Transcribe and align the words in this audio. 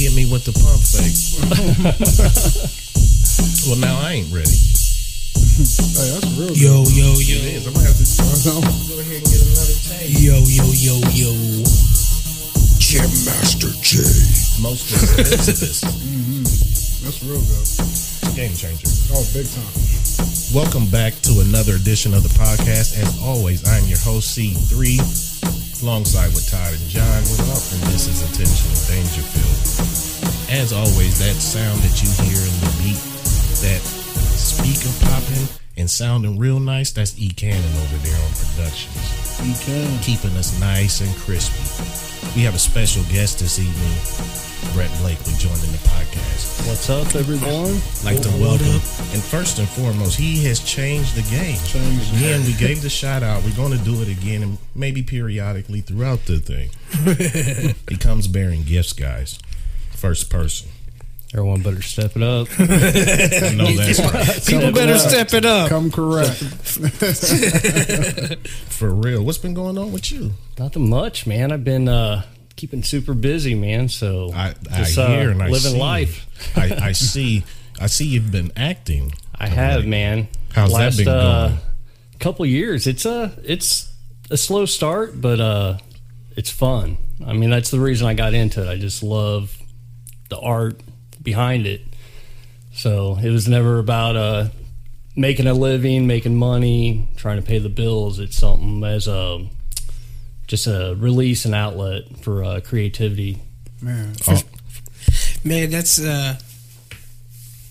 hit 0.00 0.16
me 0.16 0.24
with 0.24 0.48
the 0.48 0.56
pump 0.56 0.80
fake. 0.80 1.12
well, 3.68 3.76
now 3.76 4.00
I 4.00 4.16
ain't 4.16 4.32
ready. 4.32 4.48
Hey, 4.48 6.08
that's 6.08 6.24
real. 6.40 6.56
Yo, 6.56 6.88
yo, 6.88 7.20
yo. 7.20 7.36
It 7.44 7.60
is. 7.60 7.68
I'm 7.68 7.76
gonna 7.76 7.84
have 7.84 8.00
to 8.00 8.08
go 8.48 8.64
ahead 8.96 9.20
and 9.20 9.28
get 9.28 9.44
another 9.44 9.76
tape. 9.92 10.16
Yo, 10.16 10.40
yo, 10.48 10.64
yo, 10.72 10.96
yo. 11.12 11.36
Jam 12.80 13.12
Master 13.28 13.68
Jay. 13.84 14.00
Most 14.64 14.88
expensivest 14.88 15.84
mm-hmm. 15.84 16.48
That's 17.04 17.20
real 17.20 17.44
good. 17.44 17.68
game 18.32 18.56
changer. 18.56 18.88
Oh, 19.12 19.20
big 19.36 19.44
time. 19.52 19.68
Welcome 20.56 20.88
back 20.88 21.12
to 21.28 21.44
another 21.44 21.76
edition 21.76 22.16
of 22.16 22.24
the 22.24 22.32
podcast. 22.40 22.96
As 22.96 23.20
always, 23.20 23.68
I'm 23.68 23.84
your 23.84 24.00
host 24.00 24.32
C3, 24.32 25.39
alongside 25.82 26.28
with 26.34 26.48
Todd 26.48 26.72
and 26.72 26.88
John. 26.88 27.20
Was 27.22 27.40
up, 27.40 27.64
and 27.72 27.92
this 27.92 28.08
is 28.08 28.22
Intentional 28.22 28.80
Dangerfield. 28.88 29.58
As 30.50 30.72
always, 30.72 31.18
that 31.18 31.34
sound 31.34 31.80
that 31.80 32.02
you 32.02 32.08
hear 32.24 32.40
in 32.40 32.56
the 32.60 32.72
beat, 32.82 33.02
that 33.62 33.82
speaker 34.36 34.90
popping 35.06 35.59
and 35.80 35.90
sounding 35.90 36.38
real 36.38 36.60
nice, 36.60 36.92
that's 36.92 37.18
E 37.18 37.30
Cannon 37.30 37.64
over 37.64 37.96
there 37.96 38.16
on 38.22 38.30
productions. 38.32 39.40
E 39.40 39.54
Cannon. 39.64 39.98
keeping 40.00 40.36
us 40.36 40.58
nice 40.60 41.00
and 41.00 41.10
crispy. 41.16 42.36
We 42.36 42.44
have 42.44 42.54
a 42.54 42.58
special 42.58 43.02
guest 43.04 43.40
this 43.40 43.58
evening, 43.58 44.74
Brett 44.74 44.90
Blakley, 45.00 45.38
joining 45.40 45.72
the 45.72 45.80
podcast. 45.88 46.68
What's 46.68 46.90
up, 46.90 47.16
everyone? 47.16 47.80
Like 48.04 48.20
to 48.20 48.28
welcome, 48.38 48.66
and 48.68 49.22
first 49.22 49.58
and 49.58 49.68
foremost, 49.68 50.18
he 50.18 50.44
has 50.44 50.60
changed 50.60 51.14
the 51.16 51.22
game. 51.34 51.56
Changed 51.64 52.14
again, 52.14 52.44
we 52.44 52.52
gave 52.52 52.82
the 52.82 52.90
shout 52.90 53.22
out. 53.22 53.42
We're 53.42 53.56
going 53.56 53.76
to 53.76 53.82
do 53.82 54.02
it 54.02 54.08
again, 54.08 54.42
and 54.42 54.58
maybe 54.74 55.02
periodically 55.02 55.80
throughout 55.80 56.26
the 56.26 56.38
thing. 56.38 56.68
he 57.88 57.96
comes 57.96 58.28
bearing 58.28 58.64
gifts, 58.64 58.92
guys. 58.92 59.38
First 59.92 60.28
person. 60.30 60.68
Everyone 61.32 61.62
better 61.62 61.80
step 61.80 62.16
it 62.16 62.24
up. 62.24 62.48
I 62.58 63.54
know 63.54 63.66
that's 63.66 64.00
right. 64.00 64.46
People 64.46 64.72
better 64.72 64.98
step 64.98 65.32
it 65.32 65.44
up. 65.44 65.68
Come 65.68 65.92
correct. 65.92 66.34
For 68.68 68.92
real. 68.92 69.22
What's 69.22 69.38
been 69.38 69.54
going 69.54 69.78
on 69.78 69.92
with 69.92 70.10
you? 70.10 70.32
Nothing 70.58 70.90
much, 70.90 71.28
man. 71.28 71.52
I've 71.52 71.62
been 71.62 71.88
uh, 71.88 72.24
keeping 72.56 72.82
super 72.82 73.14
busy, 73.14 73.54
man. 73.54 73.88
So 73.88 74.32
I, 74.34 74.54
I 74.72 74.78
just 74.78 74.96
hear 74.96 75.28
uh, 75.28 75.32
and 75.32 75.40
I 75.40 75.50
living 75.50 75.70
see. 75.72 75.78
life. 75.78 76.26
I, 76.56 76.88
I 76.88 76.92
see. 76.92 77.44
I 77.80 77.86
see 77.86 78.06
you've 78.06 78.32
been 78.32 78.50
acting. 78.56 79.12
I 79.32 79.46
have, 79.46 79.86
man. 79.86 80.26
How's 80.52 80.72
that 80.72 80.78
Last, 80.78 80.96
been 80.96 81.06
uh, 81.08 81.48
going? 81.48 81.60
Couple 82.18 82.44
years. 82.44 82.88
It's 82.88 83.06
a 83.06 83.32
it's 83.44 83.92
a 84.32 84.36
slow 84.36 84.66
start, 84.66 85.20
but 85.20 85.38
uh, 85.38 85.78
it's 86.36 86.50
fun. 86.50 86.96
I 87.24 87.34
mean, 87.34 87.50
that's 87.50 87.70
the 87.70 87.78
reason 87.78 88.08
I 88.08 88.14
got 88.14 88.34
into 88.34 88.62
it. 88.62 88.68
I 88.68 88.78
just 88.78 89.04
love 89.04 89.56
the 90.28 90.40
art 90.40 90.80
behind 91.22 91.66
it. 91.66 91.82
So 92.72 93.18
it 93.22 93.30
was 93.30 93.48
never 93.48 93.78
about 93.78 94.16
uh, 94.16 94.48
making 95.16 95.46
a 95.46 95.54
living, 95.54 96.06
making 96.06 96.36
money, 96.36 97.08
trying 97.16 97.36
to 97.36 97.42
pay 97.42 97.58
the 97.58 97.68
bills. 97.68 98.18
It's 98.18 98.36
something 98.36 98.82
as 98.84 99.06
a 99.08 99.46
just 100.46 100.66
a 100.66 100.94
release 100.98 101.44
and 101.44 101.54
outlet 101.54 102.04
for 102.22 102.42
uh, 102.42 102.60
creativity. 102.60 103.38
Man. 103.80 104.14
Oh, 104.26 104.42
Man, 105.44 105.70
that's 105.70 105.98
uh 106.00 106.36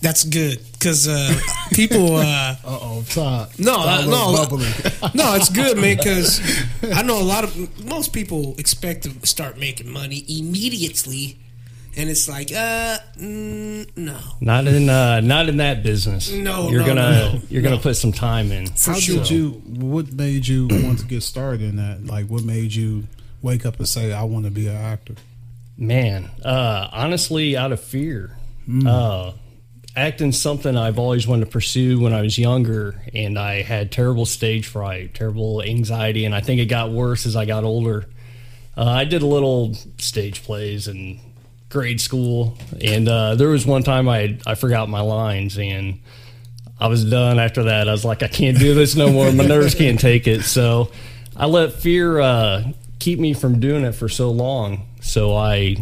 that's 0.02 0.24
good 0.24 0.58
cuz 0.80 1.06
uh 1.06 1.38
people 1.72 2.16
uh 2.16 2.56
Uh 2.64 2.78
oh, 2.82 3.04
Todd. 3.08 3.50
No, 3.58 3.74
Todd 3.76 4.04
uh, 4.04 4.06
no. 4.06 4.32
bubbly. 4.32 4.66
no, 5.14 5.34
it's 5.34 5.50
good, 5.50 5.76
man, 5.78 5.98
cuz 5.98 6.40
I 6.94 7.02
know 7.02 7.20
a 7.20 7.22
lot 7.22 7.44
of 7.44 7.84
most 7.84 8.12
people 8.12 8.54
expect 8.58 9.04
to 9.04 9.26
start 9.26 9.58
making 9.58 9.88
money 9.88 10.24
immediately 10.28 11.38
and 11.96 12.08
it's 12.08 12.28
like 12.28 12.50
uh 12.52 12.98
mm, 13.18 13.96
no. 13.96 14.18
Not 14.40 14.66
in 14.66 14.88
uh, 14.88 15.20
not 15.20 15.48
in 15.48 15.56
that 15.58 15.82
business. 15.82 16.30
No, 16.30 16.68
you're 16.70 16.80
no, 16.80 16.86
gonna 16.86 17.10
no, 17.10 17.32
no. 17.32 17.40
you're 17.48 17.62
gonna 17.62 17.76
No. 17.76 17.82
put 17.82 17.96
some 17.96 18.12
time 18.12 18.52
in. 18.52 18.66
How 18.84 18.94
sure. 18.94 19.16
did 19.18 19.30
you? 19.30 19.50
What 19.66 20.12
made 20.12 20.46
you 20.46 20.68
want 20.70 21.00
to 21.00 21.04
get 21.06 21.22
started 21.22 21.62
in 21.62 21.76
that? 21.76 22.06
Like, 22.06 22.26
what 22.26 22.44
made 22.44 22.74
you 22.74 23.04
wake 23.42 23.66
up 23.66 23.78
and 23.78 23.88
say, 23.88 24.12
"I 24.12 24.22
want 24.24 24.44
to 24.44 24.50
be 24.50 24.66
an 24.68 24.76
actor"? 24.76 25.14
Man, 25.76 26.30
uh, 26.44 26.88
honestly, 26.92 27.56
out 27.56 27.72
of 27.72 27.80
fear. 27.80 28.36
Hmm. 28.66 28.86
Uh, 28.86 29.32
acting's 29.96 30.40
something 30.40 30.76
I've 30.76 30.98
always 30.98 31.26
wanted 31.26 31.46
to 31.46 31.50
pursue 31.50 31.98
when 32.00 32.12
I 32.12 32.20
was 32.22 32.38
younger, 32.38 33.00
and 33.14 33.38
I 33.38 33.62
had 33.62 33.90
terrible 33.90 34.26
stage 34.26 34.66
fright, 34.66 35.14
terrible 35.14 35.62
anxiety, 35.62 36.24
and 36.26 36.34
I 36.34 36.40
think 36.40 36.60
it 36.60 36.66
got 36.66 36.90
worse 36.90 37.26
as 37.26 37.34
I 37.34 37.46
got 37.46 37.64
older. 37.64 38.06
Uh, 38.76 38.84
I 38.84 39.04
did 39.04 39.22
a 39.22 39.26
little 39.26 39.74
stage 39.98 40.42
plays 40.44 40.86
in 40.86 41.18
grade 41.70 42.00
school, 42.00 42.58
and 42.84 43.08
uh, 43.08 43.34
there 43.36 43.48
was 43.48 43.64
one 43.64 43.82
time 43.82 44.08
I 44.08 44.38
I 44.46 44.54
forgot 44.54 44.88
my 44.90 45.00
lines, 45.00 45.58
and 45.58 46.00
I 46.80 46.88
was 46.88 47.04
done 47.04 47.38
after 47.38 47.64
that. 47.64 47.88
I 47.88 47.92
was 47.92 48.04
like, 48.04 48.22
I 48.22 48.28
can't 48.28 48.58
do 48.58 48.74
this 48.74 48.96
no 48.96 49.12
more. 49.12 49.30
My 49.32 49.44
nerves 49.44 49.74
can't 49.74 50.00
take 50.00 50.26
it. 50.26 50.42
So 50.42 50.90
I 51.36 51.44
let 51.44 51.74
fear 51.74 52.18
uh, 52.18 52.72
keep 52.98 53.18
me 53.18 53.34
from 53.34 53.60
doing 53.60 53.84
it 53.84 53.92
for 53.92 54.08
so 54.08 54.30
long. 54.30 54.88
So 55.02 55.36
I, 55.36 55.76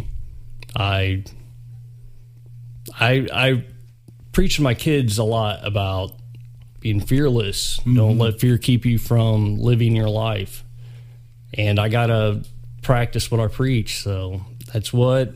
I, 0.75 1.23
I, 2.99 3.27
I 3.33 3.65
preach 4.33 4.57
to 4.57 4.61
my 4.61 4.73
kids 4.73 5.17
a 5.17 5.23
lot 5.23 5.65
about 5.65 6.11
being 6.81 6.99
fearless. 6.99 7.77
Don't 7.85 8.17
let 8.17 8.41
fear 8.41 8.57
keep 8.57 8.85
you 8.85 8.97
from 8.97 9.57
living 9.57 9.95
your 9.95 10.09
life. 10.09 10.65
And 11.53 11.79
I 11.79 11.87
gotta 11.87 12.43
practice 12.81 13.31
what 13.31 13.39
I 13.39 13.47
preach. 13.47 14.03
So 14.03 14.41
that's 14.73 14.91
what 14.91 15.33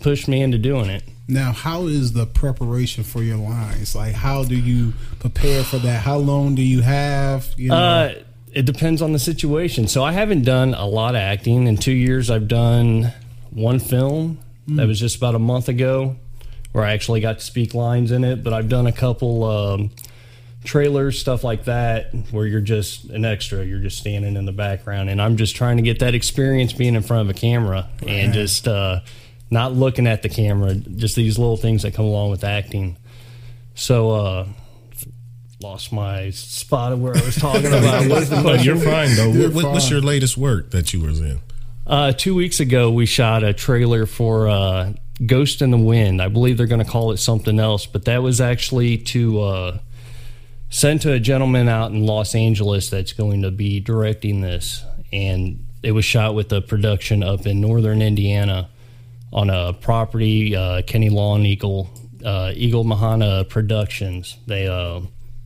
pushed 0.00 0.28
me 0.28 0.42
into 0.42 0.58
doing 0.58 0.90
it. 0.90 1.04
Now, 1.28 1.52
how 1.52 1.86
is 1.86 2.12
the 2.12 2.26
preparation 2.26 3.04
for 3.04 3.22
your 3.22 3.36
lines? 3.36 3.94
Like, 3.94 4.14
how 4.14 4.42
do 4.42 4.56
you 4.56 4.94
prepare 5.20 5.62
for 5.62 5.78
that? 5.78 6.02
How 6.02 6.16
long 6.16 6.56
do 6.56 6.62
you 6.62 6.80
have? 6.80 7.46
You 7.56 7.68
know, 7.68 7.76
Uh, 7.76 8.14
it 8.52 8.66
depends 8.66 9.00
on 9.00 9.12
the 9.12 9.18
situation. 9.20 9.86
So 9.86 10.02
I 10.02 10.10
haven't 10.12 10.42
done 10.42 10.74
a 10.74 10.86
lot 10.86 11.14
of 11.14 11.20
acting. 11.20 11.68
In 11.68 11.76
two 11.76 11.92
years, 11.92 12.30
I've 12.30 12.48
done 12.48 13.12
one 13.50 13.78
film 13.78 14.38
that 14.66 14.86
was 14.86 14.98
just 14.98 15.16
about 15.16 15.34
a 15.36 15.38
month 15.38 15.68
ago, 15.68 16.16
where 16.72 16.84
I 16.84 16.92
actually 16.92 17.20
got 17.20 17.38
to 17.38 17.44
speak 17.44 17.74
lines 17.74 18.10
in 18.10 18.24
it. 18.24 18.42
But 18.42 18.52
I've 18.52 18.68
done 18.68 18.86
a 18.88 18.92
couple 18.92 19.44
um, 19.44 19.90
trailers, 20.64 21.18
stuff 21.18 21.44
like 21.44 21.64
that, 21.64 22.12
where 22.32 22.46
you're 22.46 22.60
just 22.60 23.04
an 23.04 23.24
extra. 23.24 23.64
You're 23.64 23.80
just 23.80 23.98
standing 23.98 24.36
in 24.36 24.46
the 24.46 24.52
background, 24.52 25.10
and 25.10 25.22
I'm 25.22 25.36
just 25.36 25.54
trying 25.54 25.76
to 25.76 25.82
get 25.84 26.00
that 26.00 26.14
experience 26.14 26.72
being 26.72 26.96
in 26.96 27.02
front 27.02 27.28
of 27.28 27.36
a 27.36 27.38
camera 27.38 27.88
and 28.06 28.32
just 28.32 28.66
uh, 28.66 29.00
not 29.50 29.72
looking 29.72 30.06
at 30.06 30.22
the 30.22 30.28
camera. 30.28 30.74
Just 30.74 31.16
these 31.16 31.38
little 31.38 31.56
things 31.56 31.82
that 31.82 31.94
come 31.94 32.04
along 32.06 32.30
with 32.30 32.44
acting. 32.44 32.96
So. 33.74 34.10
Uh, 34.10 34.46
Lost 35.62 35.92
my 35.92 36.30
spot 36.30 36.92
of 36.94 37.02
where 37.02 37.14
I 37.14 37.20
was 37.22 37.36
talking 37.36 37.66
about. 37.66 38.06
No, 38.08 38.54
you're 38.54 38.76
fine 38.78 39.14
though. 39.14 39.30
You're 39.30 39.50
What- 39.50 39.72
What's 39.72 39.90
your 39.90 40.00
latest 40.00 40.38
work 40.38 40.70
that 40.70 40.94
you 40.94 41.00
was 41.00 41.20
in? 41.20 41.38
Uh, 41.86 42.12
two 42.12 42.34
weeks 42.34 42.60
ago, 42.60 42.90
we 42.90 43.04
shot 43.04 43.44
a 43.44 43.52
trailer 43.52 44.06
for 44.06 44.48
uh, 44.48 44.94
Ghost 45.26 45.60
in 45.60 45.70
the 45.70 45.76
Wind. 45.76 46.22
I 46.22 46.28
believe 46.28 46.56
they're 46.56 46.66
going 46.66 46.82
to 46.82 46.90
call 46.90 47.10
it 47.12 47.18
something 47.18 47.60
else, 47.60 47.84
but 47.84 48.06
that 48.06 48.22
was 48.22 48.40
actually 48.40 48.96
to 48.98 49.42
uh, 49.42 49.78
send 50.70 51.02
to 51.02 51.12
a 51.12 51.20
gentleman 51.20 51.68
out 51.68 51.90
in 51.92 52.06
Los 52.06 52.34
Angeles 52.34 52.88
that's 52.88 53.12
going 53.12 53.42
to 53.42 53.50
be 53.50 53.80
directing 53.80 54.40
this. 54.40 54.82
And 55.12 55.66
it 55.82 55.92
was 55.92 56.06
shot 56.06 56.34
with 56.34 56.50
a 56.54 56.62
production 56.62 57.22
up 57.22 57.46
in 57.46 57.60
northern 57.60 58.00
Indiana 58.00 58.70
on 59.32 59.50
a 59.50 59.72
property, 59.72 60.56
uh, 60.56 60.82
Kenny 60.82 61.08
Lawn 61.08 61.46
Eagle, 61.46 61.90
uh, 62.24 62.52
Eagle 62.54 62.84
Mahana 62.84 63.48
Productions. 63.48 64.36
They 64.46 64.66
uh, 64.66 65.00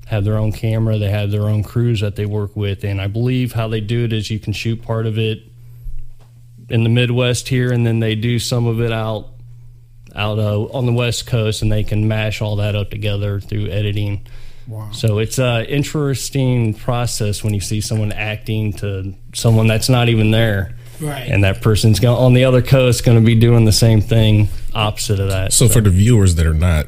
have 0.06 0.24
their 0.24 0.36
own 0.36 0.52
camera, 0.52 0.98
they 0.98 1.10
have 1.10 1.30
their 1.30 1.48
own 1.48 1.62
crews 1.62 2.00
that 2.00 2.16
they 2.16 2.26
work 2.26 2.56
with. 2.56 2.84
And 2.84 3.00
I 3.00 3.06
believe 3.06 3.52
how 3.52 3.68
they 3.68 3.80
do 3.80 4.04
it 4.04 4.12
is 4.12 4.30
you 4.30 4.38
can 4.38 4.52
shoot 4.52 4.82
part 4.82 5.06
of 5.06 5.18
it 5.18 5.42
in 6.68 6.82
the 6.82 6.88
Midwest 6.88 7.48
here, 7.48 7.72
and 7.72 7.86
then 7.86 8.00
they 8.00 8.14
do 8.14 8.38
some 8.38 8.66
of 8.66 8.80
it 8.80 8.92
out 8.92 9.28
out 10.14 10.38
uh, 10.38 10.62
on 10.66 10.86
the 10.86 10.92
West 10.92 11.26
Coast, 11.26 11.62
and 11.62 11.70
they 11.72 11.82
can 11.82 12.06
mash 12.06 12.40
all 12.40 12.56
that 12.56 12.76
up 12.76 12.90
together 12.90 13.40
through 13.40 13.68
editing. 13.68 14.26
wow. 14.68 14.90
So 14.92 15.18
it's 15.18 15.38
an 15.38 15.64
interesting 15.66 16.72
process 16.72 17.42
when 17.42 17.52
you 17.52 17.60
see 17.60 17.80
someone 17.80 18.12
acting 18.12 18.72
to 18.74 19.14
someone 19.34 19.66
that's 19.66 19.88
not 19.88 20.08
even 20.08 20.30
there, 20.30 20.76
Right. 21.00 21.28
and 21.28 21.42
that 21.44 21.60
person's 21.62 22.00
go- 22.00 22.14
on 22.16 22.34
the 22.34 22.44
other 22.44 22.62
coast 22.62 23.04
going 23.04 23.18
to 23.18 23.24
be 23.24 23.34
doing 23.34 23.64
the 23.64 23.72
same 23.72 24.00
thing 24.00 24.48
opposite 24.74 25.20
of 25.20 25.28
that. 25.28 25.52
So 25.52 25.68
for 25.68 25.80
the 25.80 25.90
viewers 25.90 26.34
that 26.36 26.46
are 26.46 26.54
not 26.54 26.86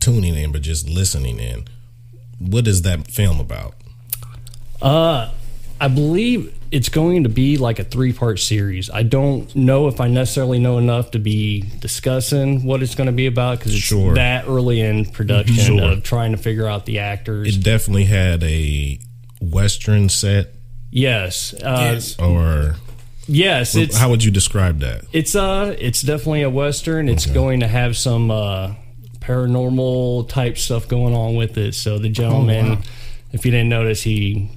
tuning 0.00 0.34
in 0.34 0.52
but 0.52 0.62
just 0.62 0.88
listening 0.88 1.38
in, 1.40 1.64
what 2.38 2.66
is 2.68 2.82
that 2.82 3.10
film 3.10 3.40
about? 3.40 3.74
Uh, 4.80 5.30
I 5.80 5.88
believe 5.88 6.52
it's 6.70 6.88
going 6.88 7.22
to 7.22 7.28
be 7.28 7.56
like 7.56 7.78
a 7.78 7.84
three 7.84 8.12
part 8.12 8.38
series. 8.40 8.90
I 8.90 9.02
don't 9.02 9.54
know 9.54 9.88
if 9.88 10.00
I 10.00 10.08
necessarily 10.08 10.58
know 10.58 10.78
enough 10.78 11.12
to 11.12 11.18
be 11.18 11.62
discussing 11.80 12.64
what 12.64 12.82
it's 12.82 12.94
going 12.94 13.06
to 13.06 13.12
be 13.12 13.26
about 13.26 13.58
because 13.58 13.74
it's 13.74 13.82
Sure. 13.82 14.14
that 14.14 14.46
early 14.46 14.80
in 14.80 15.04
production 15.06 15.78
Sure. 15.78 15.92
of 15.92 16.02
trying 16.02 16.32
to 16.32 16.38
figure 16.38 16.66
out 16.66 16.86
the 16.86 16.98
actors. 16.98 17.56
It 17.56 17.62
definitely 17.62 18.04
had 18.04 18.42
a 18.42 18.98
western 19.40 20.08
set 20.08 20.54
yes. 20.90 21.54
Uh, 21.54 21.90
Yes. 21.92 22.18
or 22.18 22.76
yes, 23.28 23.74
it's 23.76 23.96
How 23.96 24.10
would 24.10 24.22
you 24.24 24.30
describe 24.30 24.80
that? 24.80 25.04
It's 25.12 25.34
uh, 25.34 25.74
it's 25.78 26.02
definitely 26.02 26.42
a 26.42 26.50
western. 26.50 27.08
It's 27.08 27.26
Okay. 27.26 27.34
going 27.34 27.60
to 27.60 27.68
have 27.68 27.96
some 27.96 28.30
uh, 28.30 28.74
paranormal 29.20 30.28
type 30.28 30.58
stuff 30.58 30.88
going 30.88 31.14
on 31.14 31.34
with 31.36 31.58
it. 31.58 31.74
So 31.74 31.98
the 31.98 32.08
gentleman, 32.08 32.70
wow. 32.76 32.80
if 33.32 33.44
you 33.44 33.50
didn't 33.50 33.68
notice, 33.68 34.02
he 34.02 34.50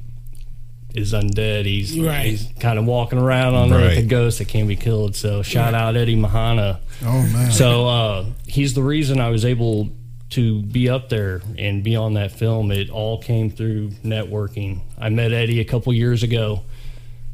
is 0.95 1.13
undead. 1.13 1.66
He's 1.66 1.98
Right. 2.00 2.25
he's 2.25 2.48
kind 2.60 2.80
of 2.80 2.86
walking 2.86 3.19
around 3.19 3.56
on 3.56 3.71
Earth, 3.74 3.98
a 3.98 4.01
ghost 4.04 4.39
that 4.39 4.48
can't 4.48 4.68
be 4.68 4.75
killed. 4.75 5.16
So 5.16 5.42
shout 5.44 5.74
out 5.74 5.95
Eddie 5.95 6.16
Mahana. 6.16 6.80
Oh 7.06 7.21
man. 7.27 7.51
So 7.51 7.88
uh, 7.88 8.25
he's 8.48 8.74
the 8.74 8.83
reason 8.83 9.19
I 9.19 9.30
was 9.30 9.45
able 9.45 9.89
to 10.31 10.62
be 10.62 10.88
up 10.89 11.10
there 11.10 11.42
and 11.57 11.83
be 11.83 11.95
on 11.95 12.13
that 12.13 12.31
film. 12.31 12.71
It 12.71 12.89
all 12.92 13.19
came 13.19 13.50
through 13.50 13.89
networking. 14.06 14.81
I 15.00 15.10
met 15.10 15.31
Eddie 15.31 15.60
a 15.60 15.66
couple 15.66 15.92
years 15.94 16.21
ago, 16.21 16.62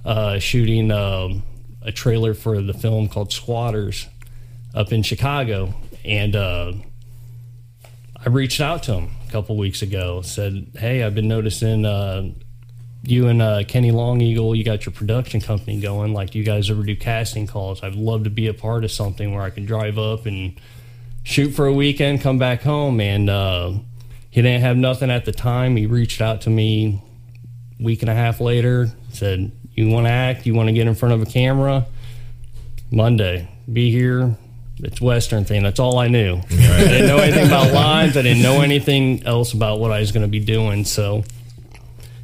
uh, 0.06 0.40
shooting 0.40 0.92
um, 0.92 1.44
a 1.82 1.92
trailer 1.92 2.34
for 2.34 2.62
the 2.62 2.74
film 2.74 3.10
called 3.10 3.34
Squatters 3.34 4.08
up 4.74 4.92
in 4.94 5.04
Chicago, 5.04 5.74
and 6.04 6.36
uh, 6.36 6.74
I 8.24 8.30
reached 8.30 8.62
out 8.62 8.84
to 8.84 8.94
him 8.94 9.10
a 9.28 9.32
couple 9.32 9.58
weeks 9.58 9.82
ago. 9.82 10.22
Said, 10.22 10.68
"Hey, 10.76 11.04
I've 11.04 11.16
been 11.16 11.28
noticing." 11.28 11.86
Uh, 11.86 12.30
you 13.08 13.28
and 13.28 13.42
uh, 13.42 13.64
Kenny 13.68 13.92
Long 13.92 14.22
Eagle, 14.22 14.56
you 14.56 14.64
got 14.64 14.86
your 14.86 14.94
production 14.94 15.40
company 15.40 15.80
going. 15.80 16.14
Like, 16.14 16.32
do 16.32 16.40
you 16.40 16.44
guys 16.44 16.70
ever 16.70 16.84
do 16.84 16.96
casting 16.96 17.48
calls? 17.48 17.84
I'd 17.84 17.96
love 17.96 18.24
to 18.24 18.30
be 18.30 18.48
a 18.48 18.54
part 18.54 18.84
of 18.84 18.92
something 18.92 19.34
where 19.34 19.44
I 19.44 19.50
can 19.50 19.66
drive 19.66 19.98
up 19.98 20.26
and 20.26 20.60
shoot 21.24 21.52
for 21.52 21.66
a 21.66 21.74
weekend, 21.74 22.22
come 22.22 22.38
back 22.38 22.62
home. 22.62 23.00
And 23.00 23.30
uh, 23.30 23.74
he 24.30 24.42
didn't 24.42 24.62
have 24.62 24.78
nothing 24.78 25.12
at 25.12 25.26
the 25.26 25.32
time. 25.32 25.76
He 25.76 25.86
reached 25.86 26.22
out 26.22 26.42
to 26.42 26.50
me 26.50 27.02
week 27.80 28.02
and 28.02 28.10
a 28.10 28.16
half 28.16 28.40
later, 28.40 28.90
said, 29.12 29.52
You 29.76 29.90
want 29.90 30.08
to 30.08 30.12
act? 30.12 30.46
You 30.46 30.54
want 30.56 30.68
to 30.68 30.74
get 30.74 30.88
in 30.88 30.96
front 30.96 31.14
of 31.14 31.22
a 31.22 31.26
camera? 31.26 31.86
Monday, 32.92 33.48
be 33.72 33.92
here. 33.92 34.36
It's 34.80 35.00
Western 35.02 35.46
thing. 35.46 35.64
That's 35.64 35.80
all 35.80 35.98
I 36.00 36.08
knew. 36.08 36.38
I 36.52 36.84
didn't 36.84 37.08
know 37.08 37.18
anything 37.18 37.48
about 37.48 37.74
lines. 37.74 38.18
I 38.18 38.22
didn't 38.22 38.44
know 38.44 38.62
anything 38.62 39.24
else 39.26 39.54
about 39.54 39.80
what 39.80 39.92
I 39.92 40.00
was 40.00 40.12
going 40.12 40.24
to 40.26 40.30
be 40.30 40.40
doing. 40.40 40.86
So 40.86 41.24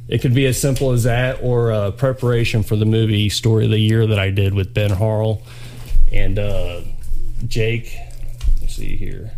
it 0.08 0.20
could 0.20 0.34
be 0.34 0.46
as 0.46 0.60
simple 0.60 0.92
as 0.92 1.04
that 1.04 1.42
or 1.42 1.72
uh, 1.72 1.90
preparation 1.92 2.62
for 2.62 2.76
the 2.76 2.84
movie 2.84 3.28
Story 3.28 3.64
of 3.66 3.70
the 3.70 3.78
Year 3.78 4.06
that 4.06 4.18
I 4.18 4.30
did 4.30 4.54
with 4.54 4.74
Ben 4.74 4.90
Harl 4.90 5.42
and 6.10 6.38
uh, 6.38 6.82
Jake. 7.46 7.96
Let's 8.60 8.76
see 8.76 8.96
here. 8.96 9.32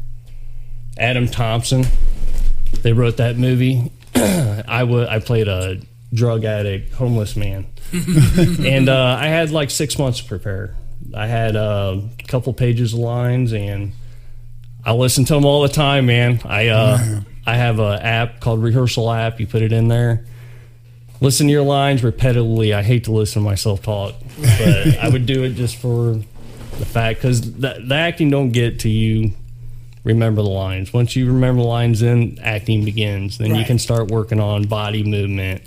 Adam 0.96 1.26
Thompson. 1.26 1.84
They 2.82 2.92
wrote 2.92 3.16
that 3.18 3.36
movie. 3.36 3.90
I 4.14 4.84
wa- 4.84 5.06
I 5.08 5.18
played 5.20 5.48
a 5.48 5.80
drug 6.14 6.44
addict, 6.44 6.92
homeless 6.94 7.36
man. 7.36 7.66
and 7.92 8.88
uh, 8.88 9.18
I 9.20 9.26
had 9.26 9.50
like 9.50 9.70
six 9.70 9.98
months 9.98 10.20
to 10.20 10.24
prepare. 10.24 10.74
I 11.14 11.26
had 11.26 11.56
uh, 11.56 12.00
a 12.18 12.22
couple 12.24 12.52
pages 12.54 12.94
of 12.94 13.00
lines 13.00 13.52
and 13.52 13.92
I 14.84 14.92
listen 14.92 15.24
to 15.26 15.34
them 15.34 15.44
all 15.44 15.62
the 15.62 15.68
time, 15.68 16.06
man. 16.06 16.40
I 16.44 16.68
uh, 16.68 17.20
I 17.46 17.56
have 17.56 17.78
an 17.78 18.00
app 18.00 18.40
called 18.40 18.62
Rehearsal 18.62 19.10
app. 19.10 19.40
You 19.40 19.46
put 19.46 19.62
it 19.62 19.72
in 19.72 19.88
there. 19.88 20.24
Listen 21.20 21.46
to 21.46 21.52
your 21.52 21.62
lines 21.62 22.02
repetitively. 22.02 22.74
I 22.74 22.82
hate 22.82 23.04
to 23.04 23.12
listen 23.12 23.42
to 23.42 23.48
myself 23.48 23.82
talk, 23.82 24.14
but 24.38 24.98
I 25.02 25.08
would 25.10 25.26
do 25.26 25.44
it 25.44 25.54
just 25.54 25.76
for 25.76 26.20
the 26.78 26.84
fact 26.84 27.20
because 27.20 27.40
the, 27.40 27.82
the 27.86 27.94
acting 27.94 28.30
don't 28.30 28.50
get 28.50 28.80
to 28.80 28.90
you. 28.90 29.32
Remember 30.02 30.42
the 30.42 30.50
lines. 30.50 30.92
Once 30.92 31.16
you 31.16 31.26
remember 31.26 31.62
the 31.62 31.68
lines, 31.68 32.00
then 32.00 32.38
acting 32.42 32.84
begins. 32.84 33.38
Then 33.38 33.54
you 33.54 33.64
can 33.64 33.78
start 33.78 34.10
working 34.10 34.38
on 34.38 34.64
body 34.64 35.02
movement, 35.02 35.62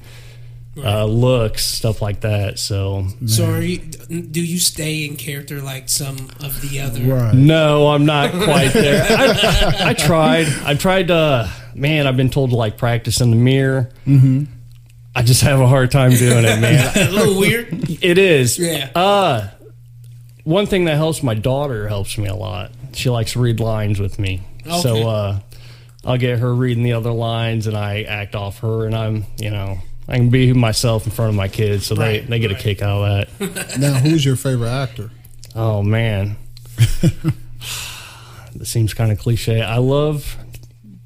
uh, 0.78 1.06
looks, 1.06 1.66
stuff 1.66 2.02
like 2.02 2.22
that. 2.22 2.60
So 2.60 3.08
So, 3.26 3.50
are 3.52 3.62
you? 3.62 3.78
Do 3.80 4.44
you 4.44 4.60
stay 4.60 5.06
in 5.06 5.16
character 5.16 5.62
like 5.62 5.90
some 5.90 6.30
of 6.42 6.62
the 6.62 6.80
other? 6.82 7.02
right. 7.02 7.34
No, 7.34 7.88
I'm 7.90 8.06
not 8.06 8.32
quite 8.32 8.74
there. 8.74 9.06
I, 9.10 9.90
I 9.90 9.94
tried. 9.94 10.48
I 10.66 10.76
tried 10.76 11.08
to. 11.10 11.52
Man, 11.76 12.08
I've 12.08 12.18
been 12.18 12.30
told 12.30 12.50
to 12.52 12.56
like 12.56 12.78
practice 12.78 13.22
in 13.22 13.30
the 13.30 13.36
mirror. 13.38 13.90
Mm-hmm. 14.06 14.46
I 15.16 15.24
just 15.24 15.42
have 15.42 15.60
a 15.60 15.68
hard 15.68 15.90
time 15.92 16.12
doing 16.12 16.46
it, 16.46 16.60
man. 16.60 16.92
A 17.10 17.12
little 17.12 17.40
weird. 17.40 17.68
it 18.04 18.18
is. 18.18 18.60
Yeah. 18.60 18.90
Uh 18.96 19.50
one 20.44 20.66
thing 20.66 20.86
that 20.86 20.96
helps 20.96 21.22
my 21.24 21.34
daughter 21.34 21.88
helps 21.88 22.18
me 22.18 22.28
a 22.28 22.36
lot. 22.36 22.72
She 22.94 23.10
likes 23.10 23.34
to 23.34 23.40
read 23.40 23.60
lines 23.60 24.00
with 24.00 24.18
me. 24.20 24.42
Okay. 24.66 24.80
So 24.82 25.08
uh 25.10 25.40
I'll 26.06 26.18
get 26.18 26.40
her 26.40 26.54
reading 26.54 26.84
the 26.84 26.94
other 26.94 27.12
lines 27.12 27.68
and 27.68 27.76
I 27.76 28.04
act 28.04 28.34
off 28.36 28.60
her 28.60 28.86
and 28.86 28.96
I'm, 28.96 29.26
you 29.40 29.50
know, 29.50 29.80
I 30.08 30.16
can 30.18 30.30
be 30.30 30.54
myself 30.54 31.06
in 31.06 31.12
front 31.12 31.30
of 31.30 31.36
my 31.36 31.48
kids 31.50 31.86
so 31.88 31.96
Right, 31.96 32.22
they, 32.22 32.28
they 32.28 32.40
get 32.40 32.52
right. 32.52 32.60
a 32.60 32.64
kick 32.64 32.82
out 32.82 33.02
of 33.04 33.40
that. 33.40 33.78
Now, 33.80 33.94
who's 33.96 34.24
your 34.24 34.36
favorite 34.38 34.70
actor? 34.70 35.12
Oh 35.56 35.82
man, 35.84 36.38
that 36.78 38.66
seems 38.66 38.94
kind 38.94 39.12
of 39.12 39.20
cliche. 39.20 39.62
I 39.62 39.78
love 39.78 40.38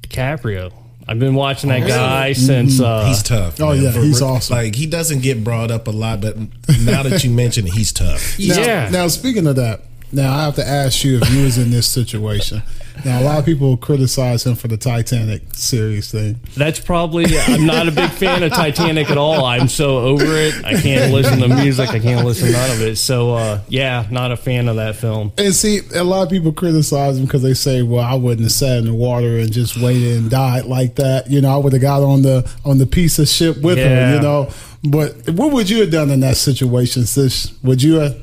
DiCaprio. 0.02 0.72
I've 1.08 1.18
been 1.18 1.34
watching 1.34 1.68
that 1.70 1.86
guy 1.86 2.32
since. 2.32 2.80
Uh, 2.80 3.06
He's 3.06 3.22
tough. 3.22 3.60
Oh, 3.60 3.74
man. 3.74 3.82
yeah, 3.82 3.92
For- 3.92 4.00
he's 4.00 4.22
awesome. 4.22 4.56
Like 4.56 4.74
he 4.74 4.86
doesn't 4.86 5.20
get 5.20 5.42
brought 5.42 5.70
up 5.70 5.88
a 5.88 5.90
lot, 5.90 6.20
but 6.20 6.36
now 6.38 7.02
that 7.02 7.24
you 7.24 7.30
mention 7.30 7.66
it, 7.66 7.72
he's 7.72 7.92
tough. 7.92 8.38
Now, 8.38 8.58
yeah. 8.60 8.88
Now, 8.90 9.08
speaking 9.08 9.46
of 9.46 9.56
that, 9.56 9.80
now 10.12 10.32
I 10.32 10.44
have 10.44 10.54
to 10.56 10.66
ask 10.66 11.02
you 11.04 11.18
if 11.20 11.30
you 11.32 11.42
was 11.44 11.58
in 11.58 11.70
this 11.70 11.86
situation. 11.88 12.62
Now, 13.04 13.20
a 13.20 13.24
lot 13.24 13.38
of 13.38 13.44
people 13.44 13.76
criticize 13.76 14.46
him 14.46 14.54
for 14.54 14.68
the 14.68 14.76
Titanic 14.76 15.42
series 15.52 16.10
thing. 16.10 16.40
that's 16.56 16.78
probably. 16.80 17.24
I'm 17.46 17.66
not 17.66 17.88
a 17.88 17.92
big 17.92 18.10
fan 18.10 18.42
of 18.42 18.52
Titanic 18.52 19.10
at 19.10 19.18
all. 19.18 19.44
I'm 19.44 19.68
so 19.68 19.98
over 19.98 20.24
it. 20.26 20.64
I 20.64 20.80
can't 20.80 21.12
listen 21.12 21.40
to 21.40 21.48
music. 21.48 21.90
I 21.90 21.98
can't 21.98 22.24
listen 22.24 22.48
to 22.48 22.52
none 22.52 22.70
of 22.70 22.80
it. 22.82 22.96
So 22.96 23.34
uh, 23.34 23.60
yeah, 23.68 24.06
not 24.10 24.32
a 24.32 24.36
fan 24.36 24.68
of 24.68 24.76
that 24.76 24.96
film. 24.96 25.32
And 25.38 25.54
see, 25.54 25.80
a 25.94 26.04
lot 26.04 26.22
of 26.22 26.30
people 26.30 26.52
criticize 26.52 27.18
him 27.18 27.24
because 27.24 27.42
they 27.42 27.54
say, 27.54 27.82
"Well, 27.82 28.04
I 28.04 28.14
wouldn't 28.14 28.42
have 28.42 28.52
sat 28.52 28.78
in 28.78 28.84
the 28.84 28.94
water 28.94 29.38
and 29.38 29.52
just 29.52 29.76
waited 29.80 30.18
and 30.18 30.30
died 30.30 30.64
like 30.66 30.96
that." 30.96 31.30
You 31.30 31.40
know, 31.40 31.52
I 31.54 31.56
would 31.56 31.72
have 31.72 31.82
got 31.82 32.02
on 32.02 32.22
the 32.22 32.50
on 32.64 32.78
the 32.78 32.86
piece 32.86 33.18
of 33.18 33.28
ship 33.28 33.58
with. 33.62 33.78
Yeah. 33.78 34.14
You 34.14 34.20
know, 34.20 34.50
but 34.84 35.30
what 35.30 35.52
would 35.52 35.70
you 35.70 35.80
have 35.80 35.90
done 35.90 36.10
in 36.10 36.20
that 36.20 36.36
situation? 36.36 37.06
Sis? 37.06 37.52
Would 37.62 37.82
you 37.82 37.94
have 37.94 38.16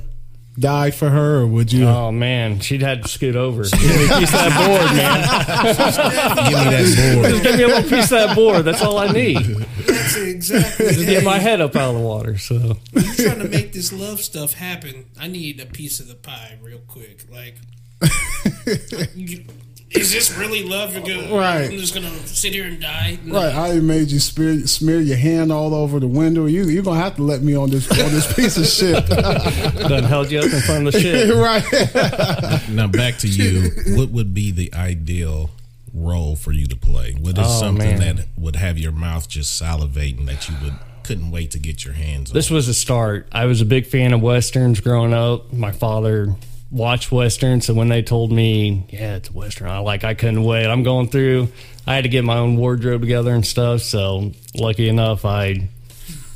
died 0.58 0.94
for 0.96 1.10
her, 1.10 1.40
or 1.40 1.48
would 1.48 1.72
you? 1.72 1.86
Oh 1.88 2.12
man, 2.12 2.60
she'd 2.60 2.82
had 2.82 3.04
to 3.04 3.08
scoot 3.10 3.36
over. 3.36 3.64
Give 3.64 3.82
me 3.82 4.06
a 4.06 4.18
piece 4.20 4.34
of 4.34 4.40
that 4.40 4.68
board, 4.68 4.96
man. 4.96 6.50
Give 6.50 6.60
me 6.60 6.72
that 6.72 7.16
board. 7.16 7.32
Just 7.32 7.44
give 7.44 7.56
me 7.58 7.64
a 7.64 7.68
little 7.68 7.90
piece 7.90 8.06
of 8.06 8.10
that 8.10 8.36
board. 8.36 8.66
That's 8.66 8.82
all 8.82 8.98
I 8.98 9.12
need. 9.12 9.38
That's 9.38 10.16
exactly. 10.18 10.86
Just 10.88 11.06
get 11.06 11.24
my 11.24 11.40
head 11.40 11.62
up 11.62 11.76
out 11.76 11.90
of 11.92 11.96
the 11.96 12.02
water. 12.06 12.38
So 12.38 12.78
You're 12.94 13.04
trying 13.30 13.40
to 13.40 13.48
make 13.50 13.74
this 13.74 13.94
love 13.94 14.20
stuff 14.22 14.54
happen. 14.54 15.06
I 15.20 15.28
need 15.28 15.60
a 15.60 15.66
piece 15.66 16.00
of 16.00 16.08
the 16.08 16.16
pie 16.16 16.58
real 16.62 16.80
quick. 16.88 17.26
Like, 17.32 17.58
you- 19.16 19.46
is 19.92 20.12
this 20.12 20.38
really 20.38 20.64
love? 20.64 20.94
You're 20.94 21.02
gonna, 21.04 21.34
Right. 21.36 21.70
I'm 21.72 21.78
just 21.78 21.94
gonna 21.96 22.12
sit 22.28 22.54
here 22.54 22.66
and 22.66 22.80
die. 22.80 23.18
No. 23.24 23.36
Right, 23.36 23.56
I 23.56 23.80
made 23.80 24.12
you 24.12 24.20
smear, 24.20 24.66
smear 24.68 25.00
your 25.02 25.18
hand 25.18 25.52
all 25.52 25.74
over 25.74 26.00
the 26.00 26.08
window. 26.08 26.46
You 26.46 26.66
you're 26.66 26.84
gonna 26.84 27.00
have 27.00 27.16
to 27.16 27.24
let 27.24 27.42
me 27.42 27.56
on 27.56 27.70
this 27.72 27.90
on 27.92 28.12
this 28.12 28.32
piece 28.34 28.58
of 28.58 28.66
shit. 28.68 29.06
done 29.90 30.04
held 30.04 30.32
you 30.32 30.40
up 30.40 30.46
in 30.46 30.62
front 30.62 30.88
of 30.88 30.94
the 30.94 31.00
ship. 31.00 31.36
right. 32.64 32.70
Now 32.70 32.88
back 32.88 33.18
to 33.20 33.28
you. 33.28 33.72
What 33.98 34.10
would 34.10 34.34
be 34.34 34.52
the 34.52 34.74
ideal 34.74 35.50
role 35.94 36.36
for 36.36 36.52
you 36.52 36.68
to 36.68 36.76
play? 36.76 37.14
What 37.14 37.38
is 37.38 37.48
Oh, 37.48 37.60
something 37.60 37.98
man. 37.98 38.16
that 38.18 38.26
would 38.38 38.56
have 38.56 38.78
your 38.78 38.92
mouth 38.92 39.28
just 39.28 39.60
salivating 39.62 40.26
that 40.28 40.48
you 40.48 40.56
would 40.64 40.74
couldn't 41.04 41.32
wait 41.32 41.50
to 41.52 41.60
get 41.60 41.84
your 41.84 41.96
hands 41.96 42.30
on? 42.30 42.36
This 42.36 42.52
was 42.52 42.68
a 42.68 42.74
start. 42.76 43.28
I 43.32 43.46
was 43.46 43.62
a 43.62 43.66
big 43.66 43.88
fan 43.88 44.14
of 44.14 44.22
westerns 44.22 44.80
growing 44.80 45.14
up. 45.14 45.52
My 45.52 45.72
father 45.72 46.36
watched 46.72 47.12
westerns, 47.12 47.66
so 47.66 47.74
when 47.74 47.90
they 47.90 48.02
told 48.02 48.32
me, 48.32 48.86
"Yeah, 48.90 49.16
it's 49.16 49.30
a 49.30 49.34
western," 49.34 49.68
I 49.70 49.80
like 49.80 50.04
I 50.04 50.14
couldn't 50.14 50.44
wait. 50.44 50.66
I'm 50.66 50.84
going 50.84 51.10
through. 51.10 51.50
I 51.88 51.96
had 51.96 52.04
to 52.04 52.10
get 52.10 52.24
my 52.24 52.38
own 52.38 52.58
wardrobe 52.58 53.02
together 53.02 53.34
and 53.34 53.46
stuff. 53.46 53.82
So 53.82 54.32
lucky 54.56 54.90
enough, 54.90 55.26
I 55.26 55.70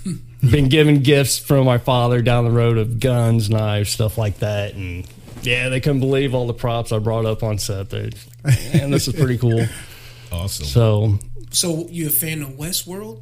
been 0.41 0.69
given 0.69 0.99
gifts 0.99 1.37
from 1.37 1.65
my 1.65 1.77
father 1.77 2.21
down 2.21 2.45
the 2.45 2.51
road 2.51 2.77
of 2.77 2.99
guns, 2.99 3.49
knives, 3.49 3.89
stuff 3.89 4.17
like 4.17 4.39
that, 4.39 4.73
and 4.73 5.05
yeah, 5.43 5.69
they 5.69 5.79
couldn't 5.79 5.99
believe 5.99 6.33
all 6.33 6.47
the 6.47 6.53
props 6.53 6.91
I 6.91 6.99
brought 6.99 7.25
up 7.25 7.43
on 7.43 7.57
set. 7.57 7.89
They, 7.89 8.11
and 8.73 8.93
this 8.93 9.07
is 9.07 9.13
pretty 9.13 9.37
cool. 9.37 9.65
awesome. 10.31 10.65
So 10.65 11.19
So 11.51 11.87
you 11.89 12.07
a 12.07 12.09
fan 12.09 12.41
of 12.41 12.49
Westworld? 12.51 13.21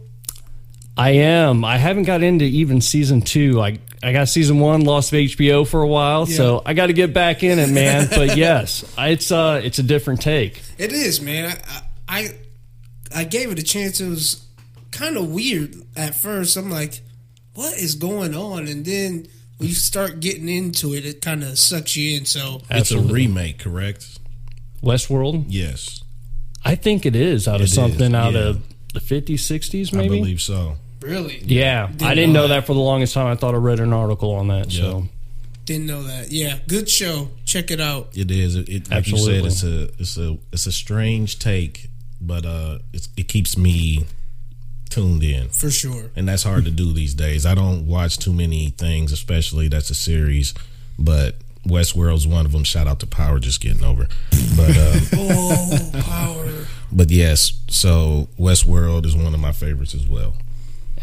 I 0.98 1.12
am. 1.12 1.64
I 1.66 1.78
haven't 1.78 2.04
got 2.04 2.22
into 2.22 2.46
even 2.46 2.82
season 2.82 3.22
two. 3.22 3.62
I 3.62 3.80
I 4.04 4.14
got 4.14 4.30
season 4.30 4.60
one, 4.60 4.82
lost 4.82 5.14
of 5.14 5.18
HBO 5.18 5.68
for 5.68 5.82
a 5.82 5.88
while, 5.88 6.26
so 6.26 6.62
I 6.66 6.74
got 6.74 6.88
to 6.88 6.94
get 6.94 7.14
back 7.14 7.44
in 7.44 7.60
it, 7.60 7.70
man. 7.70 8.08
but 8.10 8.36
yes, 8.38 8.84
it's 8.98 9.32
uh, 9.32 9.62
it's 9.64 9.80
a 9.80 9.84
different 9.84 10.22
take. 10.22 10.62
It 10.78 10.92
is, 10.92 11.22
man. 11.22 11.58
I 11.68 11.82
I, 12.08 12.30
I 13.16 13.24
gave 13.24 13.52
it 13.52 13.60
a 13.60 13.64
chance. 13.64 14.02
It 14.02 14.10
was 14.10 14.46
kind 14.92 15.18
of 15.18 15.32
weird 15.32 15.76
at 15.96 16.16
first. 16.16 16.58
I'm 16.58 16.70
like, 16.70 17.02
what 17.54 17.78
is 17.78 17.96
going 17.96 18.36
on? 18.36 18.68
And 18.68 18.84
then 18.86 19.28
when 19.58 19.70
you 19.70 19.76
start 19.76 20.20
getting 20.20 20.50
into 20.50 20.94
it, 20.94 21.06
it 21.06 21.22
kind 21.22 21.44
of 21.44 21.58
sucks 21.58 21.96
you 21.96 22.18
in. 22.18 22.26
So 22.26 22.62
it's 22.70 22.92
a 22.92 23.00
remake, 23.00 23.60
correct? 23.60 24.20
Westworld. 24.84 25.46
Yes, 25.48 26.04
I 26.66 26.76
think 26.76 27.06
it 27.06 27.16
is 27.16 27.48
out 27.48 27.56
of 27.56 27.62
It 27.62 27.64
is, 27.66 27.76
something 27.76 28.16
out 28.16 28.34
yeah. 28.34 28.40
of 28.40 28.64
the 28.94 29.00
50s, 29.00 29.36
60s, 29.36 29.94
I 29.94 29.98
maybe. 29.98 30.18
believe 30.20 30.42
so. 30.42 30.78
Really? 31.02 31.40
Yeah, 31.44 31.88
Didn't 31.88 32.02
I 32.04 32.16
didn't 32.16 32.34
know 32.34 32.42
know 32.44 32.48
that. 32.50 32.62
that 32.62 32.68
for 32.68 32.74
the 32.74 32.80
longest 32.80 33.14
time. 33.14 33.28
I 33.28 33.36
thought 33.36 33.54
I 33.54 33.58
read 33.58 33.80
an 33.80 33.92
article 33.94 34.32
on 34.36 34.48
that. 34.50 34.72
So 34.72 35.08
Didn't 35.66 35.88
know 35.88 36.04
that. 36.04 36.32
Yeah, 36.32 36.60
good 36.68 36.90
show. 36.90 37.30
Check 37.46 37.72
it 37.72 37.82
out. 37.82 38.10
It 38.14 38.30
is. 38.32 38.56
It, 38.56 38.70
it 38.70 38.90
like 38.90 39.00
Absolutely. 39.00 39.44
you 39.44 39.50
said, 39.50 39.50
it's 39.50 39.64
a 39.64 40.02
it's 40.02 40.18
a 40.18 40.38
it's 40.52 40.66
a 40.68 40.72
strange 40.72 41.40
take, 41.40 41.90
but 42.22 42.46
uh, 42.46 42.80
it's, 42.94 43.10
it 43.18 43.28
keeps 43.28 43.58
me 43.58 44.06
tuned 44.90 45.24
in, 45.24 45.48
For 45.50 45.72
sure. 45.72 46.12
and 46.18 46.28
that's 46.28 46.44
hard 46.44 46.66
to 46.66 46.72
do 46.72 46.92
these 46.92 47.14
days. 47.14 47.46
I 47.46 47.56
don't 47.56 47.88
watch 47.88 48.18
too 48.18 48.34
many 48.34 48.70
things, 48.72 49.12
especially 49.14 49.70
that's 49.70 49.90
a 49.90 49.96
series, 49.96 50.54
but 51.00 51.36
Westworld's 51.66 52.28
one 52.28 52.46
of 52.46 52.52
them. 52.52 52.64
Shout 52.66 52.88
out 52.88 53.00
to 53.00 53.08
Power, 53.08 53.40
just 53.40 53.62
getting 53.62 53.84
over, 53.86 54.08
but 54.58 54.70
uh, 54.78 55.00
Oh, 55.14 55.92
power. 56.04 56.66
but 56.92 57.10
yes, 57.10 57.54
so 57.70 58.28
Westworld 58.38 59.06
is 59.06 59.16
one 59.16 59.34
of 59.34 59.40
my 59.40 59.54
favorites 59.54 59.96
as 59.96 60.06
well. 60.06 60.34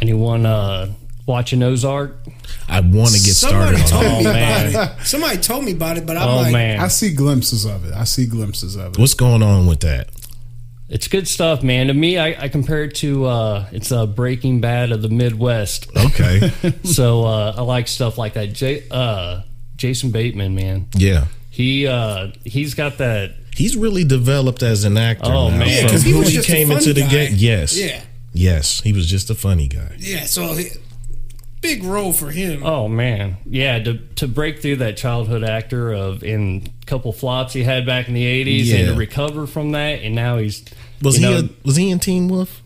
Anyone 0.01 0.47
uh, 0.47 0.93
watching 1.27 1.63
Ozark? 1.63 2.17
I 2.69 2.81
want 2.81 3.09
to 3.11 3.15
get 3.15 3.35
Somebody 3.35 3.77
started 3.79 3.87
told 3.91 4.05
on 4.05 4.11
Oh, 4.15 4.19
me 4.19 4.25
man. 4.25 4.71
about 4.71 5.01
it. 5.01 5.07
Somebody 5.07 5.39
told 5.39 5.65
me 5.65 5.73
about 5.73 5.97
it, 5.99 6.07
but 6.07 6.17
I'm 6.17 6.29
oh 6.29 6.37
like, 6.37 6.53
man, 6.53 6.81
I 6.81 6.89
see 6.89 7.13
glimpses 7.15 7.65
of 7.65 7.85
it. 7.87 7.95
I 7.95 8.05
see 8.05 8.27
glimpses 8.27 8.77
of 8.77 8.93
it. 8.95 8.99
what's 8.99 9.15
going 9.15 9.43
on 9.43 9.67
with 9.67 9.81
that. 9.81 10.09
it's 10.89 11.09
good 11.09 11.27
stuff, 11.29 11.63
man. 11.63 11.89
To 11.89 11.95
me, 11.95 12.19
I, 12.19 12.45
I 12.45 12.49
compare 12.49 12.85
it 12.85 12.95
to 12.97 13.25
uh, 13.27 13.67
it's 13.73 13.91
a 13.91 14.07
Breaking 14.07 14.61
Bad 14.61 14.93
of 14.93 15.03
the 15.03 15.09
Midwest. 15.09 15.89
Okay, 15.97 16.51
so 16.85 17.25
uh, 17.25 17.55
I 17.57 17.63
like 17.63 17.89
stuff 17.89 18.17
like 18.19 18.35
that. 18.35 18.53
J- 18.53 18.85
uh, 18.91 19.43
Jason 19.77 20.11
Bateman, 20.11 20.55
man, 20.55 20.87
yeah, 20.95 21.27
he 21.51 21.87
uh, 21.87 22.29
he's 22.45 22.75
got 22.75 22.99
that. 22.99 23.35
he's 23.55 23.77
really 23.77 24.05
developed 24.05 24.63
as 24.63 24.85
an 24.85 24.97
actor. 24.97 25.27
Oh, 25.27 25.51
now. 25.51 25.59
man. 25.59 25.69
yeah, 25.69 25.77
From 25.81 25.87
because 25.89 26.03
he 26.03 26.13
who 26.13 26.25
just 26.25 26.47
came 26.49 26.71
a 26.71 26.75
funny 26.75 26.89
into 26.91 27.01
the 27.03 27.09
game. 27.09 27.33
Yes, 27.37 27.77
Yeah. 27.79 28.01
Yes, 28.33 28.81
he 28.83 28.93
was 28.93 29.09
just 29.09 29.31
a 29.31 29.35
funny 29.35 29.69
guy. 29.69 29.97
Yeah, 29.99 30.25
so 30.25 30.55
he- 30.55 30.71
big 31.61 31.83
role 31.83 32.13
for 32.13 32.31
him. 32.31 32.63
Oh 32.65 32.89
man, 32.89 33.37
yeah. 33.45 33.79
To 33.81 33.99
to 34.17 34.29
break 34.29 34.63
through 34.63 34.77
that 34.77 34.97
childhood 34.97 35.43
actor 35.45 35.93
of 35.93 36.23
in 36.23 36.71
a 36.83 36.87
couple 36.87 37.13
flops 37.13 37.53
he 37.53 37.65
had 37.65 37.85
back 37.87 38.09
in 38.09 38.15
the 38.15 38.25
eighties, 38.25 38.73
and 38.73 38.89
to 38.89 38.95
recover 38.95 39.47
from 39.47 39.73
that, 39.73 40.01
and 40.03 40.15
now 40.15 40.39
he's 40.39 40.65
Was 41.03 41.17
he 41.17 41.23
know, 41.23 41.39
a, 41.39 41.49
was 41.65 41.77
he 41.77 41.91
in 41.91 41.99
Teen 41.99 42.29
Wolf? 42.29 42.63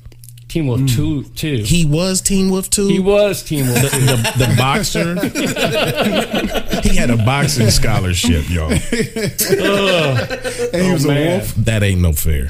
Teen 0.52 0.66
Wolf 0.66 0.87
two 0.87 1.23
two. 1.23 1.62
He 1.64 1.87
was 1.87 2.21
Teen 2.21 2.50
Wolf 2.50 2.68
two. 2.68 2.87
He 2.87 2.99
was 2.99 3.42
Teen 3.42 3.66
Wolf. 3.66 3.90
the, 3.90 4.32
the, 4.37 4.44
the 4.44 4.54
boxer. 4.59 5.14
he 6.87 6.94
had 6.94 7.09
a 7.09 7.16
boxing 7.16 7.71
scholarship, 7.71 8.50
y'all. 8.50 8.71
and 8.75 8.82
he 8.82 8.99
was 10.92 11.06
a 11.06 11.09
wolf. 11.09 11.54
That 11.54 11.82
ain't 11.82 12.02
no 12.02 12.12
fair. 12.12 12.49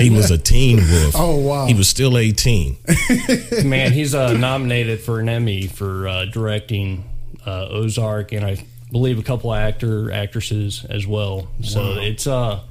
He 0.00 0.10
was 0.10 0.32
a 0.32 0.38
teen 0.38 0.78
wolf. 0.78 1.14
Oh, 1.16 1.36
wow. 1.36 1.66
He 1.66 1.74
was 1.74 1.88
still 1.88 2.18
eighteen. 2.18 2.76
Man, 3.64 3.92
he's 3.92 4.12
uh, 4.12 4.32
nominated 4.32 4.98
for 4.98 5.20
an 5.20 5.28
Emmy 5.28 5.68
for 5.68 6.08
uh, 6.08 6.24
directing 6.24 7.04
uh, 7.46 7.68
Ozark, 7.70 8.32
and 8.32 8.44
I 8.44 8.66
believe 8.90 9.20
a 9.20 9.22
couple 9.22 9.52
of 9.52 9.60
actor 9.60 10.10
actresses 10.10 10.84
as 10.90 11.06
well. 11.06 11.46
So 11.62 12.00
it's 12.00 12.26
uh, 12.26 12.62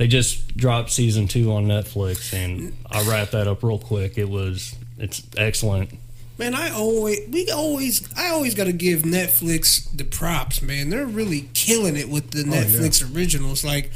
they 0.00 0.08
just 0.08 0.56
dropped 0.56 0.90
season 0.90 1.28
two 1.28 1.52
on 1.52 1.66
Netflix, 1.66 2.32
and 2.32 2.74
I 2.90 3.02
wrap 3.02 3.32
that 3.32 3.46
up 3.46 3.62
real 3.62 3.78
quick. 3.78 4.16
It 4.16 4.30
was 4.30 4.74
it's 4.96 5.22
excellent. 5.36 5.92
Man, 6.38 6.54
I 6.54 6.70
always 6.70 7.28
we 7.28 7.50
always 7.50 8.10
I 8.16 8.30
always 8.30 8.54
got 8.54 8.64
to 8.64 8.72
give 8.72 9.02
Netflix 9.02 9.94
the 9.94 10.04
props, 10.04 10.62
man. 10.62 10.88
They're 10.88 11.04
really 11.04 11.50
killing 11.52 11.98
it 11.98 12.08
with 12.08 12.30
the 12.30 12.44
Netflix 12.44 13.14
originals. 13.14 13.62
Like, 13.62 13.90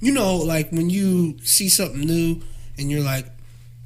you 0.00 0.12
know, 0.12 0.34
like 0.34 0.72
when 0.72 0.90
you 0.90 1.38
see 1.44 1.68
something 1.68 2.00
new 2.00 2.42
and 2.76 2.90
you're 2.90 3.04
like, 3.04 3.26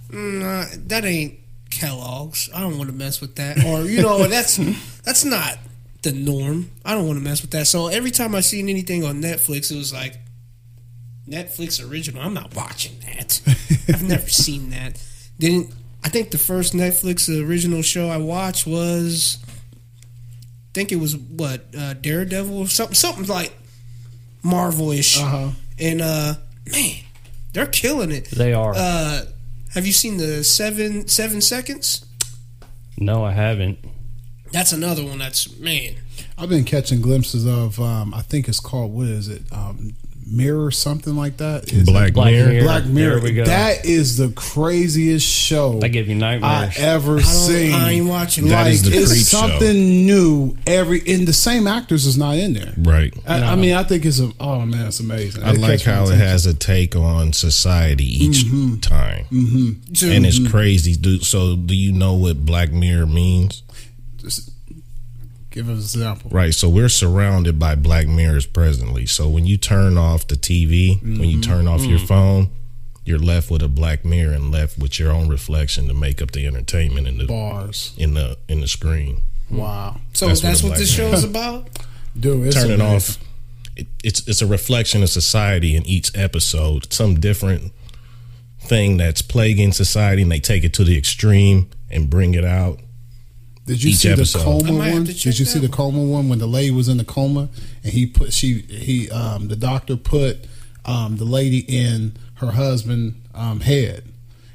mm, 0.08 0.40
nah, 0.40 0.64
that 0.86 1.04
ain't 1.04 1.38
Kellogg's. 1.68 2.48
I 2.54 2.60
don't 2.60 2.78
want 2.78 2.88
to 2.88 2.96
mess 2.96 3.20
with 3.20 3.36
that. 3.36 3.62
Or 3.66 3.82
you 3.82 4.00
know, 4.00 4.26
that's 4.28 4.56
that's 5.02 5.26
not 5.26 5.58
the 6.00 6.12
norm. 6.12 6.70
I 6.86 6.94
don't 6.94 7.06
want 7.06 7.18
to 7.18 7.22
mess 7.22 7.42
with 7.42 7.50
that. 7.50 7.66
So 7.66 7.88
every 7.88 8.12
time 8.12 8.34
I 8.34 8.40
seen 8.40 8.70
anything 8.70 9.04
on 9.04 9.20
Netflix, 9.20 9.70
it 9.70 9.76
was 9.76 9.92
like 9.92 10.23
Netflix 11.28 11.86
original. 11.88 12.22
I'm 12.22 12.34
not 12.34 12.54
watching 12.54 12.98
that. 13.00 13.40
I've 13.88 14.02
never 14.02 14.28
seen 14.28 14.70
that. 14.70 15.02
Didn't 15.38 15.72
I 16.04 16.08
think 16.08 16.30
the 16.30 16.38
first 16.38 16.74
Netflix 16.74 17.28
original 17.28 17.82
show 17.82 18.08
I 18.08 18.18
watched 18.18 18.66
was 18.66 19.38
I 19.48 20.70
think 20.74 20.92
it 20.92 20.96
was 20.96 21.16
what 21.16 21.66
uh, 21.76 21.94
Daredevil 21.94 22.58
or 22.58 22.68
something 22.68 22.94
something 22.94 23.26
like 23.26 23.52
Marvel-ish. 24.42 25.20
Uh-huh. 25.20 25.50
And 25.78 26.00
uh 26.02 26.34
man, 26.70 26.96
they're 27.52 27.66
killing 27.66 28.10
it. 28.12 28.26
They 28.26 28.52
are. 28.52 28.74
Uh 28.76 29.22
have 29.72 29.86
you 29.86 29.92
seen 29.92 30.18
the 30.18 30.44
7 30.44 31.08
7 31.08 31.40
seconds? 31.40 32.04
no, 32.96 33.24
I 33.24 33.32
haven't. 33.32 33.78
That's 34.52 34.72
another 34.72 35.04
one 35.04 35.18
that's 35.18 35.58
man. 35.58 35.96
I've 36.38 36.48
been 36.48 36.64
catching 36.64 37.00
glimpses 37.00 37.44
of. 37.46 37.80
Um, 37.80 38.14
I 38.14 38.22
think 38.22 38.48
it's 38.48 38.60
called 38.60 38.92
what 38.92 39.08
is 39.08 39.28
it? 39.28 39.42
Um, 39.52 39.96
Mirror, 40.26 40.70
something 40.70 41.16
like 41.16 41.36
that. 41.38 41.72
Is 41.72 41.84
Black, 41.84 42.14
Black 42.14 42.32
Mirror. 42.32 42.48
Mirror. 42.48 42.64
Black 42.64 42.84
Mirror. 42.86 43.14
There 43.16 43.22
we 43.24 43.32
go. 43.34 43.44
That 43.44 43.84
is 43.84 44.16
the 44.16 44.30
craziest 44.30 45.26
show 45.26 45.80
I 45.82 45.88
give 45.88 46.08
you 46.08 46.14
nightmares. 46.14 46.78
I 46.78 46.82
ever 46.82 47.18
I, 47.18 47.22
seen. 47.22 47.74
I 47.74 47.92
ain't 47.92 48.08
watching 48.08 48.48
That 48.48 48.64
like 48.64 48.72
is 48.72 48.82
the 48.82 48.96
it's 48.96 49.12
creep 49.12 49.26
show. 49.26 49.48
something 49.48 50.06
new 50.06 50.56
every. 50.66 51.02
And 51.06 51.28
the 51.28 51.32
same 51.32 51.66
actors 51.66 52.06
is 52.06 52.16
not 52.16 52.36
in 52.36 52.54
there. 52.54 52.72
Right. 52.78 53.14
I, 53.26 53.52
I 53.52 53.56
mean, 53.56 53.74
I 53.74 53.82
think 53.82 54.04
it's 54.04 54.20
a. 54.20 54.30
Oh 54.40 54.60
man, 54.66 54.86
it's 54.86 55.00
amazing. 55.00 55.42
I 55.42 55.50
It 55.50 55.58
like 55.58 55.82
how 55.82 56.04
it 56.08 56.16
has 56.16 56.46
a 56.46 56.54
take 56.54 56.96
on 56.96 57.32
society 57.32 58.04
each 58.04 58.44
mm-hmm. 58.44 58.76
time, 58.80 59.26
So- 59.94 60.08
and 60.08 60.26
it's 60.26 60.38
mm-hmm. 60.38 60.50
crazy. 60.50 60.94
Do, 60.94 61.18
so, 61.20 61.56
do 61.56 61.76
you 61.76 61.92
know 61.92 62.14
what 62.14 62.44
Black 62.44 62.72
Mirror 62.72 63.06
means? 63.06 63.62
Give 65.54 65.68
us 65.68 65.94
an 65.94 66.00
example. 66.00 66.30
Right. 66.32 66.52
So 66.52 66.68
we're 66.68 66.88
surrounded 66.88 67.60
by 67.60 67.76
black 67.76 68.08
mirrors 68.08 68.44
presently. 68.44 69.06
So 69.06 69.28
when 69.28 69.46
you 69.46 69.56
turn 69.56 69.96
off 69.96 70.26
the 70.26 70.34
TV, 70.34 71.00
when 71.00 71.28
you 71.28 71.38
mm-hmm. 71.38 71.48
turn 71.48 71.68
off 71.68 71.82
your 71.82 72.00
mm. 72.00 72.08
phone, 72.08 72.50
you're 73.04 73.20
left 73.20 73.52
with 73.52 73.62
a 73.62 73.68
black 73.68 74.04
mirror 74.04 74.32
and 74.32 74.50
left 74.50 74.76
with 74.76 74.98
your 74.98 75.12
own 75.12 75.28
reflection 75.28 75.86
to 75.86 75.94
make 75.94 76.20
up 76.20 76.32
the 76.32 76.44
entertainment 76.44 77.06
in 77.06 77.18
the 77.18 77.26
Bars. 77.26 77.94
in 77.96 78.14
the 78.14 78.36
in 78.48 78.62
the 78.62 78.66
screen. 78.66 79.22
Wow, 79.48 80.00
so 80.12 80.26
That's 80.26 80.40
that's, 80.40 80.62
what 80.64 80.70
what, 80.70 80.78
this 80.78 80.96
black 80.96 81.10
show 81.10 81.14
is 81.14 81.22
about? 81.22 81.68
dude, 82.18 82.48
it's 82.48 82.56
turn 82.56 82.72
it 82.72 82.80
off. 82.80 83.18
It, 83.76 83.86
it's 84.02 84.26
it's 84.26 84.42
a 84.42 84.46
reflection 84.48 85.04
of 85.04 85.08
society 85.08 85.76
in 85.76 85.86
each 85.86 86.10
episode. 86.16 86.92
Some 86.92 87.20
different 87.20 87.72
thing 88.58 88.96
that's 88.96 89.22
plaguing 89.22 89.70
society, 89.70 90.22
and 90.22 90.32
they 90.32 90.40
take 90.40 90.64
it 90.64 90.74
to 90.74 90.84
the 90.84 90.98
extreme 90.98 91.70
and 91.90 92.10
bring 92.10 92.34
it 92.34 92.44
out. 92.44 92.80
Did 93.66 93.82
you 93.82 93.90
each 93.90 93.96
see 93.98 94.10
episode. 94.10 94.38
the 94.38 94.44
coma 94.44 94.78
one? 94.92 95.04
Did 95.04 95.24
you 95.24 95.32
see 95.32 95.58
that 95.58 95.66
the 95.68 95.74
coma 95.74 96.02
one 96.02 96.28
when 96.28 96.38
the 96.38 96.46
lady 96.46 96.70
was 96.70 96.88
in 96.88 96.98
the 96.98 97.04
coma 97.04 97.48
and 97.82 97.92
he 97.92 98.06
put 98.06 98.32
she 98.32 98.60
he 98.62 99.10
um 99.10 99.48
the 99.48 99.56
doctor 99.56 99.96
put 99.96 100.46
um 100.84 101.16
the 101.16 101.24
lady 101.24 101.60
in 101.60 102.12
her 102.36 102.52
husband 102.52 103.20
um 103.34 103.60
head 103.60 104.04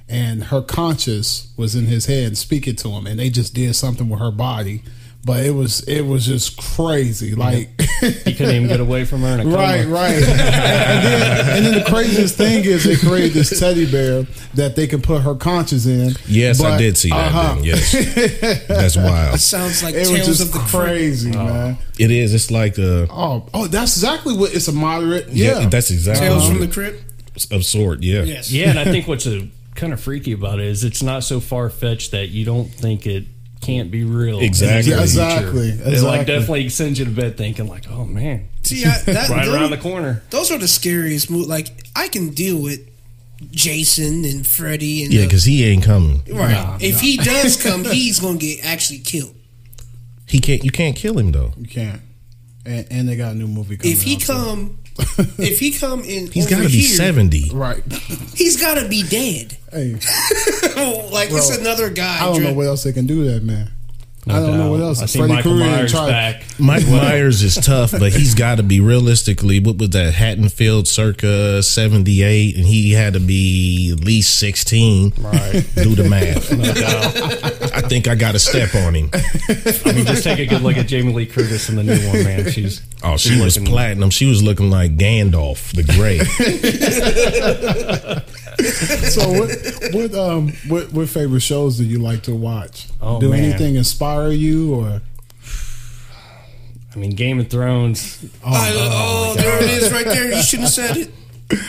and 0.07 0.45
her 0.45 0.61
conscious 0.61 1.51
was 1.57 1.75
in 1.75 1.85
his 1.85 2.05
head 2.05 2.27
and 2.27 2.37
speaking 2.37 2.75
to 2.75 2.89
him 2.89 3.07
and 3.07 3.19
they 3.19 3.29
just 3.29 3.53
did 3.53 3.75
something 3.75 4.09
with 4.09 4.19
her 4.19 4.31
body 4.31 4.83
but 5.25 5.45
it 5.45 5.51
was 5.51 5.81
it 5.87 6.01
was 6.01 6.25
just 6.25 6.57
crazy 6.57 7.35
like 7.35 7.69
You 8.01 8.33
couldn't 8.33 8.55
even 8.55 8.67
get 8.69 8.79
away 8.79 9.03
from 9.03 9.21
her 9.21 9.27
in 9.39 9.41
a. 9.41 9.45
Right, 9.45 9.85
right. 9.85 10.13
and, 10.13 10.23
then, 10.23 11.57
and 11.57 11.65
then 11.65 11.73
the 11.83 11.89
craziest 11.89 12.37
thing 12.37 12.63
is 12.63 12.85
they 12.85 12.95
created 12.95 13.33
this 13.33 13.59
teddy 13.59 13.89
bear 13.91 14.23
that 14.53 14.75
they 14.77 14.87
can 14.87 15.01
put 15.01 15.21
her 15.23 15.35
conscience 15.35 15.85
in. 15.85 16.13
Yes, 16.27 16.63
I 16.63 16.77
did 16.77 16.97
see 16.97 17.09
that. 17.09 17.33
uh-huh. 17.33 17.59
Yes, 17.61 17.91
that's 18.67 18.95
wild. 18.97 19.35
It 19.35 19.39
sounds 19.39 19.83
like 19.83 19.95
It 19.95 19.99
was 19.99 20.09
Tales 20.11 20.27
just 20.27 20.41
of 20.41 20.51
the 20.53 20.59
Crypt. 20.59 20.71
crazy, 20.71 21.31
man. 21.31 21.77
It 21.97 22.11
is. 22.11 22.33
It's 22.33 22.49
like 22.51 22.75
the 22.75 23.07
Oh, 23.11 23.47
oh, 23.53 23.67
that's 23.67 23.97
exactly 23.97 24.37
what 24.37 24.55
it's 24.55 24.69
a 24.69 24.71
moderate. 24.73 25.27
yeah. 25.29 25.59
Yeah, 25.59 25.67
that's 25.69 25.91
exactly 25.91 26.27
Tales 26.27 26.43
what 26.43 26.49
from 26.51 26.59
the 26.59 26.65
it- 26.65 26.71
Crypt. 26.73 27.51
of 27.51 27.65
sort. 27.65 28.01
Yeah. 28.01 28.23
Yes. 28.23 28.49
Yeah, 28.51 28.69
and 28.69 28.79
I 28.79 28.85
think 28.85 29.07
what's 29.09 29.27
a, 29.27 29.49
kind 29.75 29.91
of 29.91 29.99
freaky 29.99 30.31
about 30.31 30.59
it 30.59 30.65
is 30.67 30.83
it's 30.85 31.03
not 31.03 31.23
so 31.25 31.39
far 31.41 31.69
fetched 31.69 32.11
that 32.11 32.29
you 32.29 32.45
don't 32.45 32.69
think 32.69 33.05
it 33.05 33.25
can't 33.61 33.91
be 33.91 34.03
real. 34.03 34.39
Exactly. 34.39 34.91
in 34.93 34.97
the. 34.97 35.03
Exactly, 35.03 35.69
It 35.69 36.01
like 36.03 36.25
definitely 36.27 36.69
sends 36.69 36.97
you 36.99 37.05
to 37.05 37.11
bed 37.11 37.37
thinking 37.37 37.67
like, 37.67 37.89
oh 37.89 38.05
man, 38.05 38.47
See, 38.63 38.85
I, 38.85 38.97
that, 39.05 39.29
right 39.29 39.45
those, 39.45 39.53
around 39.55 39.71
the 39.71 39.77
corner. 39.77 40.23
those 40.29 40.51
are 40.51 40.57
the 40.57 40.67
scariest 40.67 41.29
movies. 41.29 41.47
Like 41.47 41.69
I 41.95 42.07
can 42.07 42.29
deal 42.29 42.61
with 42.61 42.79
Jason 43.51 44.25
and 44.25 44.45
Freddy 44.45 45.03
and 45.03 45.13
Yeah, 45.13 45.23
because 45.25 45.43
he 45.45 45.63
ain't 45.65 45.83
coming. 45.83 46.23
right. 46.31 46.51
Nah, 46.51 46.77
if 46.81 46.95
nah. 46.95 46.99
he 47.01 47.17
does 47.17 47.55
come, 47.63 47.83
he's 47.85 48.19
gonna 48.19 48.37
get 48.37 48.63
actually 48.65 48.99
killed. 48.99 49.35
He 50.27 50.39
can't. 50.39 50.63
You 50.63 50.71
can't 50.71 50.95
kill 50.95 51.17
him 51.17 51.31
though. 51.31 51.53
you 51.57 51.67
can't. 51.67 52.01
And, 52.65 52.85
and 52.91 53.09
they 53.09 53.15
got 53.15 53.31
a 53.31 53.35
new 53.35 53.47
movie 53.47 53.77
coming. 53.77 53.93
If 53.95 54.03
he 54.03 54.15
out, 54.15 54.21
so- 54.21 54.33
come, 54.33 54.78
if 55.37 55.59
he 55.59 55.71
come 55.71 56.01
in, 56.01 56.31
he's 56.31 56.47
got 56.47 56.57
to 56.61 56.67
be 56.67 56.81
here, 56.81 56.95
seventy. 56.97 57.49
right? 57.53 57.83
He's 58.35 58.59
got 58.59 58.75
to 58.75 58.87
be 58.87 59.03
dead. 59.03 59.57
hey, 59.71 59.93
like 61.11 61.29
it's 61.31 61.55
another 61.57 61.89
guy. 61.89 62.17
I 62.17 62.31
don't 62.31 62.43
know 62.43 62.53
what 62.53 62.67
else 62.67 62.83
they 62.83 62.93
can 62.93 63.07
do. 63.07 63.25
That 63.25 63.43
man. 63.43 63.71
No 64.29 64.35
I 64.35 64.39
don't 64.39 64.57
know 64.57 64.71
what 64.71 64.79
else. 64.79 65.01
I 65.01 65.05
see 65.07 65.19
Freddie 65.19 65.33
Michael 65.33 65.51
Krueger 65.53 65.69
Myers 65.71 65.91
tried- 65.91 66.09
back. 66.09 66.43
Mike 66.59 66.87
Myers 66.87 67.41
is 67.41 67.55
tough, 67.55 67.91
but 67.91 68.11
he's 68.13 68.35
got 68.35 68.55
to 68.57 68.63
be 68.63 68.79
realistically. 68.79 69.59
What 69.59 69.77
was 69.77 69.89
that? 69.91 70.13
Haddonfield, 70.13 70.87
circa 70.87 71.63
seventy 71.63 72.21
eight, 72.21 72.55
and 72.57 72.65
he 72.65 72.91
had 72.91 73.13
to 73.13 73.19
be 73.19 73.91
at 73.97 74.03
least 74.03 74.37
sixteen. 74.39 75.13
Right. 75.17 75.65
Do 75.75 75.95
the 75.95 76.07
math. 76.09 76.49
No 76.59 76.73
doubt. 76.73 77.73
I 77.75 77.81
think 77.81 78.07
I 78.07 78.15
got 78.15 78.35
a 78.35 78.39
step 78.39 78.75
on 78.75 78.93
him. 78.95 79.09
I 79.13 79.93
mean, 79.93 80.05
just 80.05 80.23
take 80.23 80.39
a 80.39 80.45
good 80.45 80.61
look 80.61 80.75
at 80.77 80.87
Jamie 80.87 81.13
Lee 81.13 81.25
Curtis 81.25 81.69
in 81.69 81.75
the 81.77 81.83
new 81.83 81.97
one, 82.07 82.23
man. 82.23 82.51
She's 82.51 82.81
Oh, 83.01 83.15
she 83.17 83.39
was 83.41 83.57
looking- 83.57 83.71
platinum. 83.71 84.09
She 84.09 84.25
was 84.25 84.43
looking 84.43 84.69
like 84.69 84.97
Gandalf 84.97 85.71
the 85.73 85.83
Grey. 85.83 86.19
So 89.09 89.29
what 89.31 89.93
what 89.93 90.13
um 90.15 90.53
what 90.67 90.91
what 90.93 91.09
favorite 91.09 91.41
shows 91.41 91.77
do 91.77 91.85
you 91.85 91.99
like 91.99 92.23
to 92.23 92.35
watch? 92.35 92.87
Oh, 93.01 93.19
do 93.19 93.29
man. 93.29 93.43
anything 93.43 93.75
inspire 93.75 94.29
you 94.29 94.75
or 94.75 95.01
I 96.93 96.97
mean, 96.97 97.11
Game 97.11 97.39
of 97.39 97.49
Thrones. 97.49 98.25
I- 98.43 98.71
oh, 98.75 99.35
there 99.37 99.63
it 99.63 99.69
is, 99.69 99.91
right 99.91 100.05
there. 100.05 100.33
You 100.33 100.41
shouldn't 100.41 100.69
have 100.69 100.95
said 100.95 100.97
it. 100.97 101.11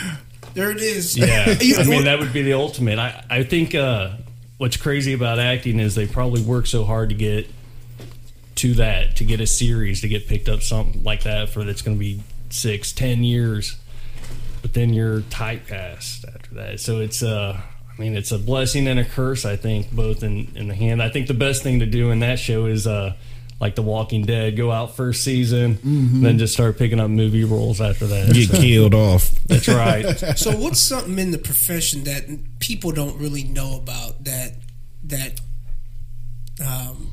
There 0.53 0.69
it 0.69 0.81
is. 0.81 1.17
Yeah, 1.17 1.45
I 1.79 1.83
mean 1.85 2.03
that 2.03 2.19
would 2.19 2.33
be 2.33 2.41
the 2.41 2.53
ultimate. 2.53 2.99
I 2.99 3.23
I 3.29 3.43
think 3.43 3.73
uh, 3.73 4.11
what's 4.57 4.75
crazy 4.75 5.13
about 5.13 5.39
acting 5.39 5.79
is 5.79 5.95
they 5.95 6.07
probably 6.07 6.41
work 6.41 6.67
so 6.67 6.83
hard 6.83 7.07
to 7.07 7.15
get 7.15 7.47
to 8.55 8.73
that, 8.73 9.15
to 9.15 9.23
get 9.23 9.39
a 9.39 9.47
series, 9.47 10.01
to 10.01 10.09
get 10.09 10.27
picked 10.27 10.49
up 10.49 10.61
something 10.61 11.03
like 11.03 11.23
that 11.23 11.49
for 11.49 11.63
that's 11.63 11.81
going 11.81 11.95
to 11.95 11.99
be 11.99 12.21
six, 12.49 12.91
ten 12.91 13.23
years, 13.23 13.77
but 14.71 14.79
then 14.79 14.93
you're 14.93 15.19
typecast 15.21 16.25
after 16.33 16.55
that. 16.55 16.79
So 16.79 16.99
it's 17.01 17.21
uh, 17.21 17.59
I 17.59 18.01
mean 18.01 18.15
it's 18.15 18.31
a 18.31 18.37
blessing 18.39 18.87
and 18.87 18.99
a 18.99 19.05
curse. 19.05 19.43
I 19.45 19.55
think 19.57 19.91
both 19.91 20.23
in 20.23 20.47
in 20.55 20.67
the 20.69 20.75
hand. 20.75 21.01
I 21.03 21.09
think 21.09 21.27
the 21.27 21.33
best 21.33 21.61
thing 21.61 21.79
to 21.79 21.85
do 21.85 22.11
in 22.11 22.19
that 22.19 22.39
show 22.39 22.65
is 22.65 22.87
uh. 22.87 23.15
Like 23.59 23.75
The 23.75 23.83
Walking 23.83 24.25
Dead, 24.25 24.57
go 24.57 24.71
out 24.71 24.95
first 24.95 25.23
season, 25.23 25.77
then 26.23 26.39
just 26.39 26.51
start 26.51 26.79
picking 26.79 26.99
up 26.99 27.11
movie 27.11 27.43
roles 27.43 27.79
after 27.79 28.07
that. 28.07 28.33
Get 28.33 28.49
So, 28.49 28.57
killed 28.57 28.95
off. 28.95 29.29
that's 29.45 29.67
right. 29.67 30.03
So 30.35 30.57
what's 30.57 30.79
something 30.79 31.19
in 31.19 31.29
the 31.29 31.37
profession 31.37 32.05
that 32.05 32.23
people 32.57 32.91
don't 32.91 33.19
really 33.19 33.43
know 33.43 33.77
about 33.77 34.23
that 34.23 34.53
that 35.03 35.39
um, 36.65 37.11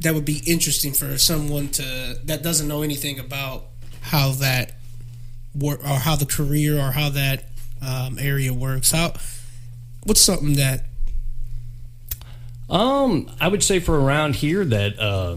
that 0.00 0.12
would 0.12 0.26
be 0.26 0.42
interesting 0.46 0.92
for 0.92 1.16
someone 1.16 1.68
to 1.70 2.18
that 2.24 2.42
doesn't 2.42 2.68
know 2.68 2.82
anything 2.82 3.18
about 3.18 3.64
how 4.02 4.32
that 4.32 4.72
work 5.58 5.80
or 5.82 5.96
how 5.96 6.16
the 6.16 6.26
career 6.26 6.78
or 6.78 6.92
how 6.92 7.08
that 7.10 7.44
um, 7.86 8.18
area 8.18 8.52
works? 8.52 8.90
How 8.90 9.14
what's 10.04 10.20
something 10.20 10.54
that 10.54 10.84
Um, 12.70 13.30
I 13.40 13.48
would 13.48 13.62
say 13.62 13.80
for 13.80 13.98
around 13.98 14.36
here 14.36 14.64
that 14.64 14.98
uh, 14.98 15.36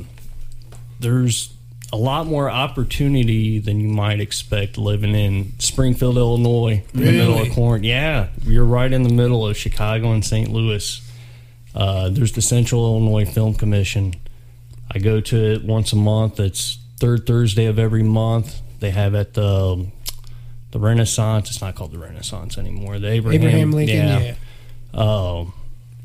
there's 0.99 1.53
a 1.93 1.97
lot 1.97 2.25
more 2.25 2.49
opportunity 2.49 3.59
than 3.59 3.79
you 3.79 3.89
might 3.89 4.21
expect 4.21 4.77
living 4.77 5.13
in 5.13 5.53
Springfield, 5.59 6.17
Illinois, 6.17 6.83
in 6.93 6.99
the 6.99 7.11
middle 7.11 7.41
of 7.41 7.51
corn. 7.51 7.83
Yeah, 7.83 8.27
you're 8.43 8.65
right 8.65 8.91
in 8.91 9.03
the 9.03 9.13
middle 9.13 9.45
of 9.45 9.57
Chicago 9.57 10.11
and 10.11 10.23
St. 10.23 10.49
Louis. 10.49 11.01
Uh, 11.75 12.09
there's 12.09 12.31
the 12.31 12.41
Central 12.41 12.83
Illinois 12.85 13.25
Film 13.25 13.53
Commission. 13.53 14.13
I 14.93 14.99
go 14.99 15.19
to 15.21 15.53
it 15.53 15.63
once 15.63 15.91
a 15.93 15.97
month. 15.97 16.39
It's 16.39 16.77
third 16.99 17.25
Thursday 17.25 17.65
of 17.65 17.79
every 17.79 18.03
month. 18.03 18.61
They 18.79 18.91
have 18.91 19.15
at 19.15 19.33
the 19.33 19.87
the 20.71 20.79
Renaissance. 20.79 21.49
It's 21.49 21.61
not 21.61 21.75
called 21.75 21.91
the 21.91 21.99
Renaissance 21.99 22.57
anymore. 22.57 22.99
The 22.99 23.09
Abraham, 23.09 23.41
Abraham 23.41 23.71
Lincoln? 23.71 23.95
Yeah. 23.97 24.35
um, 24.93 25.53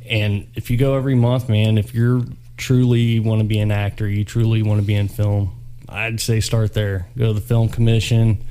and 0.09 0.47
if 0.55 0.71
you 0.71 0.77
go 0.77 0.97
every 0.97 1.15
month, 1.15 1.49
man, 1.49 1.79
if 1.79 1.95
you're 1.95 2.23
truly 2.57 3.19
want 3.21 3.41
to 3.41 3.47
be 3.47 3.59
an 3.59 3.71
actor, 3.71 4.09
you 4.09 4.25
truly 4.25 4.63
want 4.63 4.81
to 4.81 4.87
be 4.87 4.95
in 4.95 5.09
film, 5.09 5.53
I'd 5.89 6.21
say 6.21 6.41
start 6.41 6.75
there. 6.75 7.07
Go 7.17 7.29
to 7.29 7.33
the 7.33 7.41
film 7.41 7.69
commission. 7.69 8.43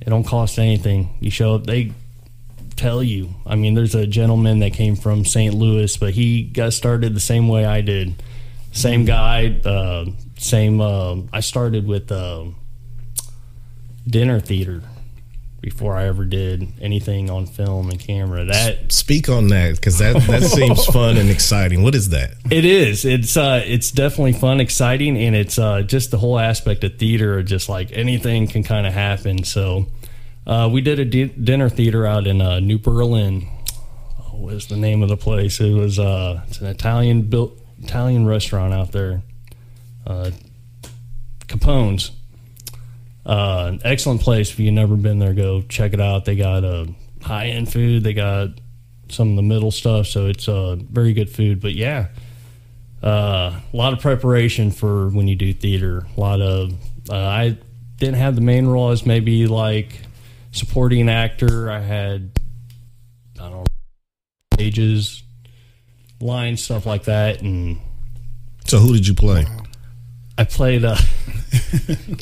It 0.00 0.10
don't 0.10 0.24
cost 0.24 0.58
anything. 0.58 1.16
You 1.20 1.30
show 1.30 1.54
up, 1.54 1.66
they 1.66 1.92
tell 2.76 3.02
you. 3.02 3.30
I 3.46 3.54
mean, 3.54 3.74
there's 3.74 3.94
a 3.94 4.06
gentleman 4.06 4.58
that 4.60 4.72
came 4.72 4.96
from 4.96 5.24
St. 5.24 5.54
Louis, 5.54 5.96
but 5.96 6.14
he 6.14 6.42
got 6.42 6.72
started 6.72 7.14
the 7.14 7.20
same 7.20 7.48
way 7.48 7.64
I 7.64 7.80
did. 7.80 8.20
Same 8.72 9.04
guy, 9.04 9.60
uh, 9.64 10.06
same. 10.38 10.80
um 10.80 11.28
I 11.32 11.40
started 11.40 11.86
with 11.86 12.10
um 12.10 12.56
dinner 14.08 14.40
theater 14.40 14.82
before 15.62 15.96
I 15.96 16.06
ever 16.06 16.24
did 16.24 16.66
anything 16.80 17.30
on 17.30 17.46
film 17.46 17.88
and 17.88 17.98
camera. 17.98 18.44
That 18.44 18.92
Speak 18.92 19.28
on 19.28 19.46
that 19.48 19.76
because 19.76 19.98
that 19.98 20.14
that 20.26 20.42
seems 20.42 20.84
fun 20.92 21.16
and 21.16 21.30
exciting. 21.30 21.84
What 21.84 21.94
is 21.94 22.10
that? 22.10 22.32
It 22.50 22.64
is. 22.64 23.04
It's 23.04 23.36
uh, 23.36 23.62
it's 23.64 23.92
definitely 23.92 24.32
fun, 24.32 24.60
exciting, 24.60 25.16
and 25.16 25.34
it's 25.36 25.58
uh, 25.58 25.82
just 25.82 26.10
the 26.10 26.18
whole 26.18 26.38
aspect 26.38 26.82
of 26.84 26.98
theater. 26.98 27.42
Just 27.44 27.68
like 27.68 27.90
anything 27.92 28.48
can 28.48 28.64
kind 28.64 28.86
of 28.86 28.92
happen. 28.92 29.44
So, 29.44 29.86
uh, 30.46 30.68
we 30.70 30.80
did 30.80 30.98
a 30.98 31.04
di- 31.04 31.26
dinner 31.28 31.68
theater 31.68 32.04
out 32.06 32.26
in 32.26 32.42
uh, 32.42 32.58
New 32.58 32.78
Berlin. 32.78 33.46
Oh, 34.18 34.38
what 34.38 34.54
was 34.54 34.66
the 34.66 34.76
name 34.76 35.02
of 35.02 35.08
the 35.08 35.16
place? 35.16 35.60
It 35.60 35.72
was 35.72 35.98
uh, 35.98 36.42
it's 36.48 36.60
an 36.60 36.66
Italian 36.66 37.22
built 37.22 37.56
Italian 37.80 38.26
restaurant 38.26 38.74
out 38.74 38.90
there. 38.90 39.22
Uh, 40.04 40.32
Capone's. 41.46 42.10
Uh, 43.24 43.70
an 43.72 43.80
excellent 43.84 44.20
place. 44.20 44.50
If 44.50 44.58
you've 44.58 44.74
never 44.74 44.96
been 44.96 45.18
there, 45.18 45.32
go 45.34 45.62
check 45.62 45.92
it 45.92 46.00
out. 46.00 46.24
They 46.24 46.36
got 46.36 46.64
uh, 46.64 46.86
high 47.22 47.48
end 47.48 47.72
food. 47.72 48.02
They 48.02 48.14
got 48.14 48.48
some 49.08 49.30
of 49.30 49.36
the 49.36 49.42
middle 49.42 49.70
stuff, 49.70 50.06
so 50.06 50.26
it's 50.26 50.48
uh, 50.48 50.76
very 50.78 51.12
good 51.12 51.30
food. 51.30 51.60
But 51.60 51.74
yeah, 51.74 52.08
uh, 53.02 53.60
a 53.72 53.76
lot 53.76 53.92
of 53.92 54.00
preparation 54.00 54.70
for 54.70 55.08
when 55.10 55.28
you 55.28 55.36
do 55.36 55.52
theater. 55.52 56.06
A 56.16 56.20
lot 56.20 56.40
of 56.40 56.72
uh, 57.08 57.14
I 57.16 57.58
didn't 57.98 58.16
have 58.16 58.34
the 58.34 58.40
main 58.40 58.66
role 58.66 58.90
as 58.90 59.06
maybe 59.06 59.46
like 59.46 60.00
supporting 60.50 61.08
actor. 61.08 61.70
I 61.70 61.80
had 61.80 62.30
I 63.38 63.42
don't 63.42 63.52
know 63.52 63.64
pages, 64.56 65.22
lines, 66.20 66.62
stuff 66.64 66.86
like 66.86 67.04
that, 67.04 67.42
and 67.42 67.78
So 68.66 68.78
who 68.78 68.92
did 68.94 69.06
you 69.06 69.14
play? 69.14 69.46
I 70.42 70.44
played. 70.44 70.84
Uh, 70.84 70.96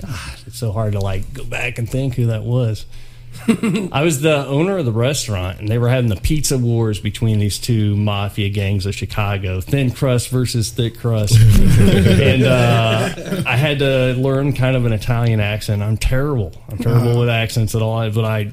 God, 0.02 0.38
it's 0.46 0.59
so 0.59 0.72
hard 0.72 0.92
to 0.92 1.00
like 1.00 1.33
go 1.33 1.42
back 1.42 1.78
and 1.78 1.88
think 1.88 2.16
who 2.16 2.26
that 2.26 2.42
was. 2.42 2.85
I 3.92 4.02
was 4.02 4.20
the 4.20 4.44
owner 4.46 4.76
of 4.76 4.85
the 4.85 4.92
restaurant, 4.92 5.59
and 5.59 5.68
they 5.68 5.78
were 5.78 5.88
having 5.88 6.11
the 6.11 6.20
pizza 6.20 6.59
wars 6.59 7.00
between 7.00 7.38
these 7.38 7.59
two 7.59 7.96
mafia 7.96 8.50
gangs 8.50 8.85
of 8.85 8.94
Chicago: 8.94 9.62
thin 9.62 9.90
crust 9.90 10.28
versus 10.28 10.68
thick 10.68 10.98
crust. 10.98 11.35
and 11.40 12.42
uh, 12.42 13.42
I 13.46 13.56
had 13.56 13.78
to 13.78 14.12
learn 14.18 14.52
kind 14.52 14.76
of 14.76 14.85
an 14.85 14.92
Italian 14.92 15.40
accent. 15.40 15.80
I'm 15.80 15.96
terrible. 15.96 16.52
I'm 16.68 16.76
terrible 16.76 17.18
with 17.18 17.30
accents 17.30 17.74
at 17.74 17.80
all. 17.80 18.11
But 18.11 18.26
I 18.26 18.52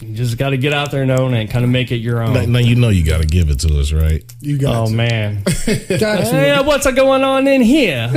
you 0.00 0.14
just 0.14 0.36
got 0.38 0.50
to 0.50 0.56
get 0.56 0.72
out 0.72 0.90
there 0.90 1.02
and 1.02 1.10
own 1.10 1.34
it, 1.34 1.40
and 1.42 1.50
kind 1.50 1.64
of 1.64 1.70
make 1.70 1.90
it 1.92 1.96
your 1.96 2.22
own. 2.22 2.32
Now, 2.34 2.44
now 2.46 2.58
you 2.58 2.74
know 2.74 2.88
you 2.88 3.04
got 3.04 3.20
to 3.20 3.26
give 3.26 3.48
it 3.50 3.60
to 3.60 3.78
us, 3.78 3.92
right? 3.92 4.24
you 4.40 4.58
got 4.58 4.74
Oh 4.74 4.86
to. 4.86 4.92
man! 4.94 5.42
Gotcha. 5.66 6.24
hey, 6.24 6.60
what's 6.64 6.90
going 6.92 7.22
on 7.22 7.46
in 7.46 7.60
here? 7.62 8.10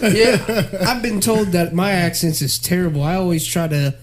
yeah, 0.00 0.68
I've 0.86 1.02
been 1.02 1.20
told 1.20 1.48
that 1.48 1.72
my 1.74 1.90
accent 1.92 2.40
is 2.42 2.58
terrible. 2.58 3.02
I 3.02 3.14
always 3.16 3.46
try 3.46 3.68
to, 3.68 3.94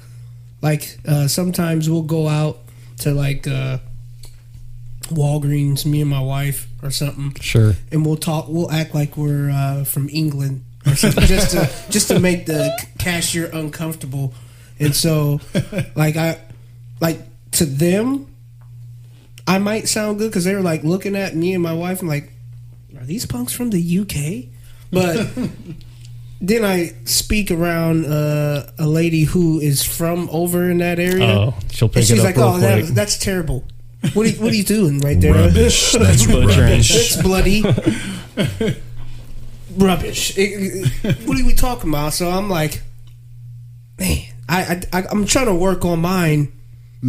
like, 0.62 0.98
uh, 1.08 1.28
sometimes 1.28 1.90
we'll 1.90 2.02
go 2.04 2.28
out 2.28 2.60
to 3.00 3.12
like 3.14 3.48
uh, 3.48 3.78
Walgreens, 5.06 5.86
me 5.86 6.02
and 6.02 6.10
my 6.10 6.22
wife 6.22 6.68
or 6.82 6.92
something, 6.92 7.34
Sure. 7.42 7.74
and 7.92 8.06
we'll 8.06 8.18
talk. 8.18 8.46
We'll 8.50 8.72
act 8.72 8.94
like 8.96 9.18
we're 9.18 9.50
uh, 9.52 9.84
from 9.86 10.10
England 10.10 10.64
just 10.86 11.52
to 11.52 11.70
just 11.90 12.08
to 12.10 12.20
make 12.20 12.46
the 12.46 12.72
cashier 13.00 13.50
uncomfortable. 13.54 14.34
And 14.80 14.96
so, 14.96 15.40
like 15.96 16.16
I, 16.18 16.40
like 17.02 17.20
to 17.52 17.66
them, 17.66 18.28
I 19.48 19.58
might 19.60 19.88
sound 19.88 20.18
good 20.20 20.30
because 20.32 20.44
they 20.46 20.56
were 20.56 20.62
like 20.62 20.84
looking 20.84 21.16
at 21.16 21.36
me 21.36 21.54
and 21.54 21.62
my 21.64 21.74
wife 21.74 22.00
and 22.00 22.10
like, 22.10 22.32
are 22.98 23.06
these 23.06 23.26
punks 23.26 23.54
from 23.54 23.70
the 23.70 24.00
UK? 24.00 24.50
But 24.92 25.28
then 26.42 26.64
I 26.66 26.94
speak 27.06 27.52
around 27.52 28.06
uh, 28.06 28.70
a 28.80 28.86
lady 28.88 29.24
who 29.24 29.60
is 29.60 29.84
from 29.84 30.30
over 30.32 30.70
in 30.70 30.80
that 30.80 31.00
area. 31.00 31.26
Oh, 31.26 31.54
she'll 31.72 31.88
pick 31.90 31.98
and 31.98 32.06
she's 32.06 32.18
it 32.18 32.20
up 32.20 32.26
like, 32.26 32.36
real 32.38 32.46
"Oh, 32.46 32.58
that, 32.60 32.84
quick. 32.84 32.94
that's 32.96 33.18
terrible. 33.18 33.64
What 34.14 34.28
are, 34.28 34.30
you, 34.30 34.42
what 34.42 34.52
are 34.52 34.56
you 34.56 34.64
doing 34.64 35.00
right 35.00 35.20
there? 35.20 35.34
Rubbish. 35.34 35.92
That's 36.00 36.28
Butchering. 36.28 36.60
rubbish. 36.60 36.90
That's 36.94 37.22
bloody. 37.24 37.64
Rubbish. 39.76 40.38
It- 40.38 40.88
it- 41.04 41.28
what 41.28 41.40
are 41.40 41.46
we 41.46 41.54
talking 41.54 41.90
about? 41.90 42.14
So 42.14 42.30
I'm 42.30 42.48
like, 42.50 42.82
man, 44.00 44.22
I, 44.50 44.62
I, 44.94 45.00
I 45.00 45.04
I'm 45.10 45.26
trying 45.26 45.48
to 45.48 45.56
work 45.56 45.86
on 45.86 46.00
mine 46.02 46.52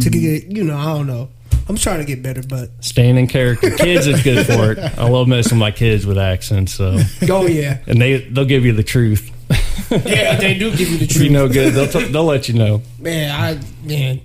to 0.01 0.09
get. 0.09 0.45
You 0.45 0.63
know, 0.63 0.77
I 0.77 0.85
don't 0.85 1.07
know. 1.07 1.29
I'm 1.69 1.75
trying 1.75 1.99
to 1.99 2.05
get 2.05 2.23
better, 2.23 2.41
but 2.43 2.69
Staying 2.83 3.17
in 3.17 3.27
character. 3.27 3.69
Kids 3.71 4.07
is 4.07 4.23
good 4.23 4.45
for 4.45 4.71
it. 4.71 4.79
I 4.97 5.09
love 5.09 5.27
messing 5.27 5.57
with 5.57 5.59
my 5.59 5.71
kids 5.71 6.05
with 6.05 6.17
accents. 6.17 6.73
So, 6.73 6.97
oh 7.29 7.45
yeah, 7.45 7.79
and 7.87 8.01
they 8.01 8.19
they'll 8.19 8.45
give 8.45 8.65
you 8.65 8.71
the 8.73 8.83
truth. 8.83 9.31
yeah, 9.91 10.35
they 10.37 10.57
do 10.57 10.71
give 10.75 10.89
you 10.89 10.97
the 10.97 11.05
If 11.05 11.11
you 11.15 11.19
truth. 11.27 11.31
know 11.31 11.47
good, 11.49 11.73
they'll 11.73 11.87
t- 11.87 12.11
they'll 12.11 12.23
let 12.25 12.47
you 12.47 12.53
know. 12.55 12.81
Man, 12.99 13.31
I 13.31 13.59
man, 13.85 14.21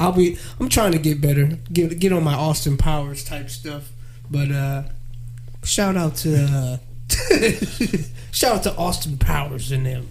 I'll 0.00 0.12
be. 0.12 0.38
I'm 0.58 0.68
trying 0.68 0.92
to 0.92 0.98
get 0.98 1.20
better. 1.20 1.46
Get 1.72 1.98
get 1.98 2.12
on 2.12 2.24
my 2.24 2.34
Austin 2.34 2.76
Powers 2.78 3.24
type 3.24 3.50
stuff. 3.50 3.90
But 4.30 4.50
uh 4.50 4.82
Shout 5.64 5.96
out 5.96 6.14
to 6.16 6.44
uh, 6.44 6.76
shout 8.32 8.56
out 8.56 8.62
to 8.64 8.74
Austin 8.76 9.16
Powers 9.18 9.72
and 9.72 9.86
them. 9.86 10.08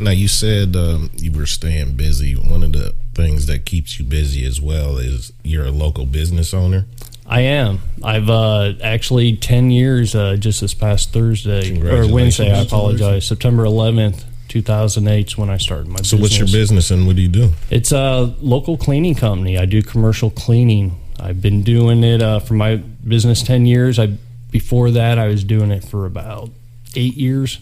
Now 0.00 0.12
you 0.12 0.28
said 0.28 0.74
um, 0.76 1.10
you 1.16 1.30
were 1.30 1.46
staying 1.46 1.94
busy. 1.94 2.32
One 2.34 2.62
of 2.62 2.72
the 2.72 2.94
things 3.14 3.46
that 3.46 3.66
keeps 3.66 3.98
you 3.98 4.04
busy 4.04 4.46
as 4.46 4.60
well 4.60 4.96
is 4.96 5.32
you're 5.42 5.66
a 5.66 5.70
local 5.70 6.06
business 6.06 6.54
owner. 6.54 6.86
I 7.26 7.42
am. 7.42 7.80
I've 8.02 8.30
uh, 8.30 8.72
actually 8.82 9.36
ten 9.36 9.70
years. 9.70 10.14
Uh, 10.14 10.36
just 10.36 10.62
this 10.62 10.74
past 10.74 11.12
Thursday 11.12 11.80
or 11.80 12.12
Wednesday. 12.12 12.50
I 12.50 12.62
apologize. 12.62 13.26
September 13.26 13.64
eleventh, 13.64 14.24
two 14.48 14.62
thousand 14.62 15.06
eight, 15.06 15.28
is 15.28 15.38
when 15.38 15.50
I 15.50 15.58
started 15.58 15.86
my. 15.86 15.98
So 15.98 16.16
business. 16.16 16.20
what's 16.20 16.38
your 16.38 16.60
business 16.60 16.90
and 16.90 17.06
what 17.06 17.16
do 17.16 17.22
you 17.22 17.28
do? 17.28 17.52
It's 17.70 17.92
a 17.92 18.34
local 18.40 18.76
cleaning 18.76 19.14
company. 19.14 19.58
I 19.58 19.66
do 19.66 19.82
commercial 19.82 20.30
cleaning. 20.30 20.98
I've 21.20 21.42
been 21.42 21.62
doing 21.62 22.02
it 22.02 22.22
uh, 22.22 22.40
for 22.40 22.54
my 22.54 22.76
business 22.76 23.42
ten 23.42 23.66
years. 23.66 23.98
I 23.98 24.16
before 24.50 24.90
that 24.92 25.18
I 25.18 25.28
was 25.28 25.44
doing 25.44 25.70
it 25.70 25.84
for 25.84 26.06
about 26.06 26.50
eight 26.96 27.16
years. 27.16 27.60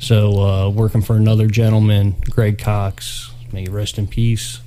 So 0.00 0.40
uh, 0.40 0.68
working 0.70 1.02
for 1.02 1.14
another 1.14 1.46
gentleman, 1.46 2.16
Greg 2.30 2.58
Cox, 2.58 3.30
may 3.52 3.62
he 3.62 3.68
rest 3.68 3.98
in 3.98 4.06
peace. 4.06 4.60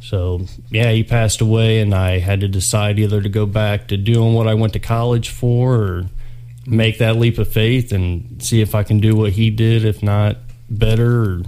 So 0.00 0.46
yeah, 0.70 0.92
he 0.92 1.02
passed 1.02 1.40
away, 1.40 1.80
and 1.80 1.94
I 1.94 2.18
had 2.18 2.40
to 2.40 2.48
decide 2.48 2.98
either 2.98 3.20
to 3.20 3.28
go 3.28 3.46
back 3.46 3.88
to 3.88 3.96
doing 3.96 4.34
what 4.34 4.46
I 4.46 4.54
went 4.54 4.74
to 4.74 4.78
college 4.78 5.30
for, 5.30 5.74
or 5.74 6.06
make 6.66 6.98
that 6.98 7.16
leap 7.16 7.38
of 7.38 7.48
faith 7.48 7.92
and 7.92 8.42
see 8.42 8.60
if 8.60 8.74
I 8.74 8.82
can 8.84 9.00
do 9.00 9.16
what 9.16 9.32
he 9.32 9.50
did, 9.50 9.84
if 9.84 10.02
not 10.02 10.36
better 10.70 11.22
or 11.22 11.42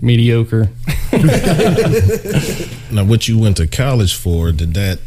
mediocre. 0.00 0.70
Now, 2.92 3.04
what 3.04 3.28
you 3.28 3.38
went 3.38 3.56
to 3.58 3.68
college 3.68 4.16
for, 4.16 4.50
did 4.50 4.74
that 4.74 4.98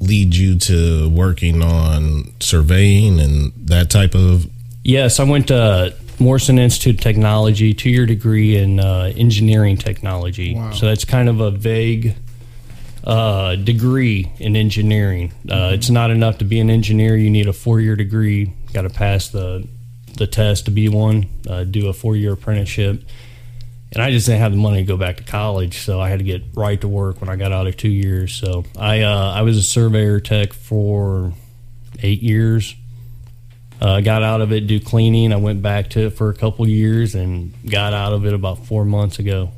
lead 0.00 0.34
you 0.34 0.58
to 0.58 1.10
working 1.10 1.62
on 1.62 2.32
surveying 2.40 3.20
and 3.20 3.52
that 3.56 3.90
type 3.90 4.14
of? 4.14 4.46
Yes, 4.84 5.20
I 5.20 5.24
went 5.24 5.48
to 5.48 5.94
Morrison 6.18 6.58
Institute 6.58 6.96
of 6.96 7.00
Technology, 7.00 7.74
two 7.74 7.90
year 7.90 8.06
degree 8.06 8.56
in 8.56 8.80
uh, 8.80 9.12
engineering 9.16 9.76
technology. 9.76 10.54
Wow. 10.54 10.72
So 10.72 10.86
that's 10.86 11.04
kind 11.04 11.28
of 11.28 11.40
a 11.40 11.50
vague 11.50 12.16
uh, 13.04 13.56
degree 13.56 14.30
in 14.38 14.56
engineering. 14.56 15.32
Uh, 15.48 15.70
It's 15.74 15.90
not 15.90 16.10
enough 16.10 16.38
to 16.38 16.44
be 16.44 16.60
an 16.60 16.70
engineer. 16.70 17.16
You 17.16 17.30
need 17.30 17.48
a 17.48 17.52
four 17.52 17.80
year 17.80 17.96
degree. 17.96 18.52
Got 18.72 18.82
to 18.82 18.90
pass 18.90 19.28
the 19.28 19.66
the 20.18 20.26
test 20.26 20.66
to 20.66 20.70
be 20.70 20.88
one. 20.88 21.26
Uh, 21.48 21.64
do 21.64 21.88
a 21.88 21.92
four 21.92 22.16
year 22.16 22.32
apprenticeship. 22.34 23.02
And 23.94 24.02
I 24.02 24.10
just 24.10 24.26
didn't 24.26 24.40
have 24.40 24.52
the 24.52 24.58
money 24.58 24.78
to 24.78 24.84
go 24.84 24.96
back 24.96 25.18
to 25.18 25.22
college, 25.22 25.78
so 25.78 26.00
I 26.00 26.08
had 26.08 26.18
to 26.18 26.24
get 26.24 26.42
right 26.54 26.80
to 26.80 26.88
work 26.88 27.20
when 27.20 27.28
I 27.28 27.36
got 27.36 27.52
out 27.52 27.66
of 27.66 27.76
two 27.76 27.90
years. 27.90 28.34
So 28.34 28.64
I 28.78 29.02
uh, 29.02 29.32
I 29.32 29.42
was 29.42 29.58
a 29.58 29.62
surveyor 29.62 30.20
tech 30.20 30.52
for 30.54 31.34
eight 32.02 32.22
years. 32.22 32.74
Uh, 33.82 34.00
got 34.00 34.22
out 34.22 34.40
of 34.40 34.52
it, 34.52 34.68
do 34.68 34.78
cleaning. 34.78 35.32
I 35.32 35.36
went 35.36 35.60
back 35.60 35.90
to 35.90 36.06
it 36.06 36.10
for 36.10 36.30
a 36.30 36.34
couple 36.34 36.68
years 36.68 37.16
and 37.16 37.52
got 37.68 37.92
out 37.92 38.12
of 38.12 38.24
it 38.24 38.32
about 38.32 38.64
four 38.64 38.84
months 38.84 39.18
ago. 39.18 39.50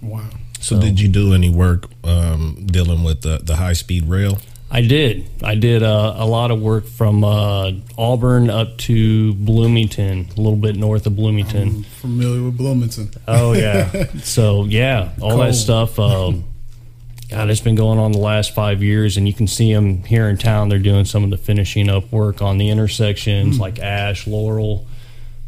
Wow. 0.00 0.28
So, 0.58 0.80
did 0.80 0.98
you 0.98 1.08
do 1.08 1.32
any 1.32 1.48
work 1.48 1.86
um, 2.02 2.66
dealing 2.66 3.04
with 3.04 3.22
the, 3.22 3.38
the 3.38 3.54
high 3.54 3.74
speed 3.74 4.08
rail? 4.08 4.38
I 4.68 4.80
did. 4.80 5.28
I 5.44 5.54
did 5.54 5.84
uh, 5.84 6.14
a 6.16 6.26
lot 6.26 6.50
of 6.50 6.60
work 6.60 6.86
from 6.86 7.22
uh, 7.22 7.70
Auburn 7.96 8.50
up 8.50 8.78
to 8.78 9.34
Bloomington, 9.34 10.28
a 10.36 10.40
little 10.40 10.56
bit 10.56 10.74
north 10.74 11.06
of 11.06 11.14
Bloomington. 11.14 11.84
Familiar 12.00 12.42
with 12.42 12.56
Bloomington? 12.56 13.10
Oh 13.28 13.52
yeah. 13.52 14.06
so 14.22 14.64
yeah, 14.64 15.12
all 15.20 15.36
that 15.38 15.54
stuff. 15.54 16.00
Um, 16.00 16.44
God, 17.32 17.50
it's 17.50 17.60
been 17.60 17.74
going 17.74 17.98
on 17.98 18.12
the 18.12 18.18
last 18.18 18.54
five 18.54 18.82
years, 18.82 19.16
and 19.16 19.26
you 19.26 19.32
can 19.34 19.46
see 19.46 19.72
them 19.72 20.02
here 20.04 20.28
in 20.28 20.36
town. 20.36 20.68
They're 20.68 20.78
doing 20.78 21.04
some 21.06 21.24
of 21.24 21.30
the 21.30 21.36
finishing 21.38 21.88
up 21.88 22.12
work 22.12 22.42
on 22.42 22.58
the 22.58 22.68
intersections, 22.68 23.58
like 23.58 23.78
Ash, 23.78 24.26
Laurel. 24.26 24.86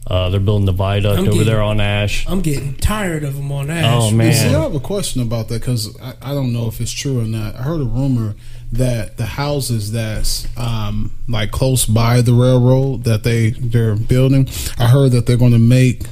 Uh, 0.06 0.28
they're 0.28 0.40
building 0.40 0.66
the 0.66 0.72
viaduct 0.72 1.18
I'm 1.18 1.24
over 1.24 1.32
getting- 1.32 1.46
there 1.46 1.62
on 1.62 1.80
Ash. 1.80 2.26
I'm 2.28 2.40
getting 2.42 2.74
tired 2.74 3.24
of 3.24 3.36
them 3.36 3.50
on 3.52 3.70
Ash. 3.70 3.84
Oh, 3.86 4.10
man. 4.10 4.32
See, 4.34 4.54
I 4.54 4.60
have 4.62 4.74
a 4.74 4.80
question 4.80 5.22
about 5.22 5.48
that 5.48 5.60
because 5.60 5.98
I, 6.00 6.14
I 6.20 6.34
don't 6.34 6.52
know 6.52 6.66
if 6.68 6.80
it's 6.80 6.92
true 6.92 7.20
or 7.20 7.24
not. 7.24 7.54
I 7.54 7.62
heard 7.62 7.80
a 7.80 7.84
rumor 7.84 8.34
that 8.72 9.16
the 9.16 9.24
houses 9.26 9.92
that's 9.92 10.46
um, 10.58 11.10
like 11.28 11.50
close 11.52 11.86
by 11.86 12.20
the 12.20 12.34
railroad 12.34 13.04
that 13.04 13.22
they 13.24 13.50
they're 13.50 13.94
building, 13.94 14.48
I 14.78 14.88
heard 14.88 15.12
that 15.12 15.24
they're 15.26 15.36
going 15.38 15.52
to 15.52 15.58
make 15.58 16.02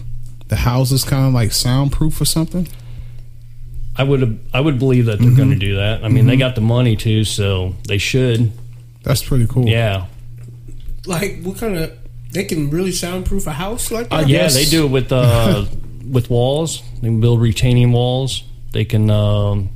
the 0.48 0.56
houses 0.56 1.02
kind 1.04 1.26
of 1.26 1.35
like 1.35 1.52
soundproof 1.52 2.18
or 2.20 2.24
something. 2.24 2.68
I 3.96 4.05
would 4.05 4.40
I 4.55 4.61
would 4.61 4.78
believe 4.78 5.07
that 5.07 5.18
they're 5.18 5.37
going 5.37 5.50
to 5.50 5.57
do 5.57 5.76
that. 5.76 6.05
I 6.05 6.09
mean, 6.09 6.26
they 6.26 6.37
got 6.37 6.55
the 6.55 6.61
money 6.62 6.96
too, 6.96 7.24
so 7.24 7.74
they 7.87 7.98
should. 7.98 8.52
That's 9.02 9.22
pretty 9.22 9.46
cool. 9.46 9.66
Yeah, 9.68 10.07
Like 11.07 11.42
what 11.42 11.59
kind 11.59 11.76
of? 11.76 11.98
They 12.31 12.44
can 12.44 12.70
really 12.70 12.92
soundproof 12.92 13.46
a 13.46 13.52
house 13.52 13.90
like 13.90 14.09
that. 14.09 14.14
I 14.14 14.22
yeah, 14.22 14.48
they 14.48 14.64
do 14.64 14.87
it 14.87 14.90
with 14.90 15.12
uh, 15.12 15.66
with 16.11 16.31
walls. 16.31 16.83
They 17.00 17.09
can 17.09 17.20
build 17.20 17.40
retaining 17.40 17.92
walls. 17.92 18.44
They 18.72 18.85
can. 18.87 19.11
Um, 19.11 19.70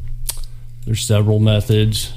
there's 0.86 1.04
several 1.04 1.38
methods. 1.40 2.14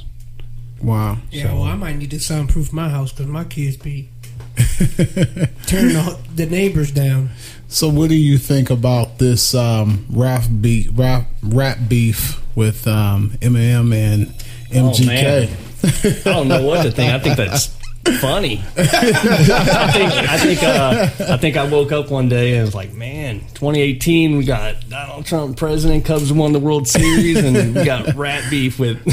Wow. 0.81 1.17
Yeah, 1.31 1.53
well, 1.53 1.63
I 1.63 1.75
might 1.75 1.97
need 1.97 2.12
to 2.12 2.19
soundproof 2.21 2.71
my 2.71 2.88
house 2.88 3.12
because 3.12 3.27
my 3.27 3.43
kids 3.43 3.75
be 3.75 4.09
turning 5.65 5.93
the, 5.93 6.17
the 6.35 6.45
neighbors 6.45 6.91
down. 6.91 7.31
So, 7.71 7.88
what 7.88 8.10
do 8.10 8.15
you 8.15 8.39
think 8.39 8.71
about 8.71 9.19
this 9.19 9.53
um, 9.53 10.05
rap 10.10 10.43
beef, 10.60 10.89
rap, 10.95 11.27
rap 11.43 11.77
beef 11.88 12.41
with 12.55 12.88
um, 12.88 13.29
Eminem 13.41 13.93
and 13.93 14.27
MGK? 14.71 16.25
I 16.25 16.34
don't 16.34 16.47
know 16.47 16.63
what 16.65 16.82
to 16.82 16.91
think. 16.91 17.13
I 17.13 17.19
think 17.19 17.38
that's 17.38 17.67
funny. 18.19 18.63
I 18.75 19.91
think 19.91 20.12
I 20.13 20.38
think 20.39 20.63
uh, 20.63 21.10
I 21.32 21.38
think 21.38 21.58
I 21.58 21.69
woke 21.69 21.91
up 21.91 22.10
one 22.10 22.27
day 22.27 22.55
and 22.55 22.65
was 22.65 22.73
like, 22.73 22.91
man, 22.93 23.41
2018, 23.53 24.38
we 24.38 24.45
got 24.45 24.89
Donald 24.89 25.27
Trump 25.27 25.55
president, 25.55 26.05
Cubs 26.05 26.34
won 26.34 26.53
the 26.53 26.60
World 26.60 26.88
Series, 26.88 27.38
and 27.38 27.75
we 27.75 27.86
got 27.86 28.15
rat 28.15 28.49
beef 28.49 28.79
with 28.79 28.97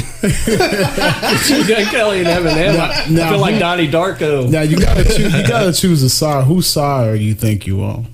Kelly 1.91 2.19
and 2.21 2.27
Eminem. 2.27 2.79
I, 2.79 3.03
I 3.03 3.09
now 3.09 3.29
feel 3.29 3.39
like 3.39 3.59
Donnie 3.59 3.87
Darko. 3.87 4.49
Now 4.49 4.61
you 4.61 4.79
gotta 4.79 5.03
choose. 5.03 5.31
You 5.31 5.47
gotta 5.47 5.73
choose 5.73 6.01
a 6.01 6.09
side. 6.09 6.45
Whose 6.45 6.67
side 6.67 7.07
are 7.07 7.15
you 7.15 7.35
think 7.35 7.67
you 7.67 7.83
on, 7.83 8.07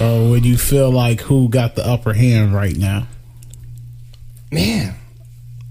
or 0.00 0.30
would 0.30 0.44
you 0.44 0.56
feel 0.56 0.90
like 0.90 1.20
who 1.22 1.48
got 1.48 1.74
the 1.74 1.86
upper 1.86 2.12
hand 2.12 2.54
right 2.54 2.76
now? 2.76 3.06
Man, 4.50 4.94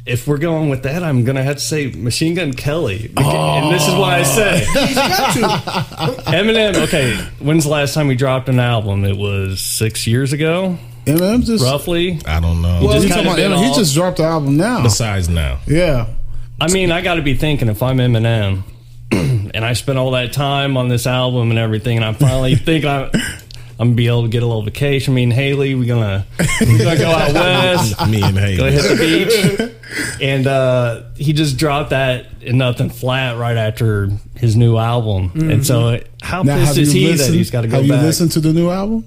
if 0.06 0.28
we're 0.28 0.38
going 0.38 0.70
with 0.70 0.84
that, 0.84 1.04
I'm 1.04 1.24
gonna 1.24 1.44
have 1.44 1.56
to 1.58 1.62
say 1.62 1.92
Machine 1.92 2.34
Gun 2.36 2.54
Kelly, 2.54 3.12
and 3.16 3.74
this 3.74 3.88
is 3.88 3.94
why 3.94 4.18
I 4.18 4.20
oh. 4.20 4.24
say 4.24 4.60
He's 4.88 4.96
got 4.96 5.34
to. 5.34 6.22
Eminem. 6.32 6.76
Okay, 6.88 7.16
when's 7.40 7.64
the 7.64 7.70
last 7.70 7.94
time 7.94 8.08
we 8.08 8.16
dropped 8.16 8.50
an 8.50 8.60
album? 8.60 9.06
It 9.06 9.18
was 9.18 9.62
six 9.62 10.06
years 10.06 10.34
ago, 10.34 10.78
Eminem 11.06 11.46
just. 11.46 11.64
roughly. 11.64 12.20
I 12.26 12.40
don't 12.40 12.62
know. 12.62 12.82
Well, 12.84 13.02
just 13.02 13.16
you 13.16 13.22
about 13.22 13.38
Eminem, 13.38 13.68
he 13.68 13.74
just 13.76 13.94
dropped 13.94 14.18
the 14.18 14.24
album 14.24 14.58
now. 14.58 14.84
Besides 14.84 15.30
now, 15.30 15.60
Yeah. 15.68 16.08
I 16.62 16.72
mean, 16.72 16.92
I 16.92 17.02
got 17.02 17.16
to 17.16 17.22
be 17.22 17.34
thinking 17.34 17.68
if 17.68 17.84
I'm 17.84 17.98
Eminem 17.98 18.64
and 19.12 19.66
I 19.66 19.74
spent 19.74 19.98
all 19.98 20.12
that 20.12 20.32
time 20.32 20.78
on 20.78 20.88
this 20.88 21.06
album 21.08 21.50
and 21.50 21.60
everything, 21.60 21.98
and 21.98 22.06
I 22.06 22.14
finally 22.14 22.56
think 22.56 22.86
I'm, 22.86 23.10
I'm 23.84 23.90
gonna 23.90 23.96
be 23.98 24.08
able 24.08 24.22
to 24.24 24.30
get 24.30 24.44
a 24.44 24.48
little 24.48 24.62
vacation. 24.64 25.14
Me 25.14 25.24
and 25.24 25.34
Haley, 25.34 25.76
we're 25.76 25.86
gonna 25.86 26.26
we're 26.62 26.78
gonna 26.78 26.98
go 26.98 27.10
out 27.10 27.34
west, 27.34 28.00
me 28.10 28.22
and 28.24 28.34
go 28.58 28.72
hit 28.72 28.82
the 28.82 29.68
beach, 29.68 30.22
and 30.22 30.48
uh, 30.48 31.02
he 31.18 31.34
just 31.34 31.58
dropped 31.58 31.90
that 31.90 32.28
and 32.46 32.58
nothing 32.58 32.90
flat 32.90 33.38
right 33.38 33.58
after 33.58 34.10
his 34.38 34.56
new 34.56 34.78
album. 34.78 35.34
And 35.36 35.66
so, 35.68 36.00
how 36.22 36.44
Now, 36.44 36.56
pissed 36.64 36.78
is 36.78 36.94
you 36.94 37.02
he 37.02 37.08
listened? 37.12 37.34
that 37.34 37.38
he's 37.38 37.52
got 37.52 37.62
to 37.64 37.68
go 37.68 37.80
have 37.82 37.90
back? 37.90 38.00
you 38.00 38.06
listened 38.06 38.32
to 38.32 38.40
the 38.40 38.54
new 38.54 38.70
album? 38.70 39.04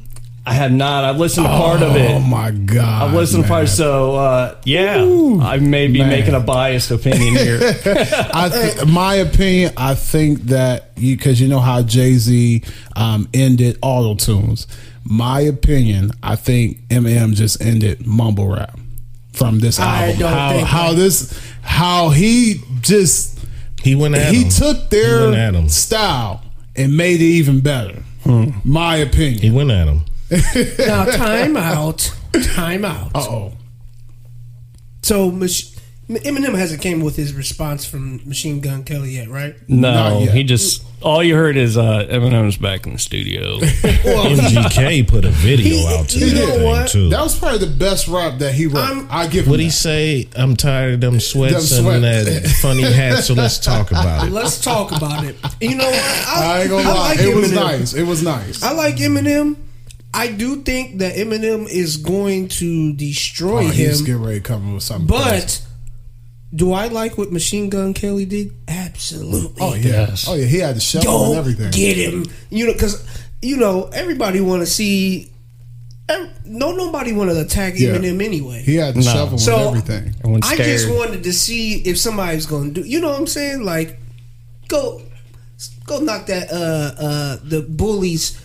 I 0.49 0.53
have 0.55 0.71
not. 0.71 1.03
I've 1.05 1.17
listened 1.19 1.47
to 1.47 1.51
part 1.53 1.83
of 1.83 1.97
it. 1.97 2.09
Oh 2.11 2.21
my 2.21 2.53
god! 2.53 3.09
I've 3.09 3.15
listened 3.15 3.43
to 3.45 3.49
part. 3.49 3.69
So 3.69 4.15
uh, 4.15 4.57
yeah, 4.65 4.99
I 5.43 5.59
may 5.59 5.89
be 5.89 5.99
man. 5.99 6.09
making 6.09 6.35
a 6.35 6.41
biased 6.41 6.91
opinion 6.93 7.35
here. 7.35 7.59
I 7.85 8.49
th- 8.53 8.87
my 8.87 9.17
opinion, 9.17 9.73
I 9.77 9.97
think 9.97 10.43
that 10.43 10.93
you 10.97 11.17
because 11.17 11.41
you 11.41 11.49
know 11.49 11.59
how 11.59 11.83
Jay 11.83 12.13
Z 12.15 12.63
um, 12.95 13.29
ended 13.35 13.79
auto 13.83 14.15
tunes. 14.15 14.69
My 15.03 15.41
opinion, 15.41 16.13
I 16.23 16.37
think 16.37 16.79
Eminem 16.91 17.35
just 17.35 17.61
ended 17.61 18.07
mumble 18.07 18.49
rap 18.49 18.79
from 19.33 19.59
this 19.59 19.79
I 19.81 20.07
album. 20.13 20.19
don't 20.21 20.33
how 20.33 20.51
think 20.53 20.69
how 20.69 20.89
that. 20.91 20.97
this 20.97 21.41
how 21.63 22.09
he 22.11 22.61
just 22.83 23.39
He 23.83 23.95
went 23.97 24.15
at 24.15 24.33
he 24.33 24.43
him. 24.45 24.49
took 24.49 24.77
He 24.77 24.83
at 24.85 24.91
their 24.91 25.33
him. 25.53 25.69
style 25.69 26.43
and 26.77 26.97
made 26.97 27.21
it 27.21 27.25
even 27.25 27.61
better. 27.61 28.03
My 28.65 28.97
opinion. 28.97 29.41
He 29.43 29.51
went 29.51 29.71
at 29.73 29.87
him. 29.89 30.03
Now, 30.79 31.05
time 31.05 31.57
out. 31.57 32.13
Time 32.55 32.85
out. 32.85 33.13
Uh 33.15 33.21
oh. 33.29 33.53
So, 35.03 35.31
Mach- 35.31 35.51
Eminem 36.09 36.57
hasn't 36.57 36.81
came 36.83 37.01
with 37.01 37.17
his 37.17 37.33
response 37.35 37.85
from 37.85 38.21
Machine 38.29 38.61
Gun 38.61 38.85
Kelly 38.85 39.11
yet, 39.17 39.29
right? 39.29 39.57
No, 39.69 40.21
yet. 40.21 40.35
he 40.35 40.45
just 40.45 40.85
all 41.03 41.23
you 41.23 41.35
heard 41.35 41.57
is 41.57 41.77
uh, 41.77 42.07
Eminem's 42.11 42.57
back 42.57 42.87
in 42.87 42.93
the 42.95 42.99
studio. 42.99 43.59
MGK 43.61 45.07
put 45.09 45.25
a 45.25 45.31
video 45.31 45.77
He- 45.77 45.87
out 45.87 46.09
to 46.11 46.19
you 46.19 46.27
that 46.31 46.35
know 46.35 46.55
thing 46.57 46.65
what? 46.65 46.89
too. 46.89 47.09
That 47.11 47.23
was 47.23 47.39
probably 47.39 47.59
the 47.59 47.67
best 47.75 48.09
rap 48.09 48.39
that 48.39 48.55
he 48.55 48.67
wrote. 48.67 48.79
I'm- 48.85 49.09
I 49.11 49.27
give 49.29 49.47
him 49.47 49.51
What 49.51 49.61
he 49.61 49.67
that. 49.67 49.73
say? 49.73 50.29
I'm 50.37 50.57
tired 50.57 50.95
of 50.95 51.01
them 51.01 51.19
sweats 51.21 51.71
Them 51.71 51.87
and 51.87 52.03
sweat. 52.03 52.25
that 52.43 52.49
funny 52.63 52.83
hat. 52.83 53.25
So 53.25 53.35
let's 53.35 53.59
talk 53.59 53.91
about 53.91 54.27
it. 54.27 54.31
Let's 54.33 54.61
talk 54.61 54.91
about 54.93 55.25
it. 55.25 55.37
You 55.61 55.77
know, 55.77 55.85
what? 55.91 56.29
I 56.29 56.61
ain't 56.63 56.71
gonna 56.71 56.89
lie. 56.89 57.09
like 57.15 57.19
it 57.21 57.35
was 57.35 57.53
nice. 57.53 57.95
It 57.95 58.05
was 58.05 58.23
nice. 58.23 58.63
I 58.63 58.73
like 58.73 58.97
Eminem. 58.97 59.57
I 60.17 60.29
do 60.33 60.63
think 60.63 60.99
that 60.99 61.15
Eminem 61.17 61.69
is 61.69 61.97
going 61.99 62.49
to 62.49 62.93
destroy 62.95 63.65
oh, 63.65 63.69
he's 63.69 64.01
him. 64.01 64.07
getting 64.07 64.23
ready 64.23 64.41
to 64.41 64.43
come 64.45 64.75
with 64.75 64.83
something. 64.83 65.09
crazy. 65.17 65.31
But 65.41 65.63
do 66.55 66.73
I 66.73 66.89
like 66.89 67.19
what 67.19 67.31
Machine 67.33 67.69
Gun 67.69 67.93
Kelly 67.93 68.25
did? 68.25 68.53
Absolutely. 68.67 69.61
oh 69.61 69.75
yeah, 69.75 70.09
Yes. 70.09 70.27
oh 70.29 70.35
yeah, 70.35 70.47
he 70.47 70.59
had 70.59 70.77
the 70.77 70.81
shovel 70.81 71.27
and 71.31 71.35
everything. 71.39 71.71
get 71.71 71.97
him. 71.97 72.25
You 72.51 72.67
know, 72.69 72.73
because 72.73 73.05
you 73.43 73.57
know 73.59 73.91
everybody 73.93 74.41
want 74.41 74.63
to 74.63 74.67
see. 74.67 75.33
No, 76.45 76.71
nobody 76.71 77.13
want 77.13 77.31
to 77.31 77.41
attack 77.41 77.75
Yeah. 77.77 77.91
Eminem 77.97 78.25
anyway. 78.25 78.63
He 78.63 78.77
had 78.77 78.95
the 78.95 79.01
No. 79.03 79.13
shovel 79.13 79.39
So- 79.39 79.57
and 79.57 79.77
everything. 79.77 80.15
I 80.45 80.57
just 80.57 80.89
wanted 80.89 81.25
to 81.25 81.33
see 81.33 81.75
if 81.81 81.99
somebody's 81.99 82.47
going 82.47 82.73
to 82.75 82.83
do. 82.83 82.89
You 82.89 83.01
know 83.01 83.09
what 83.11 83.19
I'm 83.21 83.27
saying? 83.27 83.63
Like, 83.65 83.99
go, 84.69 85.03
go 85.85 85.99
knock 85.99 86.27
that 86.27 86.51
uh 86.53 86.55
uh 87.03 87.37
the 87.43 87.63
bullies 87.63 88.39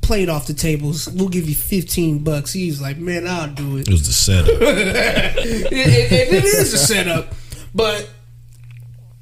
plate 0.00 0.28
off 0.28 0.46
the 0.46 0.54
tables. 0.54 1.08
We'll 1.08 1.28
give 1.28 1.48
you 1.48 1.54
15 1.54 2.24
bucks. 2.24 2.52
He's 2.52 2.80
like, 2.80 2.98
man, 2.98 3.26
I'll 3.26 3.48
do 3.48 3.76
it. 3.76 3.88
It 3.88 3.92
was 3.92 4.06
the 4.06 4.12
setup. 4.12 4.48
it, 4.60 5.72
it, 5.72 6.12
it 6.34 6.44
is 6.44 6.72
a 6.72 6.78
setup, 6.78 7.34
but 7.74 8.08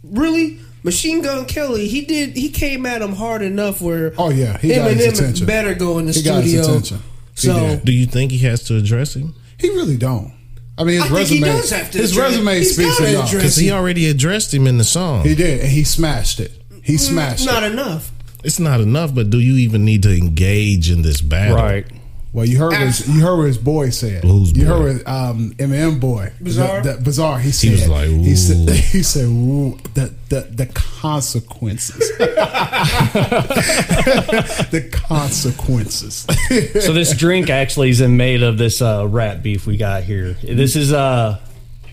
really, 0.02 0.60
Machine 0.82 1.22
Gun 1.22 1.44
Kelly, 1.44 1.88
he 1.88 2.02
did 2.04 2.36
he 2.36 2.50
came 2.50 2.86
at 2.86 3.02
him 3.02 3.12
hard 3.14 3.42
enough 3.42 3.80
where 3.80 4.12
Oh 4.16 4.30
yeah, 4.30 4.56
he 4.58 4.74
got 4.74 4.90
his 4.90 5.06
Eminem 5.06 5.12
attention. 5.14 5.46
better 5.46 5.74
go 5.74 5.98
in 5.98 6.06
the 6.06 6.12
He 6.12 6.22
got 6.22 6.42
his 6.44 6.52
studio. 6.52 6.70
attention. 6.70 6.98
So. 7.34 7.80
Do 7.84 7.92
you 7.92 8.06
think 8.06 8.32
he 8.32 8.38
has 8.38 8.64
to 8.64 8.76
address 8.76 9.14
him? 9.14 9.34
He 9.58 9.68
really 9.70 9.96
don't. 9.96 10.32
I 10.76 10.84
mean, 10.84 10.94
his 11.00 11.02
I 11.02 11.06
think 11.08 11.18
resume. 11.18 11.38
he 11.38 11.44
does 11.44 11.70
have 11.70 11.90
to 11.90 11.98
his 11.98 12.12
address- 12.12 12.30
resume 12.32 12.56
he's 12.58 12.74
speaks 12.74 12.98
gotta 12.98 13.10
enough. 13.10 13.32
Because 13.32 13.56
he 13.56 13.70
already 13.72 14.08
addressed 14.08 14.54
him 14.54 14.66
in 14.66 14.78
the 14.78 14.84
song. 14.84 15.24
He 15.24 15.34
did, 15.34 15.60
and 15.60 15.68
he 15.68 15.82
smashed 15.84 16.38
it. 16.40 16.52
He 16.82 16.94
mm, 16.94 17.00
smashed 17.00 17.46
not 17.46 17.64
it. 17.64 17.72
enough. 17.72 18.10
It's 18.44 18.58
not 18.60 18.80
enough, 18.80 19.14
but 19.14 19.30
do 19.30 19.38
you 19.38 19.56
even 19.56 19.84
need 19.84 20.02
to 20.04 20.16
engage 20.16 20.90
in 20.90 21.02
this 21.02 21.20
battle? 21.20 21.56
right. 21.56 21.86
Well, 22.30 22.44
you 22.44 22.58
heard 22.58 22.72
what 22.72 22.80
his, 22.80 23.08
you 23.08 23.22
heard 23.22 23.36
what 23.38 23.46
his 23.46 23.56
boy 23.56 23.88
said. 23.88 24.22
Whose 24.22 24.54
you 24.56 24.64
boy? 24.64 24.70
heard 24.70 24.96
what 24.98 25.08
um, 25.08 25.54
Eminem 25.54 25.98
boy 25.98 26.30
Bizarre? 26.42 26.82
The, 26.82 26.92
the, 26.92 27.00
bizarre. 27.00 27.38
He 27.38 27.50
said. 27.50 27.70
was 27.72 27.88
like, 27.88 28.08
he 28.08 28.36
said. 28.36 28.68
"Ooh." 28.68 28.72
He 28.92 29.02
said. 29.02 29.24
Ooh, 29.24 29.78
the 29.94 30.14
the 30.28 30.40
the 30.42 30.66
consequences. 30.66 31.96
the 34.68 34.88
consequences. 34.92 36.26
So 36.84 36.92
this 36.92 37.16
drink 37.16 37.48
actually 37.48 37.90
is 37.90 38.02
made 38.02 38.42
of 38.42 38.58
this 38.58 38.82
uh, 38.82 39.06
rat 39.08 39.42
beef 39.42 39.66
we 39.66 39.78
got 39.78 40.02
here. 40.04 40.34
This 40.42 40.76
is 40.76 40.92
uh, 40.92 41.40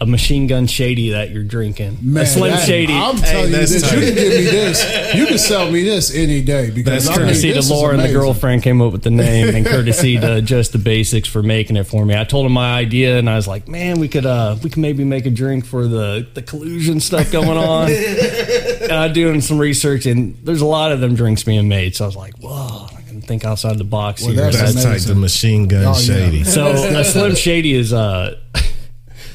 a 0.01 0.05
machine 0.05 0.47
gun 0.47 0.67
shady 0.67 1.10
that 1.12 1.31
you're 1.31 1.43
drinking. 1.43 1.97
a 2.17 2.25
Slim 2.25 2.51
that- 2.51 2.65
Shady. 2.67 2.93
I'm 2.93 3.15
telling 3.17 3.51
you 3.51 3.58
that's 3.58 3.71
this. 3.71 3.81
tight. 3.81 3.95
You 3.99 4.05
can 4.05 4.15
give 4.15 4.29
me 4.34 4.43
this. 4.43 5.15
You 5.15 5.25
can 5.27 5.38
sell 5.38 5.71
me 5.71 5.84
this 5.84 6.13
any 6.15 6.41
day 6.41 6.69
because 6.69 7.05
That's 7.05 7.08
I 7.08 7.12
mean, 7.21 7.27
courtesy 7.27 7.47
this 7.53 7.67
to 7.67 7.73
is 7.73 7.79
Laura 7.79 7.93
and 7.93 8.03
the 8.03 8.12
girlfriend 8.12 8.63
came 8.63 8.81
up 8.81 8.91
with 8.91 9.03
the 9.03 9.10
name, 9.12 9.55
and 9.55 9.65
courtesy 9.65 10.19
to 10.19 10.41
just 10.53 10.71
the 10.73 10.77
basics 10.79 11.27
for 11.29 11.41
making 11.43 11.75
it 11.77 11.86
for 11.86 12.05
me. 12.05 12.15
I 12.17 12.23
told 12.23 12.45
him 12.45 12.51
my 12.53 12.73
idea, 12.77 13.17
and 13.19 13.29
I 13.29 13.36
was 13.36 13.47
like, 13.47 13.67
"Man, 13.67 13.99
we 13.99 14.08
could 14.08 14.25
uh, 14.25 14.58
we 14.63 14.69
could 14.69 14.81
maybe 14.81 15.03
make 15.03 15.25
a 15.25 15.31
drink 15.31 15.65
for 15.65 15.88
the 15.88 16.27
the 16.34 16.41
collusion 16.41 16.99
stuff 16.99 17.31
going 17.31 17.58
on." 17.58 17.89
and 18.81 18.91
I'm 18.91 19.13
doing 19.13 19.41
some 19.41 19.58
research, 19.60 20.05
and 20.05 20.36
there's 20.43 20.62
a 20.62 20.65
lot 20.65 20.91
of 20.91 20.99
them 20.99 21.15
drinks 21.15 21.43
being 21.43 21.67
made. 21.67 21.95
So 21.95 22.05
I 22.05 22.08
was 22.08 22.15
like, 22.15 22.36
"Whoa, 22.39 22.88
I 22.95 23.01
can 23.08 23.21
think 23.21 23.45
outside 23.45 23.77
the 23.77 23.84
box 23.84 24.21
Well, 24.23 24.34
here." 24.34 24.51
that's 24.51 24.73
That's 24.73 24.86
like 24.86 25.01
the 25.03 25.15
machine 25.15 25.67
gun 25.67 25.84
Oh, 25.86 25.89
yeah. 25.91 25.93
shady. 25.93 26.43
So 26.43 26.67
a 26.99 27.03
Slim 27.03 27.36
Shady 27.36 27.73
is 27.73 27.93
uh 27.93 28.36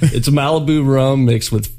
it's 0.02 0.28
Malibu 0.28 0.86
rum 0.86 1.24
mixed 1.24 1.52
with 1.52 1.76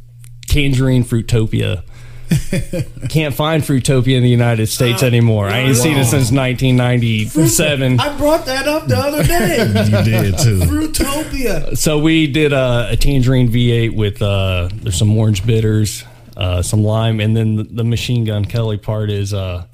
tangerine 0.47 1.03
fruitopia. 1.03 1.83
Can't 3.09 3.35
find 3.35 3.61
fruitopia 3.61 4.15
in 4.15 4.23
the 4.23 4.29
United 4.29 4.67
States 4.67 5.03
anymore. 5.03 5.47
I 5.47 5.59
ain't 5.59 5.75
seen 5.75 5.97
it 5.97 6.05
since 6.05 6.31
1997. 6.31 7.99
I 7.99 8.17
brought 8.17 8.45
that 8.45 8.67
up 8.67 8.87
the 8.87 8.97
other 8.97 9.23
day. 9.23 9.57
You 9.91 10.03
did 10.03 10.37
too. 10.37 10.59
Fruitopia. 10.59 11.77
So 11.77 11.99
we 11.99 12.27
did 12.27 12.53
uh, 12.53 12.87
a 12.89 12.95
tangerine 12.95 13.49
V8 13.49 13.95
with 13.95 14.21
uh, 14.21 14.69
there's 14.73 14.97
some 14.97 15.15
orange 15.17 15.45
bitters, 15.45 16.05
uh, 16.37 16.61
some 16.61 16.83
lime, 16.83 17.19
and 17.19 17.35
then 17.35 17.55
the, 17.57 17.63
the 17.63 17.83
Machine 17.83 18.23
Gun 18.23 18.45
Kelly 18.45 18.77
part 18.77 19.09
is 19.09 19.33
uh, 19.33 19.65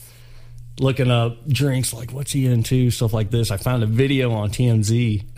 looking 0.80 1.10
up 1.10 1.48
drinks 1.48 1.94
like 1.94 2.12
what's 2.12 2.32
he 2.32 2.46
into, 2.46 2.92
stuff 2.92 3.14
like 3.14 3.32
this. 3.32 3.50
I 3.52 3.58
found 3.58 3.84
a 3.84 3.88
video 3.88 4.32
on 4.34 4.50
TMZ. 4.50 5.24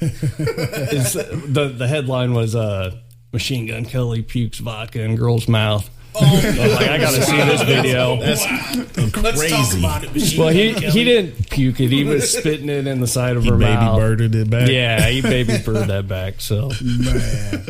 It's- 0.00 1.12
the 1.14 1.68
the 1.76 1.88
headline 1.88 2.32
was 2.34 2.54
uh, 2.54 2.94
Machine 3.32 3.66
Gun 3.66 3.84
Kelly 3.84 4.22
pukes 4.22 4.58
vodka 4.58 5.02
in 5.02 5.16
girl's 5.16 5.48
mouth. 5.48 5.90
I 6.18 6.68
like, 6.68 6.88
I 6.88 6.98
gotta 6.98 7.22
see 7.22 7.36
this 7.36 7.60
video. 7.62 8.14
Let's 8.16 8.42
talk 8.46 9.34
Crazy. 9.36 9.78
about 9.80 10.02
it. 10.02 10.38
Well, 10.38 10.48
he 10.48 10.72
he 10.72 11.04
didn't 11.04 11.50
puke 11.50 11.78
it. 11.80 11.88
He 11.90 12.04
was 12.04 12.32
spitting 12.38 12.70
it 12.70 12.86
in 12.86 13.00
the 13.02 13.06
side 13.06 13.36
of 13.36 13.42
He 13.44 13.50
her 13.50 13.56
baby 13.58 13.74
mouth. 13.74 13.96
Baby 13.96 14.06
birded 14.08 14.34
it 14.34 14.48
back. 14.50 14.68
Yeah, 14.70 15.06
he 15.08 15.20
baby 15.34 15.58
bird 15.58 15.88
that 15.88 16.08
back. 16.08 16.40
So 16.40 16.70
Man, 16.82 17.64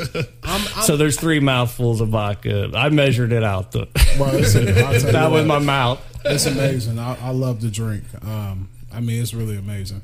I'm, 0.44 0.60
I'm, 0.76 0.82
So 0.82 0.96
there's 0.96 1.18
three 1.18 1.40
mouthfuls 1.40 2.00
of 2.00 2.10
vodka. 2.10 2.70
I 2.72 2.88
measured 2.90 3.32
it 3.32 3.42
out. 3.42 3.72
The, 3.72 3.88
well, 4.18 4.32
listen, 4.32 4.68
I'll 4.68 4.74
tell 4.74 4.94
you 4.94 5.00
that 5.12 5.30
what, 5.30 5.38
with 5.38 5.46
my 5.48 5.58
mouth. 5.58 6.00
It's 6.30 6.46
amazing. 6.46 6.98
I, 6.98 7.16
I 7.20 7.30
love 7.30 7.60
the 7.60 7.70
drink. 7.70 8.04
Um, 8.24 8.68
I 8.92 9.00
mean, 9.00 9.20
it's 9.22 9.34
really 9.34 9.56
amazing. 9.56 10.02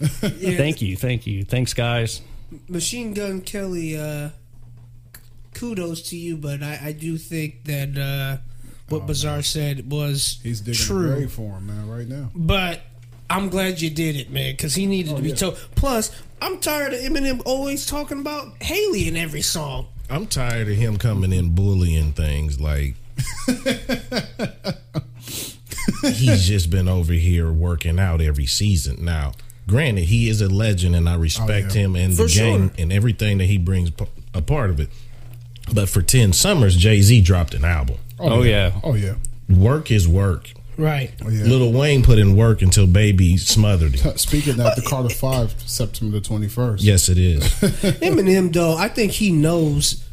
yeah, 0.00 0.56
Thank 0.56 0.82
you, 0.82 0.96
thank 0.96 1.26
you, 1.26 1.44
thanks, 1.44 1.72
guys. 1.74 2.20
Machine 2.68 3.14
Gun 3.14 3.40
Kelly, 3.40 3.96
uh, 3.96 4.30
kudos 5.54 6.02
to 6.10 6.16
you, 6.16 6.36
but 6.36 6.62
I, 6.62 6.78
I 6.86 6.92
do 6.92 7.16
think 7.16 7.64
that 7.64 7.96
uh, 7.96 8.38
what 8.88 9.06
Bizarre 9.06 9.42
said 9.42 9.90
was 9.90 10.38
Oh, 10.40 10.42
He's 10.42 10.60
digging 10.60 10.80
a 10.80 10.84
true. 10.84 11.14
grave 11.16 11.32
for 11.32 11.52
him, 11.58 11.66
man, 11.68 11.88
right 11.88 12.06
now. 12.08 12.30
But 12.34 12.80
I'm 13.30 13.48
glad 13.48 13.80
you 13.80 13.90
did 13.90 14.16
it, 14.16 14.30
man, 14.30 14.52
because 14.52 14.74
he 14.74 14.86
needed 14.86 15.16
to 15.16 15.22
be 15.22 15.30
yeah. 15.30 15.34
told. 15.36 15.56
Plus, 15.74 16.10
I'm 16.42 16.58
tired 16.60 16.92
of 16.92 17.00
Eminem 17.00 17.40
always 17.46 17.86
talking 17.86 18.20
about 18.20 18.62
Haley 18.62 19.08
in 19.08 19.16
every 19.16 19.42
song. 19.42 19.86
I'm 20.10 20.26
tired 20.26 20.68
of 20.68 20.74
him 20.76 20.98
coming 20.98 21.32
in 21.32 21.54
bullying 21.54 22.12
things 22.12 22.60
like 22.60 22.94
he's 26.02 26.46
just 26.46 26.70
been 26.70 26.88
over 26.88 27.12
here 27.12 27.50
working 27.50 27.98
out 27.98 28.20
every 28.20 28.46
season. 28.46 29.04
Now, 29.04 29.32
granted, 29.68 30.04
he 30.04 30.28
is 30.28 30.40
a 30.40 30.48
legend 30.48 30.94
and 30.96 31.08
I 31.08 31.14
respect 31.16 31.72
Oh, 31.72 31.74
yeah. 31.78 31.84
him 31.84 31.96
and 31.96 32.16
For 32.16 32.24
the 32.24 32.28
game 32.34 32.68
sure. 32.68 32.74
and 32.78 32.92
everything 32.92 33.38
that 33.38 33.46
he 33.46 33.58
brings 33.58 33.90
a 34.34 34.42
part 34.42 34.70
of 34.70 34.80
it. 34.80 34.88
But 35.72 35.88
for 35.88 36.02
10 36.02 36.32
summers, 36.32 36.76
Jay 36.76 37.00
Z 37.00 37.20
dropped 37.22 37.54
an 37.54 37.64
album. 37.64 37.96
Oh, 38.18 38.40
oh 38.40 38.42
yeah. 38.42 38.72
Oh 38.82 38.94
yeah. 38.94 39.14
Work 39.48 39.90
is 39.90 40.06
work. 40.06 40.50
Right. 40.76 41.12
Oh 41.24 41.28
yeah. 41.30 41.44
Lil 41.44 41.72
Wayne 41.72 42.02
put 42.02 42.18
in 42.18 42.36
work 42.36 42.60
until 42.60 42.86
Baby 42.86 43.36
smothered 43.36 43.94
him. 43.94 44.16
Speaking 44.18 44.60
of 44.60 44.74
the 44.76 44.82
Carter 44.86 45.14
Five, 45.14 45.54
September 45.66 46.18
the 46.18 46.20
twenty 46.24 46.48
first. 46.48 46.82
Yes, 46.82 47.08
it 47.08 47.16
is. 47.18 47.42
Eminem, 48.00 48.52
though, 48.52 48.76
I 48.76 48.88
think 48.88 49.12
he 49.12 49.30
knows, 49.32 50.04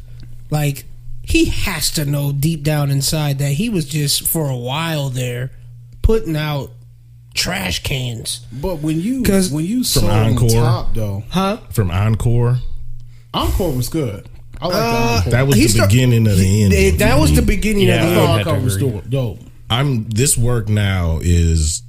like, 0.50 0.84
he 1.22 1.46
has 1.46 1.90
to 1.92 2.04
know 2.04 2.32
deep 2.32 2.62
down 2.62 2.90
inside 2.90 3.38
that 3.40 3.52
he 3.54 3.68
was 3.68 3.86
just, 3.86 4.26
for 4.28 4.48
a 4.48 4.56
while 4.56 5.08
there, 5.08 5.50
putting 6.02 6.36
out 6.36 6.70
trash 7.34 7.82
cans. 7.82 8.40
But 8.52 8.80
when 8.80 9.00
you 9.00 9.22
'Cause- 9.22 9.50
when 9.50 9.64
you 9.64 9.84
saw 9.84 10.06
Encore. 10.26 10.48
top 10.50 10.94
though, 10.94 11.24
Huh? 11.30 11.58
From 11.70 11.90
Encore, 11.90 12.60
Encore 13.32 13.72
was 13.72 13.88
good. 13.88 14.28
I 14.60 14.66
like 14.66 14.74
Uh, 14.76 14.80
the 14.80 15.16
Encore. 15.18 15.30
that 15.32 15.46
was 15.46 15.56
the 15.56 15.68
start- 15.68 15.90
beginning 15.90 16.26
of 16.26 16.36
the 16.36 16.62
end. 16.64 16.72
That, 16.72 16.98
that 16.98 17.18
was 17.18 17.32
the 17.32 17.42
beginning 17.42 17.88
Yeah. 17.88 18.04
of 18.04 18.10
the 18.10 18.20
I 18.20 18.26
thought 18.26 18.38
Encore 18.46 18.60
was 18.60 18.76
agree. 18.76 18.90
dope. 18.90 19.10
dope. 19.10 19.40
I'm 19.70 20.08
this 20.10 20.36
work 20.36 20.68
now 20.68 21.18
is 21.22 21.82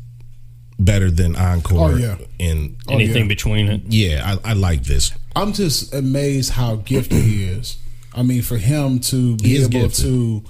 better 0.79 1.11
than 1.11 1.35
Encore. 1.35 1.91
Oh, 1.91 1.95
yeah. 1.97 2.15
and 2.39 2.75
Oh, 2.87 2.93
Anything 2.93 3.23
yeah. 3.23 3.27
between 3.27 3.67
it. 3.67 3.81
yeah, 3.89 4.37
I, 4.43 4.51
I 4.51 4.53
like 4.53 4.83
this. 4.85 5.11
I'm 5.35 5.53
just 5.53 5.93
amazed 5.93 6.51
how 6.51 6.75
gifted 6.77 7.21
he 7.23 7.43
is. 7.43 7.77
I 8.15 8.23
mean, 8.23 8.41
for 8.41 8.57
him 8.57 8.99
to 8.99 9.35
be 9.37 9.57
able 9.57 9.69
gifted. 9.69 10.05
to 10.05 10.43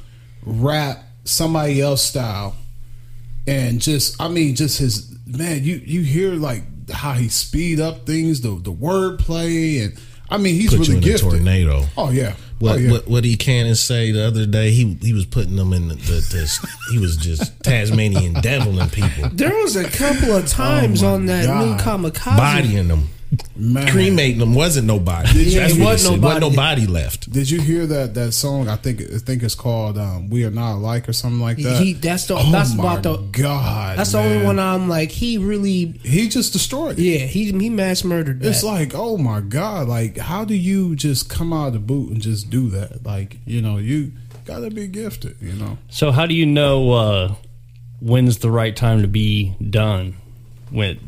rap 0.46 1.04
somebody 1.24 1.82
else 1.82 2.04
style, 2.04 2.56
and 3.48 3.82
just 3.82 4.22
I 4.22 4.28
mean, 4.28 4.56
just 4.56 4.78
his 4.80 5.16
man. 5.26 5.64
You 5.64 5.76
you 5.84 6.02
hear 6.02 6.32
like 6.34 6.64
how 6.92 7.14
he 7.14 7.30
speed 7.30 7.80
up 7.80 8.06
things, 8.06 8.42
the 8.42 8.50
the 8.50 8.72
wordplay, 8.74 9.86
and 9.86 9.98
I 10.30 10.38
mean, 10.38 10.56
he's 10.56 10.70
Put 10.72 10.80
really 10.80 10.92
you 10.92 10.98
in 10.98 11.02
gifted. 11.04 11.28
a 11.28 11.32
tornado. 11.38 11.86
Oh 11.98 12.10
yeah, 12.12 12.34
What, 12.60 12.74
oh 12.74 12.78
yeah. 12.78 12.92
what 12.92 13.08
what 13.08 13.24
he 13.24 13.36
can 13.36 13.68
and 13.68 13.78
say 13.78 14.12
the 14.12 14.26
other 14.26 14.46
day? 14.46 14.72
He 14.72 14.94
he 15.02 15.14
was 15.14 15.26
putting 15.26 15.56
them 15.56 15.74
in 15.74 15.90
the, 15.90 15.96
the, 15.96 16.14
the 16.14 16.70
he 16.92 17.00
was 17.00 17.18
just 17.18 17.62
Tasmanian 17.64 18.34
deviling 18.42 18.90
people, 18.90 19.30
There 19.34 19.56
was 19.56 19.76
a 19.76 19.84
couple 19.90 20.32
of 20.36 20.44
oh, 20.44 20.48
times 20.48 21.04
Oh, 21.04 21.14
on 21.16 21.26
that 21.28 21.46
God. 21.46 21.66
new 21.68 21.84
kamikaze. 21.84 22.38
bodying 22.38 22.88
them. 22.88 23.10
Man. 23.56 23.88
cremating 23.88 24.40
them 24.40 24.54
wasn't 24.54 24.88
nobody. 24.88 25.30
Yeah, 25.44 25.62
That's 25.62 25.76
it 25.76 25.80
what 25.80 25.86
wasn't 25.86 26.16
nobody. 26.22 26.46
Wasn't 26.46 26.56
nobody 26.56 26.88
left. 26.88 27.32
Did 27.32 27.50
you 27.50 27.62
hear 27.62 27.86
that 27.88 28.14
that 28.16 28.34
song? 28.34 28.68
I 28.68 28.76
think 28.76 29.02
I 29.02 29.18
think 29.18 29.44
it's 29.44 29.56
called 29.56 29.98
um, 29.98 30.30
"We 30.30 30.44
Are 30.46 30.52
Not 30.52 30.74
Alike" 30.76 31.08
or 31.10 31.14
something 31.14 31.40
like 31.42 31.58
that. 31.58 31.82
He 31.82 31.94
that's 31.94 32.28
the 32.28 32.36
oh 32.36 32.52
that's 32.52 32.76
my 32.76 32.84
about 32.84 33.04
the 33.04 33.18
God. 33.32 33.98
that's 33.98 34.12
the 34.12 34.20
only 34.20 34.46
one 34.46 34.60
I'm 34.60 34.88
like 34.90 35.12
he 35.12 35.38
really 35.38 35.86
He 36.04 36.28
just 36.30 36.54
destroyed. 36.54 37.00
It. 37.00 37.04
yeah 37.04 37.26
he 37.26 37.52
he 37.52 37.70
mass 37.70 38.04
murdered 38.04 38.40
that. 38.42 38.50
It's 38.50 38.64
like, 38.64 38.94
oh 38.96 39.18
my 39.18 39.42
God! 39.42 39.88
Like, 39.88 40.18
how 40.18 40.46
do 40.46 40.56
you 40.56 40.96
just 40.96 41.30
come 41.30 41.54
out 41.54 41.68
of 41.68 41.74
the 41.74 41.80
boot 41.80 42.12
and 42.12 42.22
just 42.22 42.50
do 42.50 42.70
that? 42.70 43.06
Like, 43.06 43.38
you 43.46 43.62
know, 43.62 43.78
you 43.78 44.12
gotta 44.46 44.70
be 44.70 44.88
gifted. 44.88 45.38
You 45.42 45.54
know, 45.54 45.78
So 45.90 46.12
how 46.12 46.26
do 46.26 46.34
you 46.34 46.46
know 46.46 46.92
uh, 46.92 47.36
when's 48.00 48.40
the 48.40 48.52
right 48.52 48.76
time 48.76 49.02
to 49.02 49.08
be 49.08 49.56
done? 49.70 50.16
When 50.70 51.00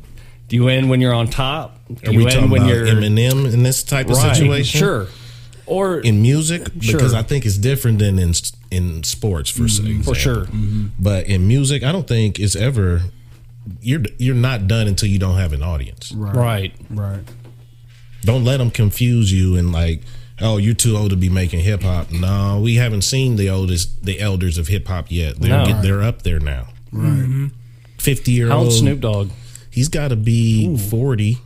do 0.55 0.61
you 0.63 0.69
end 0.69 0.89
when 0.89 1.01
you're 1.01 1.13
on 1.13 1.27
top? 1.27 1.77
Do 1.93 2.09
Are 2.09 2.13
you 2.13 2.19
we 2.19 2.25
end 2.25 2.33
talking 2.33 2.49
when 2.49 2.61
about 2.61 2.73
you're 2.73 2.85
Eminem 2.85 3.51
in 3.53 3.63
this 3.63 3.83
type 3.83 4.09
of 4.09 4.15
right? 4.17 4.35
situation? 4.35 4.79
Sure. 4.79 5.07
Or 5.65 5.99
In 5.99 6.21
music, 6.21 6.67
Sure. 6.79 6.97
because 6.97 7.13
I 7.13 7.23
think 7.23 7.45
it's 7.45 7.57
different 7.57 7.99
than 7.99 8.19
in 8.19 8.33
in 8.71 9.03
sports 9.03 9.49
for 9.49 9.63
mm-hmm. 9.63 9.87
example. 9.87 10.13
for 10.13 10.19
sure. 10.19 10.45
Mm-hmm. 10.45 10.85
But 10.99 11.27
in 11.27 11.47
music, 11.47 11.83
I 11.83 11.91
don't 11.91 12.07
think 12.07 12.39
it's 12.39 12.55
ever 12.55 13.01
you're 13.81 14.03
you're 14.17 14.35
not 14.35 14.67
done 14.67 14.87
until 14.87 15.09
you 15.09 15.19
don't 15.19 15.37
have 15.37 15.51
an 15.53 15.63
audience. 15.63 16.11
Right. 16.13 16.35
right? 16.35 16.73
right. 16.91 17.23
Don't 18.21 18.45
let 18.45 18.57
them 18.57 18.71
confuse 18.71 19.31
you 19.33 19.57
and 19.57 19.71
like, 19.73 20.03
oh, 20.39 20.57
you're 20.57 20.73
too 20.75 20.95
old 20.95 21.09
to 21.09 21.17
be 21.17 21.29
making 21.29 21.61
hip 21.61 21.81
hop. 21.83 22.11
No, 22.11 22.61
we 22.63 22.75
haven't 22.75 23.01
seen 23.01 23.35
the 23.35 23.49
oldest, 23.49 24.05
the 24.05 24.19
elders 24.21 24.57
of 24.57 24.67
hip 24.67 24.87
hop 24.87 25.07
yet. 25.09 25.37
They're 25.37 25.49
No. 25.49 25.65
get, 25.65 25.81
they're 25.81 26.03
up 26.03 26.21
there 26.21 26.39
now. 26.39 26.67
Right. 26.91 27.09
Mm-hmm. 27.09 27.47
Fifty 27.97 28.31
year 28.31 28.47
How 28.49 28.59
old 28.59 28.67
old 28.67 28.73
Snoop 28.75 29.01
Dogg? 29.01 29.31
He's 29.75 29.89
got 29.89 30.07
to 30.07 30.15
be 30.15 30.75
forty 30.77 31.37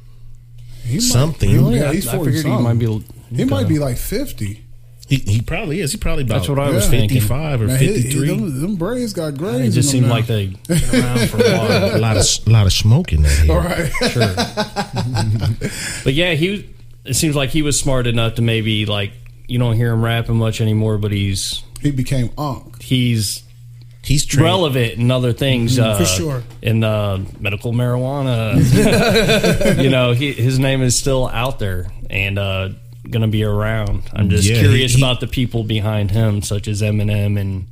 He 0.86 0.94
might- 0.96 1.02
something. 1.02 1.50
yeah, 1.74 1.92
he's 1.92 2.08
I 2.08 2.16
40 2.16 2.32
figured 2.32 2.46
he 2.56 2.62
might 2.62 2.80
be. 2.80 3.04
He 3.36 3.44
might 3.46 3.68
be 3.68 3.80
like 3.80 3.98
fifty. 3.98 4.64
He, 5.08 5.16
he 5.18 5.42
probably 5.42 5.80
is. 5.80 5.92
He 5.92 5.98
probably 5.98 6.22
about 6.24 6.36
That's 6.36 6.50
what 6.50 6.60
I 6.60 6.70
was 6.70 6.84
Yeah. 6.86 6.92
thinking. 7.00 7.18
55 7.22 7.62
or 7.64 7.66
Man, 7.68 7.80
he- 7.80 7.88
he- 7.88 8.02
53. 8.04 8.28
them, 8.28 8.62
them 8.62 8.76
braids 8.76 9.12
got 9.14 9.36
grays. 9.36 9.72
It 9.76 9.82
just 9.82 9.88
in 9.88 10.04
seemed 10.04 10.04
them 10.04 10.12
like 10.12 10.30
now. 10.30 10.36
they 10.36 10.46
been 10.92 11.04
around 11.04 11.30
for 11.32 11.38
a 11.38 11.58
while. 11.58 11.96
a 11.96 11.98
lot 11.98 12.18
of 12.18 12.26
a 12.46 12.50
lot 12.52 12.66
of 12.68 12.74
smoke 12.74 13.12
in 13.12 13.24
that 13.24 13.30
hair. 13.30 13.56
All 13.58 13.64
right. 13.64 13.92
Sure. 14.12 15.70
but 16.04 16.14
yeah, 16.14 16.34
he. 16.36 16.70
It 17.06 17.16
seems 17.16 17.36
like 17.36 17.50
he 17.50 17.62
was 17.64 17.80
smart 17.80 18.06
enough 18.08 18.36
to 18.36 18.42
maybe 18.44 18.86
like 18.86 19.12
you 19.48 19.58
don't 19.58 19.76
hear 19.76 19.92
him 19.92 20.04
rapping 20.04 20.36
much 20.36 20.62
anymore, 20.62 20.98
but 21.00 21.12
he's 21.12 21.64
he 21.82 21.90
became 21.92 22.30
Unk. 22.38 22.80
he's 22.82 23.42
He's 24.10 24.26
trained. 24.26 24.46
relevant 24.46 24.94
in 24.94 25.12
other 25.12 25.34
things. 25.34 25.78
uh, 25.80 25.98
for 25.98 26.06
sure. 26.06 26.44
In 26.62 26.84
uh, 26.84 27.24
medical 27.40 27.72
marijuana, 27.74 28.56
you 29.84 29.90
know, 29.90 30.14
he, 30.14 30.34
his 30.34 30.58
name 30.60 30.82
is 30.82 30.98
still 30.98 31.28
out 31.28 31.60
there 31.60 31.88
and 32.10 32.38
uh, 32.40 32.70
going 33.10 33.22
to 33.22 33.28
be 33.28 33.44
around. 33.44 34.04
I'm 34.14 34.30
just 34.30 34.48
Yeah, 34.50 34.60
curious 34.60 34.94
he- 34.94 34.98
he- 35.00 35.04
about 35.04 35.20
the 35.20 35.28
people 35.28 35.64
behind 35.64 36.12
him, 36.12 36.42
such 36.42 36.68
as 36.68 36.82
Eminem 36.82 37.40
and 37.40 37.68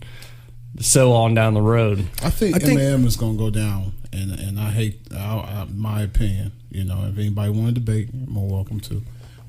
so 0.79 1.13
on 1.13 1.33
down 1.33 1.53
the 1.55 1.61
road. 1.61 2.07
I 2.23 2.29
think, 2.29 2.55
I 2.55 2.59
think- 2.59 2.79
Eminem 2.79 3.05
is 3.05 3.17
going 3.17 3.33
to 3.33 3.39
go 3.43 3.49
down, 3.49 3.93
and 4.13 4.31
and 4.39 4.59
I 4.59 4.69
hate 4.71 4.99
I, 5.11 5.17
I, 5.17 5.67
my 5.73 6.01
opinion. 6.03 6.51
You 6.69 6.83
know, 6.83 7.05
if 7.09 7.17
anybody 7.17 7.49
want 7.49 7.67
to 7.67 7.73
debate, 7.73 8.13
more 8.13 8.47
welcome 8.47 8.79
to. 8.81 9.01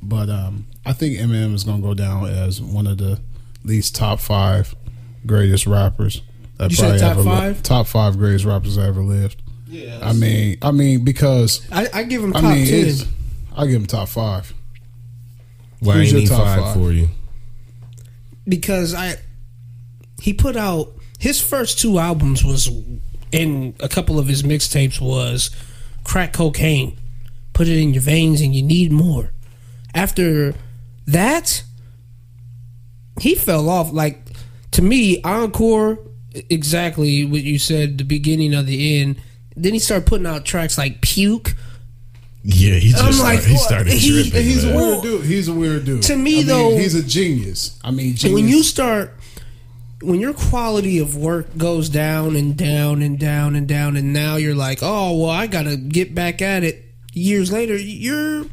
But 0.03 0.31
um, 0.31 0.67
I 0.87 0.93
think 0.95 1.19
Eminem 1.19 1.53
is 1.55 1.65
going 1.65 1.83
to 1.83 1.87
go 1.87 1.93
down 1.93 2.25
as 2.27 2.63
one 2.63 2.87
of 2.87 2.97
the 2.99 3.21
least 3.65 3.95
top 3.95 4.21
five 4.21 4.75
greatest 5.27 5.67
rappers. 5.67 6.23
That 6.59 6.71
You 6.71 6.77
said 6.77 6.99
top 7.01 7.11
ever 7.13 7.21
li- 7.23 7.27
five? 7.27 7.63
top 7.63 7.87
five 7.87 8.17
greatest 8.19 8.45
rappers 8.45 8.77
I 8.79 8.87
ever 8.89 9.03
lived. 9.03 9.41
Yeah. 9.69 9.99
I 10.03 10.13
mean, 10.13 10.59
I 10.63 10.71
mean 10.73 11.05
because 11.05 11.67
I, 11.71 11.89
I 11.93 12.03
give 12.05 12.23
him 12.23 12.35
I 12.37 12.41
top 12.41 12.51
mean, 12.55 12.67
ten 12.67 12.95
I 13.57 13.67
give 13.67 13.75
him 13.81 13.87
top 13.87 14.09
five. 14.09 14.53
Why 15.81 15.95
Who's 15.95 16.13
your 16.13 16.23
top 16.27 16.45
five 16.45 16.61
five? 16.63 16.75
for 16.77 16.93
you? 16.93 17.09
because 18.49 18.95
I 18.95 19.17
he 20.21 20.33
put 20.33 20.57
out 20.57 20.93
his 21.19 21.41
first 21.41 21.79
two 21.79 21.99
albums 21.99 22.45
was 22.45 22.69
in 23.31 23.75
a 23.81 23.89
couple 23.89 24.19
of 24.19 24.27
his 24.27 24.43
mixtapes 24.43 25.01
was 25.01 25.51
crack 26.05 26.33
cocaine. 26.33 26.97
Put 27.53 27.69
it 27.69 27.77
in 27.79 27.93
your 27.93 28.03
veins 28.03 28.41
and 28.41 28.55
you 28.55 28.63
need 28.63 28.91
more. 28.91 29.33
After 29.95 30.55
that, 31.07 31.63
he 33.21 33.35
fell 33.35 33.69
off. 33.69 33.93
Like 33.93 34.25
to 34.73 34.83
me, 34.83 35.21
Encore 35.23 35.99
exactly 36.51 37.25
what 37.25 37.43
you 37.43 37.59
said, 37.59 37.99
the 37.99 38.05
beginning 38.05 38.55
of 38.55 38.67
the 38.67 39.01
end. 39.01 39.17
Then 39.57 39.73
he 39.73 39.79
started 39.79 40.07
putting 40.07 40.27
out 40.27 40.45
tracks 40.45 40.79
like 40.79 41.01
Puke. 41.01 41.55
Yeah, 42.45 42.75
he 42.77 42.91
just 42.91 43.03
I'm 43.03 43.13
started, 43.13 43.35
like, 43.41 43.45
he 43.45 43.57
started 43.57 43.93
He- 43.93 44.23
dripping. 44.23 44.45
He's 44.45 44.65
a 44.65 44.75
weird 44.75 45.03
dude. 45.03 45.25
He's 45.25 45.49
a 45.49 45.53
weird 45.53 45.85
dude. 45.85 46.03
To 46.03 46.17
me, 46.17 46.35
I 46.35 46.37
mean, 46.39 46.47
though- 46.47 46.77
he's 46.79 46.95
a 46.95 47.03
genius. 47.03 47.79
I 47.83 47.91
mean, 47.91 48.15
genius. 48.15 48.35
when 48.35 48.49
you 48.49 48.63
start 48.63 49.15
when 50.01 50.21
your 50.21 50.33
quality 50.33 51.01
of 51.01 51.17
work 51.17 51.59
goes 51.59 51.89
down 51.89 52.37
and 52.37 52.57
down 52.57 53.03
and 53.03 53.19
down 53.19 53.57
and 53.57 53.67
down 53.67 53.97
and 53.97 54.13
now 54.13 54.37
you're 54.37 54.55
like 54.55 54.79
oh 54.81 55.19
well 55.19 55.31
i 55.31 55.49
gotta 55.49 55.77
get 55.77 56.15
back 56.15 56.41
at 56.41 56.63
it 56.63 56.85
years 57.13 57.51
later 57.51 57.77
your 57.77 58.45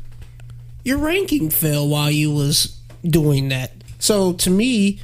your 0.84 0.98
ranking 0.98 1.52
fell 1.52 1.88
while 1.88 2.10
you 2.10 2.32
was 2.32 2.80
doing 3.08 3.50
that 3.50 3.72
so 4.00 4.34
to 4.34 4.50
me 4.50 5.00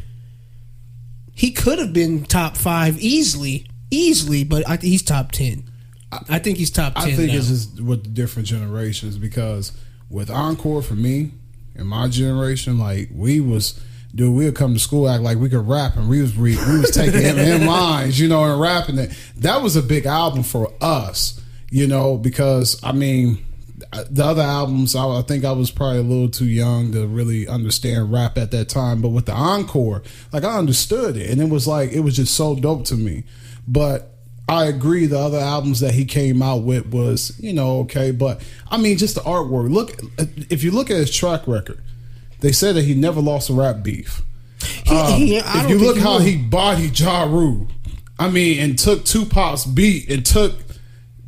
he 1.41 1.51
could 1.51 1.79
have 1.79 1.93
been 1.93 2.23
top 2.23 2.55
five 2.55 2.97
easily 2.99 3.65
easily 3.89 4.43
but 4.43 4.67
I, 4.69 4.77
he's 4.77 5.03
top 5.03 5.31
10 5.31 5.69
i 6.29 6.39
think 6.39 6.57
he's 6.57 6.71
top 6.71 6.95
10 6.95 7.03
I 7.03 7.11
think 7.15 7.31
now. 7.31 7.37
it's 7.37 7.47
just 7.47 7.81
with 7.81 8.03
the 8.03 8.09
different 8.09 8.47
generations 8.47 9.17
because 9.17 9.73
with 10.11 10.29
Encore 10.29 10.81
for 10.81 10.93
me 10.95 11.31
and 11.75 11.87
my 11.87 12.07
generation, 12.07 12.77
like 12.77 13.09
we 13.13 13.39
was 13.39 13.81
dude, 14.13 14.35
we 14.35 14.45
would 14.45 14.55
come 14.55 14.73
to 14.73 14.79
school 14.79 15.09
act 15.09 15.23
like 15.23 15.37
we 15.37 15.49
could 15.49 15.67
rap 15.67 15.95
and 15.95 16.09
we 16.09 16.21
was 16.21 16.35
we, 16.35 16.57
we 16.57 16.79
was 16.79 16.91
taking 16.91 17.21
M 17.21 17.65
lines, 17.65 18.19
you 18.19 18.27
know, 18.27 18.43
and 18.43 18.59
rapping 18.59 18.97
it. 18.97 19.11
That 19.37 19.61
was 19.61 19.75
a 19.75 19.81
big 19.81 20.05
album 20.05 20.43
for 20.43 20.71
us, 20.81 21.41
you 21.69 21.87
know, 21.87 22.17
because 22.17 22.79
I 22.83 22.91
mean 22.91 23.43
the 24.09 24.23
other 24.23 24.41
albums, 24.41 24.95
I, 24.95 25.05
I 25.05 25.21
think 25.21 25.43
I 25.43 25.51
was 25.51 25.69
probably 25.71 25.99
a 25.99 26.03
little 26.03 26.29
too 26.29 26.45
young 26.45 26.91
to 26.93 27.05
really 27.07 27.47
understand 27.47 28.11
rap 28.11 28.37
at 28.37 28.51
that 28.51 28.69
time. 28.69 29.01
But 29.01 29.09
with 29.09 29.25
the 29.25 29.33
encore, 29.33 30.01
like 30.31 30.43
I 30.43 30.57
understood 30.57 31.17
it, 31.17 31.29
and 31.29 31.41
it 31.41 31.49
was 31.49 31.67
like 31.67 31.91
it 31.91 31.99
was 32.01 32.15
just 32.15 32.33
so 32.33 32.55
dope 32.55 32.85
to 32.85 32.95
me. 32.95 33.23
But 33.67 34.15
I 34.47 34.65
agree. 34.65 35.05
The 35.05 35.19
other 35.19 35.39
albums 35.39 35.79
that 35.81 35.93
he 35.93 36.05
came 36.05 36.41
out 36.41 36.63
with 36.63 36.87
was, 36.87 37.37
you 37.39 37.53
know, 37.53 37.79
okay. 37.81 38.11
But 38.11 38.41
I 38.69 38.77
mean, 38.77 38.97
just 38.97 39.15
the 39.15 39.21
artwork. 39.21 39.69
Look, 39.71 39.99
if 40.49 40.63
you 40.63 40.71
look 40.71 40.89
at 40.89 40.97
his 40.97 41.13
track 41.13 41.47
record, 41.47 41.81
they 42.39 42.51
said 42.51 42.75
that 42.75 42.83
he 42.83 42.93
never 42.93 43.21
lost 43.21 43.49
a 43.49 43.53
rap 43.53 43.83
beef. 43.83 44.21
Um, 44.89 45.13
He- 45.19 45.35
if 45.37 45.69
you 45.69 45.77
look 45.79 45.97
he 45.97 46.01
how 46.01 46.19
he 46.19 46.37
bodied 46.37 46.97
Ja 46.99 47.23
Rule, 47.23 47.67
I 48.19 48.29
mean, 48.29 48.59
and 48.59 48.77
took 48.79 49.03
Tupac's 49.05 49.65
beat 49.65 50.09
and 50.09 50.25
took 50.25 50.53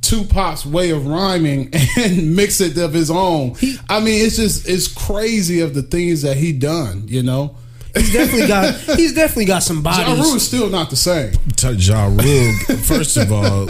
Tupac's 0.04 0.66
way 0.66 0.92
of 0.92 1.08
rhyming 1.08 1.70
and 1.98 2.36
mix 2.36 2.62
it 2.62 2.78
of 2.78 2.94
his 2.94 3.10
own. 3.10 3.56
I 3.90 4.00
mean, 4.00 4.24
it's 4.26 4.36
just 4.36 4.68
it's 4.68 4.88
crazy 4.88 5.62
of 5.62 5.74
the 5.74 5.82
things 5.82 6.22
that 6.22 6.38
he 6.38 6.52
done. 6.52 7.08
You 7.08 7.24
know, 7.24 7.56
he's 7.96 8.12
definitely 8.12 8.48
got 8.48 8.76
he's 8.98 9.14
definitely 9.16 9.46
got 9.46 9.64
some 9.64 9.78
Ja 9.78 9.84
bodies 9.84 10.26
Rule 10.26 10.36
is 10.36 10.46
still 10.46 10.70
not 10.70 10.90
the 10.90 10.96
same. 10.96 11.34
Ja 11.78 12.06
Rule. 12.06 12.78
First 12.84 13.18
of 13.18 13.32
all, 13.32 13.68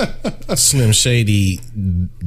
Slim 0.56 0.92
Shady 0.92 1.60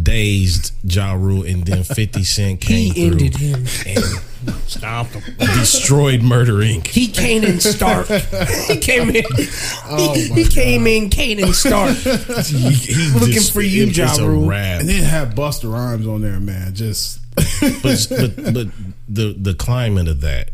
dazed 0.01 0.73
Ja 0.85 1.15
Rule, 1.15 1.45
and 1.45 1.67
then 1.67 1.83
Fifty 1.83 2.25
Cent 2.25 2.63
he 2.63 2.93
came 2.93 2.95
through 2.95 3.27
ended 3.27 3.37
him 3.37 3.67
and 4.47 4.57
Stopped 4.69 5.11
him. 5.15 5.37
destroyed 5.39 6.23
Murder 6.23 6.55
Inc. 6.55 6.87
He 6.87 7.09
came 7.09 7.45
in 7.45 7.61
Stark. 7.61 8.07
he 8.09 8.77
came 8.79 9.11
in. 9.11 9.25
Oh, 9.89 10.13
he, 10.15 10.29
my 10.31 10.37
he 10.37 10.45
came 10.45 10.87
in 10.87 11.11
Kanan 11.11 11.53
Stark. 11.55 11.97
He, 12.47 12.71
he 12.71 13.13
Looking 13.15 13.33
just- 13.35 13.53
for 13.53 13.63
you, 13.63 13.85
it- 13.87 13.97
Ja 13.97 14.15
Rule. 14.19 14.51
And 14.53 14.89
then 14.89 15.03
have 15.05 15.31
Busta 15.35 15.73
Rhymes 15.73 16.07
on 16.07 16.21
there, 16.23 16.41
man. 16.41 16.75
Just 16.75 17.21
but 17.83 18.07
but 18.11 18.55
but 18.55 18.67
the 19.09 19.35
the 19.39 19.55
climate 19.55 20.09
of 20.09 20.21
that, 20.23 20.51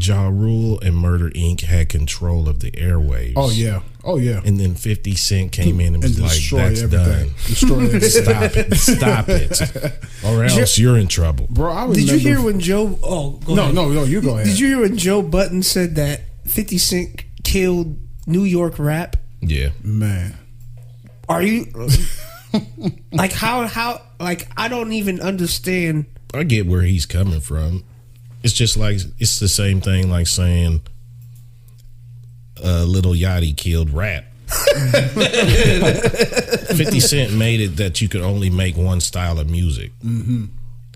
Ja 0.00 0.28
Rule 0.28 0.78
and 0.80 0.96
Murder 0.96 1.30
Inc. 1.30 1.62
had 1.62 1.88
control 1.88 2.48
of 2.48 2.60
the 2.60 2.70
airwaves. 2.72 3.34
oh 3.36 3.50
yeah, 3.50 3.80
oh 4.04 4.16
yeah, 4.18 4.40
And 4.44 4.58
then 4.58 4.74
Fifty 4.74 5.14
Cent 5.16 5.52
came 5.52 5.80
in 5.80 5.94
and 5.94 6.02
was 6.02 6.20
like, 6.20 6.30
"That's 6.70 6.82
everything. 6.82 7.28
done. 7.28 7.34
Destroy 7.46 7.80
everything. 7.86 8.74
Stop 8.78 9.28
it! 9.28 9.54
Stop 9.54 9.76
it! 9.76 9.92
Or 10.24 10.44
else 10.44 10.78
you're 10.78 10.96
in 10.98 11.08
trouble." 11.08 11.46
Bro, 11.50 11.70
I 11.72 11.74
remember. 11.82 11.94
Did 11.96 12.10
you 12.10 12.18
hear 12.18 12.40
when 12.42 12.60
Joe? 12.60 12.98
Oh, 13.02 13.30
go 13.44 13.54
No, 13.54 13.62
ahead. 13.64 13.74
no, 13.74 13.88
no. 13.90 14.04
You 14.04 14.20
go 14.20 14.34
ahead. 14.34 14.46
Did 14.46 14.58
you 14.58 14.68
hear 14.68 14.80
when 14.80 14.96
Joe 14.96 15.22
Budden 15.22 15.62
said 15.62 15.94
that 15.96 16.22
Fifty 16.46 16.78
Cent 16.78 17.22
killed 17.42 17.96
New 18.26 18.44
York 18.44 18.78
rap? 18.78 19.16
Yeah, 19.40 19.70
man? 19.82 20.34
Are 21.28 21.42
you 21.42 21.66
like 23.12 23.32
how 23.32 23.66
how 23.66 24.00
like 24.20 24.48
I 24.56 24.68
don't 24.68 24.92
even 24.92 25.20
understand. 25.20 26.06
I 26.32 26.42
get 26.44 26.66
where 26.66 26.82
he's 26.82 27.06
coming 27.06 27.40
from. 27.40 27.84
It's 28.42 28.52
just 28.52 28.76
like 28.76 28.98
it's 29.18 29.38
the 29.40 29.48
same 29.48 29.80
thing 29.80 30.10
like 30.10 30.26
saying 30.26 30.82
uh, 32.62 32.84
Little 32.84 33.12
Yachty 33.12 33.56
killed 33.56 33.90
rap. 33.90 34.24
50 35.64 37.00
Cent 37.00 37.32
made 37.32 37.60
it 37.60 37.76
that 37.76 38.00
you 38.00 38.08
could 38.08 38.20
only 38.20 38.50
make 38.50 38.76
one 38.76 39.00
style 39.00 39.38
of 39.38 39.48
music. 39.50 39.92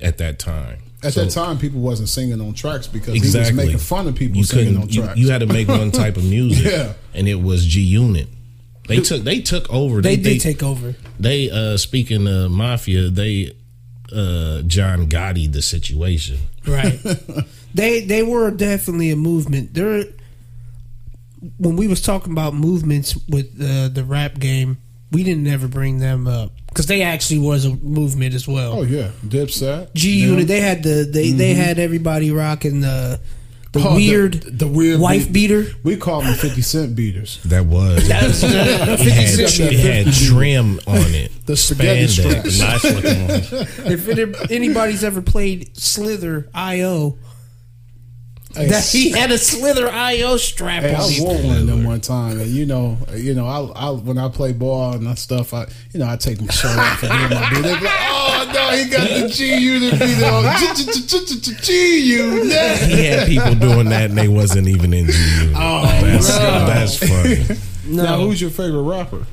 at 0.03 0.19
that 0.19 0.39
time. 0.39 0.79
At 1.03 1.13
So- 1.15 1.25
that 1.25 1.31
time, 1.31 1.59
people 1.59 1.81
wasn't 1.81 2.09
singing 2.09 2.41
on 2.41 2.53
tracks 2.55 2.87
because 2.89 3.15
exactly 3.15 3.53
he 3.53 3.57
was 3.57 3.67
making 3.67 3.79
fun 3.79 4.09
of 4.09 4.15
people 4.17 4.37
you 4.37 4.45
singing 4.45 4.77
on 4.77 4.89
tracks. 4.89 5.19
You, 5.19 5.31
had 5.31 5.41
to 5.41 5.47
make 5.47 5.69
one 5.69 5.91
type 5.93 6.17
of 6.17 6.25
music, 6.25 6.65
Yeah. 6.73 6.93
and 7.15 7.29
it 7.29 7.37
was 7.41 7.65
G 7.65 7.81
Unit. 7.83 8.29
They 8.89 9.01
took 9.01 9.23
they 9.23 9.41
took 9.41 9.69
over. 9.71 10.01
They 10.01 10.17
did 10.17 10.41
take 10.41 10.63
over. 10.63 10.95
They 11.21 11.51
uh 11.51 11.77
speaking 11.77 12.27
of 12.27 12.51
mafia, 12.51 13.11
they 13.11 13.53
uh 14.13 14.63
John 14.63 15.09
Gotti 15.09 15.53
the 15.53 15.61
situation. 15.63 16.39
Right. 16.67 16.99
they 17.75 18.01
they 18.07 18.23
were 18.23 18.51
definitely 18.51 19.11
a 19.11 19.17
movement. 19.17 19.75
There 19.75 20.05
when 21.59 21.77
we 21.77 21.89
was 21.89 22.03
talking 22.03 22.33
about 22.33 22.55
movements 22.55 23.17
with 23.29 23.59
the 23.59 23.91
the 23.93 24.05
rap 24.05 24.39
game, 24.39 24.79
we 25.11 25.23
didn't 25.23 25.47
ever 25.47 25.69
bring 25.69 25.99
them 25.99 26.27
up 26.27 26.53
because 26.69 26.87
they 26.87 27.03
actually 27.03 27.39
was 27.39 27.65
a 27.65 27.75
movement 27.77 28.35
as 28.35 28.47
well. 28.47 28.81
oh 28.81 28.83
yeah, 28.83 29.11
Dipset, 29.27 29.95
G 29.95 30.21
Unit. 30.21 30.49
they 30.49 30.61
had 30.61 30.83
the 30.83 31.09
they 31.11 31.31
they 31.31 31.53
mm-hmm. 31.53 31.61
had 31.63 31.79
everybody 31.79 32.31
rocking 32.31 32.81
the 32.81 33.21
the 33.73 33.81
Oh, 33.81 33.95
weird 33.97 34.35
the, 34.35 34.67
weird 34.67 34.99
wife 34.99 35.31
beater. 35.31 35.67
We 35.83 35.97
call 35.97 36.23
them 36.23 36.35
Fifty 36.35 36.63
Cent 36.63 36.97
beaters. 36.97 37.41
That 37.45 37.67
was 37.67 38.09
That's 38.09 38.41
the 38.41 38.49
it 38.49 39.13
had, 39.13 39.49
Cent. 39.49 39.73
it 39.73 39.79
had 39.79 40.13
trim 40.15 40.81
on 40.87 41.15
it. 41.15 41.33
The 41.47 41.57
spaghetti 41.57 42.07
Spandex. 42.07 42.61
Nice 42.61 42.85
looking 42.85 43.29
one. 43.29 43.93
if 43.93 44.09
it, 44.09 44.51
anybody's 44.51 45.05
ever 45.05 45.21
played 45.21 45.77
Slither 45.77 46.49
IO, 46.55 47.11
Hey, 47.11 47.28
that 48.67 48.85
he 48.85 49.11
had 49.11 49.31
a 49.31 49.39
Slither 49.39 49.89
IO 49.89 50.37
strap 50.37 50.83
Hey, 50.83 50.95
on. 50.95 51.01
I 51.01 51.09
him. 51.09 51.25
wore 51.25 51.35
one 51.43 51.57
of 51.59 51.67
them 51.67 51.85
one 51.85 52.01
time, 52.01 52.41
and 52.41 52.51
you 52.51 52.67
know, 52.67 52.99
you 53.15 53.35
know, 53.35 53.47
I, 53.47 53.89
I 53.89 53.91
when 53.91 54.19
I 54.19 54.29
play 54.29 54.53
ball 54.53 54.95
and 54.95 55.07
that 55.07 55.19
stuff, 55.19 55.55
I, 55.55 55.67
you 55.93 56.01
know, 56.01 56.09
I 56.09 56.17
take 56.17 56.41
my 56.41 56.49
shirt 56.49 56.77
off 56.79 57.03
and 57.03 57.13
hear 57.13 57.29
my 57.41 57.51
beat. 57.51 57.63
They 57.63 57.79
be 57.79 57.85
like, 57.85 57.95
"Oh 58.09 58.51
no, 58.53 58.71
he 58.77 58.89
got 58.91 59.09
the 59.09 59.29
G 59.29 59.57
unit 59.59 59.93
beat 59.93 60.23
on 60.23 61.63
G 61.63 62.07
unit." 62.07 62.79
He 62.89 63.05
had 63.07 63.27
people 63.29 63.55
doing 63.55 63.89
that 63.91 64.11
and 64.11 64.19
they 64.19 64.29
wasn't 64.29 64.69
even 64.69 64.93
in 64.93 65.07
G 65.07 65.13
Unit. 65.41 65.57
Oh, 65.57 65.83
that's, 66.03 66.29
that's 66.39 66.97
funny. 66.99 67.61
Now, 67.87 68.19
who's 68.21 68.41
your 68.41 68.51
favorite 68.51 68.83
rapper? 68.83 69.27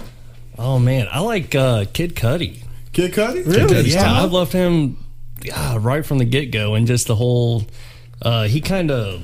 Oh 0.58 0.80
man, 0.80 1.08
I 1.12 1.20
like 1.20 1.54
uh, 1.56 1.86
Kid 1.92 2.16
Cudi. 2.16 2.64
Kid 2.94 3.12
Cudi. 3.14 3.46
Really? 3.46 3.90
Yeah, 3.90 4.12
I 4.14 4.24
loved 4.26 4.54
him 4.54 4.98
yeah, 5.44 5.78
right 5.80 6.06
from 6.06 6.18
the 6.20 6.26
get 6.26 6.52
go, 6.52 6.76
and 6.76 6.88
just 6.88 7.08
the 7.08 7.16
whole. 7.16 7.64
Uh, 8.22 8.44
he 8.48 8.62
kind 8.62 8.92
of 8.92 9.22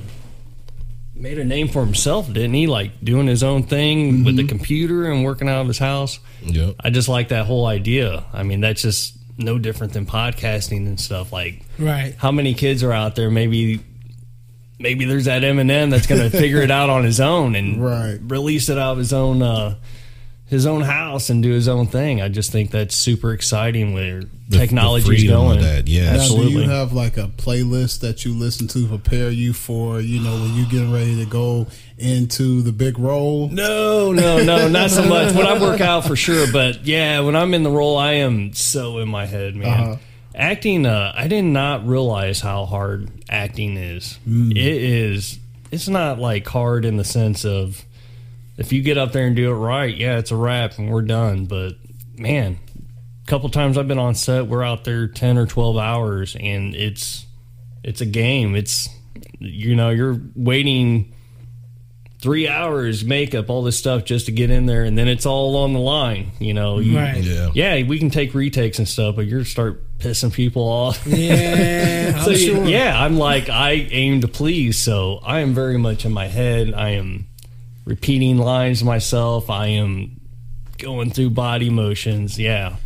made 1.14 1.38
a 1.38 1.44
name 1.44 1.68
for 1.68 1.84
himself, 1.84 2.26
didn't 2.26 2.54
he? 2.54 2.66
Like 2.66 3.02
doing 3.04 3.26
his 3.26 3.42
own 3.42 3.62
thing 3.64 4.24
with 4.24 4.36
the 4.36 4.46
computer 4.46 5.10
and 5.10 5.24
working 5.24 5.48
out 5.48 5.60
of 5.60 5.68
his 5.68 5.78
house. 5.78 6.18
Yep. 6.42 6.76
I 6.80 6.90
just 6.90 7.08
like 7.08 7.28
that 7.28 7.46
whole 7.46 7.66
idea. 7.66 8.24
I 8.32 8.42
mean, 8.42 8.60
that's 8.60 8.82
just 8.82 9.16
no 9.38 9.58
different 9.58 9.92
than 9.92 10.06
podcasting 10.06 10.86
and 10.86 10.98
stuff. 11.00 11.32
Like, 11.32 11.62
Right. 11.78 12.14
how 12.18 12.32
many 12.32 12.54
kids 12.54 12.82
are 12.82 12.92
out 12.92 13.14
there? 13.16 13.30
Maybe, 13.30 13.80
maybe 14.78 15.04
there's 15.04 15.24
that 15.26 15.42
Eminem 15.42 15.90
that's 15.90 16.06
going 16.06 16.20
to 16.30 16.30
figure 16.30 16.60
it 16.60 16.70
out 16.70 16.90
on 16.90 17.04
his 17.04 17.20
own 17.20 17.54
and 17.56 17.82
Right. 17.82 18.18
release 18.22 18.68
it 18.68 18.78
out 18.78 18.92
of 18.92 18.98
his 18.98 19.12
own 19.12 19.42
uh, 19.42 19.76
his 20.52 20.66
own 20.66 20.82
house 20.82 21.30
and 21.30 21.42
do 21.42 21.50
his 21.50 21.66
own 21.66 21.86
thing. 21.86 22.20
I 22.20 22.28
just 22.28 22.52
think 22.52 22.70
that's 22.72 22.94
super 22.94 23.32
exciting 23.32 23.94
where 23.94 24.20
The- 24.20 24.28
the 24.50 24.58
technology's 24.58 25.06
freedom 25.06 25.34
of 25.34 25.42
going. 25.48 25.60
that, 25.62 25.88
yeah. 25.88 26.14
Now, 26.14 26.28
do 26.28 26.46
you 26.50 26.60
have 26.68 26.92
like 26.92 27.16
a 27.16 27.28
playlist 27.28 28.00
that 28.00 28.26
you 28.26 28.34
listen 28.38 28.68
to 28.68 28.86
prepare 28.86 29.30
you 29.30 29.54
for, 29.54 29.98
you 30.00 30.20
know, 30.20 30.34
when 30.34 30.54
you 30.54 30.66
getting 30.66 30.92
ready 30.92 31.16
to 31.16 31.24
go 31.24 31.68
into 31.96 32.60
the 32.60 32.70
big 32.70 32.98
role? 32.98 33.48
No, 33.48 34.12
no, 34.12 34.42
no, 34.44 34.68
not 34.68 34.90
so 34.90 35.02
much. 35.04 35.34
When 35.34 35.46
I 35.46 35.58
work 35.58 35.80
out 35.80 36.04
for 36.06 36.16
sure, 36.16 36.46
but 36.52 36.84
yeah, 36.86 37.20
when 37.20 37.34
I'm 37.34 37.54
in 37.54 37.62
the 37.62 37.70
role, 37.70 37.96
I 37.96 38.12
am 38.12 38.52
so 38.52 38.98
in 38.98 39.08
my 39.08 39.24
head, 39.24 39.56
man. 39.56 39.68
Uh-huh. 39.68 39.96
Acting, 40.34 40.84
uh, 40.84 41.12
I 41.16 41.28
did 41.28 41.44
not 41.44 41.86
realize 41.86 42.40
how 42.40 42.66
hard 42.66 43.10
acting 43.30 43.76
is. 43.78 44.18
It 44.26 44.56
is. 44.58 45.38
It's 45.70 45.88
not 45.88 46.18
like 46.18 46.46
hard 46.46 46.84
in 46.84 46.98
the 46.98 47.04
sense 47.04 47.44
of 47.46 47.84
if 48.62 48.72
you 48.72 48.82
get 48.82 48.96
up 48.98 49.12
there 49.12 49.26
and 49.26 49.36
do 49.36 49.50
it 49.50 49.54
right, 49.54 49.94
yeah, 49.94 50.18
it's 50.18 50.30
a 50.30 50.36
wrap 50.36 50.78
and 50.78 50.90
we're 50.90 51.02
done. 51.02 51.44
But 51.46 51.74
man, 52.16 52.58
a 53.22 53.26
couple 53.26 53.48
times 53.50 53.76
I've 53.76 53.88
been 53.88 53.98
on 53.98 54.14
set, 54.14 54.46
we're 54.46 54.62
out 54.64 54.84
there 54.84 55.06
ten 55.08 55.36
or 55.38 55.46
twelve 55.46 55.76
hours, 55.76 56.36
and 56.38 56.74
it's 56.74 57.26
it's 57.84 58.00
a 58.00 58.06
game. 58.06 58.54
It's 58.54 58.88
you 59.38 59.74
know 59.76 59.90
you're 59.90 60.20
waiting 60.34 61.12
three 62.20 62.46
hours 62.48 63.04
makeup 63.04 63.50
all 63.50 63.64
this 63.64 63.76
stuff 63.76 64.04
just 64.04 64.26
to 64.26 64.32
get 64.32 64.48
in 64.48 64.64
there 64.66 64.84
and 64.84 64.96
then 64.96 65.08
it's 65.08 65.26
all 65.26 65.56
on 65.56 65.72
the 65.72 65.78
line 65.80 66.30
you 66.38 66.54
know 66.54 66.78
you, 66.78 66.96
Right. 66.96 67.16
Yeah. 67.20 67.50
yeah 67.52 67.82
we 67.84 67.98
can 67.98 68.10
take 68.10 68.32
retakes 68.32 68.78
and 68.78 68.86
stuff 68.86 69.16
but 69.16 69.26
you're 69.26 69.44
start 69.44 69.98
pissing 69.98 70.32
people 70.32 70.62
off 70.62 71.04
Yeah, 71.04 72.12
I'm 72.24 72.30
you- 72.30 72.36
sure. 72.38 72.64
yeah 72.64 73.02
i'm 73.02 73.16
like 73.18 73.48
i 73.48 73.72
aim 73.72 74.20
to 74.20 74.28
please 74.28 74.78
so 74.78 75.18
i 75.24 75.40
am 75.40 75.52
very 75.52 75.76
much 75.78 76.04
in 76.04 76.12
my 76.12 76.28
head 76.28 76.72
i 76.74 76.90
am 76.90 77.26
repeating 77.84 78.38
lines 78.38 78.82
myself. 78.84 79.50
I 79.50 79.68
am 79.68 80.20
going 80.78 81.10
through 81.10 81.30
body 81.30 81.70
motions. 81.70 82.38
Yeah. 82.38 82.76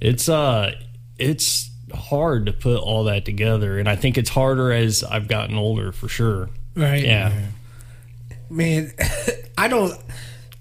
It's 0.00 0.28
uh 0.28 0.72
it's 1.18 1.70
hard 1.92 2.46
to 2.46 2.52
put 2.52 2.78
all 2.78 3.04
that 3.04 3.24
together 3.24 3.78
and 3.78 3.88
i 3.88 3.94
think 3.94 4.18
it's 4.18 4.30
harder 4.30 4.72
as 4.72 5.04
i've 5.04 5.28
gotten 5.28 5.56
older 5.56 5.92
for 5.92 6.08
sure. 6.08 6.50
Right. 6.74 7.04
yeah. 7.04 7.46
Man 8.50 8.92
i 9.58 9.68
don't 9.68 9.98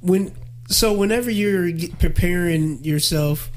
when 0.01 0.35
so 0.67 0.93
whenever 0.93 1.31
you're 1.31 1.71
preparing 1.99 2.83
yourself 2.83 3.51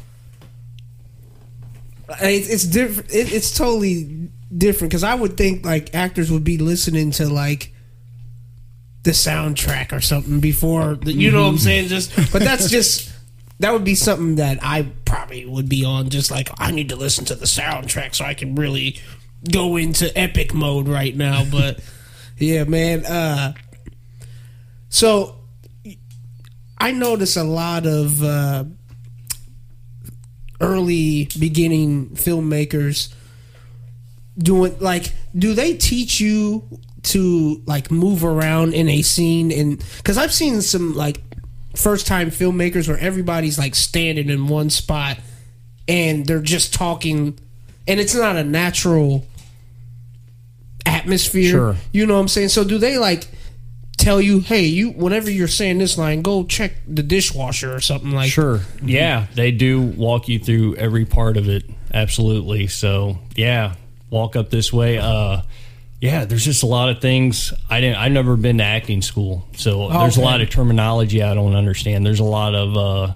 it's, 2.20 2.48
it's 2.48 2.64
different 2.64 3.10
it, 3.10 3.32
it's 3.32 3.56
totally 3.56 4.30
different 4.56 4.90
because 4.90 5.04
i 5.04 5.14
would 5.14 5.36
think 5.36 5.64
like 5.64 5.94
actors 5.94 6.30
would 6.30 6.44
be 6.44 6.56
listening 6.56 7.10
to 7.12 7.28
like 7.28 7.74
the 9.06 9.12
soundtrack 9.12 9.92
or 9.92 10.00
something 10.00 10.40
before 10.40 10.96
the, 10.96 11.12
you 11.12 11.30
know 11.30 11.44
what 11.44 11.50
i'm 11.50 11.58
saying? 11.58 11.88
Just 11.88 12.14
but 12.32 12.42
that's 12.42 12.68
just 12.68 13.10
that 13.60 13.72
would 13.72 13.84
be 13.84 13.94
something 13.94 14.34
that 14.34 14.58
i 14.62 14.86
probably 15.06 15.46
would 15.46 15.68
be 15.68 15.84
on 15.84 16.10
just 16.10 16.30
like 16.30 16.50
i 16.58 16.70
need 16.70 16.90
to 16.90 16.96
listen 16.96 17.24
to 17.24 17.34
the 17.34 17.46
soundtrack 17.46 18.14
so 18.14 18.24
i 18.24 18.34
can 18.34 18.54
really 18.54 19.00
go 19.50 19.76
into 19.76 20.16
epic 20.18 20.52
mode 20.52 20.88
right 20.88 21.16
now 21.16 21.42
but 21.50 21.80
yeah 22.36 22.64
man 22.64 23.06
uh 23.06 23.54
so 24.88 25.36
I 26.78 26.92
notice 26.92 27.36
a 27.36 27.44
lot 27.44 27.86
of 27.86 28.22
uh, 28.22 28.64
early 30.60 31.28
beginning 31.38 32.10
filmmakers 32.10 33.12
doing 34.38 34.78
like 34.80 35.12
do 35.36 35.54
they 35.54 35.74
teach 35.74 36.20
you 36.20 36.62
to 37.06 37.62
like 37.66 37.90
move 37.90 38.24
around 38.24 38.74
in 38.74 38.88
a 38.88 39.02
scene 39.02 39.52
and 39.52 39.82
cuz 40.04 40.18
I've 40.18 40.32
seen 40.32 40.60
some 40.62 40.94
like 40.94 41.20
first 41.74 42.06
time 42.06 42.30
filmmakers 42.30 42.88
where 42.88 42.98
everybody's 42.98 43.58
like 43.58 43.74
standing 43.74 44.30
in 44.30 44.48
one 44.48 44.70
spot 44.70 45.18
and 45.86 46.26
they're 46.26 46.40
just 46.40 46.74
talking 46.74 47.38
and 47.86 48.00
it's 48.00 48.14
not 48.14 48.36
a 48.36 48.44
natural 48.44 49.24
atmosphere. 50.84 51.50
Sure. 51.50 51.76
You 51.92 52.06
know 52.06 52.14
what 52.14 52.20
I'm 52.20 52.28
saying? 52.28 52.48
So 52.48 52.64
do 52.64 52.78
they 52.78 52.98
like 52.98 53.28
tell 53.98 54.20
you, 54.20 54.40
hey, 54.40 54.64
you 54.64 54.90
whenever 54.90 55.30
you're 55.30 55.48
saying 55.48 55.78
this 55.78 55.98
line, 55.98 56.22
go 56.22 56.44
check 56.44 56.72
the 56.86 57.02
dishwasher 57.02 57.74
or 57.74 57.80
something 57.80 58.12
like 58.12 58.30
Sure. 58.30 58.60
Yeah, 58.82 59.26
they 59.34 59.50
do 59.50 59.82
walk 59.82 60.28
you 60.28 60.38
through 60.38 60.76
every 60.76 61.04
part 61.04 61.36
of 61.36 61.48
it. 61.48 61.64
Absolutely. 61.92 62.66
So 62.66 63.18
yeah, 63.34 63.74
walk 64.10 64.36
up 64.36 64.50
this 64.50 64.72
way. 64.72 64.98
Uh, 64.98 65.42
yeah, 66.00 66.24
there's 66.24 66.44
just 66.44 66.62
a 66.62 66.66
lot 66.66 66.88
of 66.90 67.00
things 67.00 67.52
I 67.70 67.80
didn't. 67.80 67.96
I've 67.96 68.12
never 68.12 68.36
been 68.36 68.58
to 68.58 68.64
acting 68.64 69.02
school, 69.02 69.48
so 69.56 69.88
there's 69.88 70.16
a 70.16 70.20
lot 70.20 70.40
of 70.40 70.50
terminology 70.50 71.22
I 71.22 71.34
don't 71.34 71.54
understand. 71.54 72.04
There's 72.04 72.20
a 72.20 72.24
lot 72.24 72.54
of. 72.54 72.76
Uh, 72.76 73.14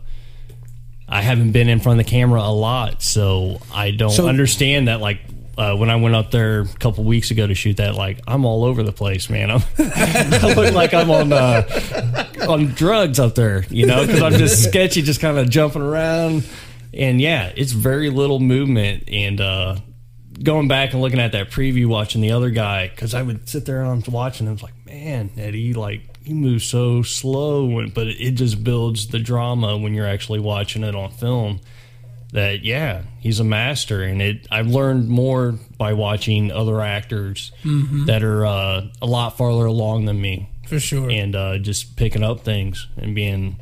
I 1.09 1.23
haven't 1.23 1.53
been 1.53 1.69
in 1.69 1.81
front 1.81 1.99
of 2.01 2.07
the 2.07 2.11
camera 2.11 2.41
a 2.41 2.53
lot, 2.53 3.03
so 3.03 3.61
I 3.75 3.91
don't 3.91 4.11
So- 4.11 4.29
understand 4.29 4.89
that. 4.89 5.01
Like 5.01 5.21
uh, 5.59 5.77
when 5.77 5.91
I 5.91 5.97
went 5.97 6.15
up 6.15 6.31
there 6.31 6.61
a 6.61 6.67
couple 6.67 7.05
weeks 7.05 7.31
ago 7.33 7.47
to 7.47 7.55
shoot 7.55 7.77
that, 7.79 7.97
like 7.97 8.21
I'm 8.27 8.45
all 8.45 8.65
over 8.65 8.83
the 8.83 8.93
place, 8.93 9.29
man. 9.29 9.51
I'm, 9.51 9.61
I 9.79 10.55
look 10.55 10.73
like 10.73 10.95
I'm 10.95 11.11
on 11.11 11.33
uh, 11.33 12.27
on 12.49 12.67
drugs 12.69 13.19
up 13.19 13.35
there, 13.35 13.65
you 13.71 13.87
know, 13.87 14.07
because 14.07 14.23
I'm 14.23 14.35
just 14.35 14.65
sketchy, 14.65 15.03
just 15.03 15.21
kind 15.21 15.37
of 15.39 15.51
jumping 15.51 15.83
around. 15.83 16.45
And 16.95 17.21
yeah, 17.21 17.53
it's 17.57 17.73
very 17.73 18.09
little 18.11 18.41
movement. 18.41 19.09
And 19.09 19.41
uh, 19.41 19.77
going 20.43 20.69
back 20.69 20.93
and 20.93 21.03
looking 21.03 21.21
at 21.21 21.33
that 21.33 21.51
preview, 21.51 21.87
watching 21.87 22.21
the 22.21 22.33
other 22.33 22.51
guy, 22.51 22.89
because 22.89 23.15
I 23.15 23.23
would 23.23 23.49
sit 23.49 23.67
there 23.67 23.83
and 23.83 24.05
I'm 24.07 24.13
watching, 24.13 24.51
was 24.51 24.63
like, 24.63 24.87
man, 24.87 25.31
Eddie, 25.37 25.75
like 25.75 26.03
he 26.25 26.35
moves 26.35 26.67
so 26.67 27.03
slow, 27.03 27.87
but 27.89 28.07
it 28.07 28.33
just 28.33 28.63
builds 28.63 29.09
the 29.09 29.19
drama 29.19 29.77
when 29.77 29.95
you're 29.95 30.07
actually 30.07 30.41
watching 30.41 30.83
it 30.85 30.95
on 30.95 31.11
film. 31.11 31.61
That 32.33 32.65
yeah, 32.65 33.03
he's 33.19 33.41
a 33.41 33.45
master, 33.45 34.05
and 34.05 34.23
it. 34.23 34.47
I've 34.53 34.69
learned 34.69 35.09
more 35.09 35.59
by 35.77 35.95
watching 35.95 36.53
other 36.53 36.81
actors 36.81 37.51
that 38.07 38.23
are 38.23 38.47
uh, 38.47 38.87
a 39.03 39.07
lot 39.07 39.37
farther 39.37 39.65
along 39.65 40.05
than 40.05 40.21
me 40.21 40.49
for 40.69 40.79
sure. 40.79 41.11
and 41.11 41.35
uh, 41.35 41.59
just 41.59 41.97
picking 41.97 42.23
up 42.23 42.43
things 42.43 42.87
and 42.97 43.17
being 43.17 43.57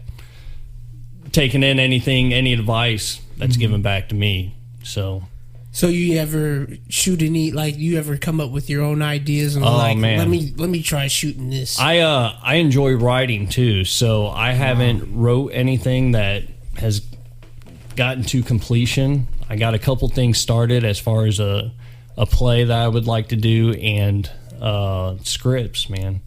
taking 1.33 1.63
in 1.63 1.79
anything, 1.79 2.35
any 2.35 2.53
advice 2.53 3.23
that's 3.39 3.57
given 3.57 3.81
back 3.81 4.11
to 4.11 4.15
me. 4.15 4.55
So 4.83 5.23
So 5.71 5.89
you 5.89 6.19
ever 6.19 6.67
shoot 6.89 7.23
any 7.23 7.53
like 7.53 7.77
you 7.77 7.99
ever 7.99 8.17
come 8.17 8.41
up 8.41 8.51
with 8.51 8.69
your 8.71 8.83
own 8.83 9.01
ideas 9.03 9.55
and 9.55 9.65
Oh, 9.65 9.77
like 9.77 9.97
man. 9.99 10.19
let 10.19 10.29
me 10.29 10.53
let 10.57 10.69
me 10.71 10.83
try 10.83 11.07
shooting 11.09 11.51
this. 11.51 11.79
I 11.79 11.99
uh 11.99 12.37
I 12.43 12.57
enjoy 12.57 12.95
writing 12.95 13.49
too, 13.49 13.85
so 13.85 14.29
I 14.29 14.53
haven't 14.53 15.15
wrote 15.17 15.49
anything 15.49 16.13
that 16.13 16.45
has 16.79 17.03
gotten 17.97 18.25
to 18.25 18.43
completion. 18.43 19.29
I 19.49 19.57
got 19.57 19.75
a 19.75 19.79
couple 19.79 20.09
things 20.09 20.39
started 20.39 20.85
as 20.85 20.99
far 20.99 21.27
as 21.27 21.39
a 21.39 21.73
a 22.17 22.27
play 22.27 22.65
that 22.65 22.77
I 22.79 22.89
would 22.89 23.07
like 23.07 23.29
to 23.29 23.37
do 23.37 23.73
and 23.75 24.29
uh, 24.61 25.17
scripts, 25.23 25.89
man. 25.89 26.21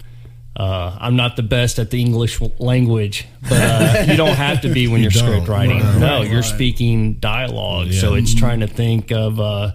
Uh, 0.56 0.98
I'm 1.00 1.16
not 1.16 1.38
the 1.38 1.44
best 1.44 1.80
at 1.80 1.92
the 1.92 2.02
English 2.02 2.42
language, 2.60 3.26
but 3.42 3.54
uh, 3.54 4.04
you 4.08 4.18
don't 4.18 4.36
have 4.36 4.62
to 4.62 4.70
be 4.70 4.88
when 4.88 4.98
You 5.00 5.04
you're 5.04 5.12
script 5.12 5.48
writing. 5.48 5.80
Right, 5.80 5.98
no, 5.98 6.20
right, 6.20 6.28
you're 6.28 6.42
right. 6.42 6.46
speaking 6.46 7.14
dialogue, 7.16 7.94
so 7.94 8.16
it's 8.16 8.36
trying 8.36 8.60
to 8.60 8.68
think 8.68 9.12
of 9.12 9.40
uh, 9.40 9.72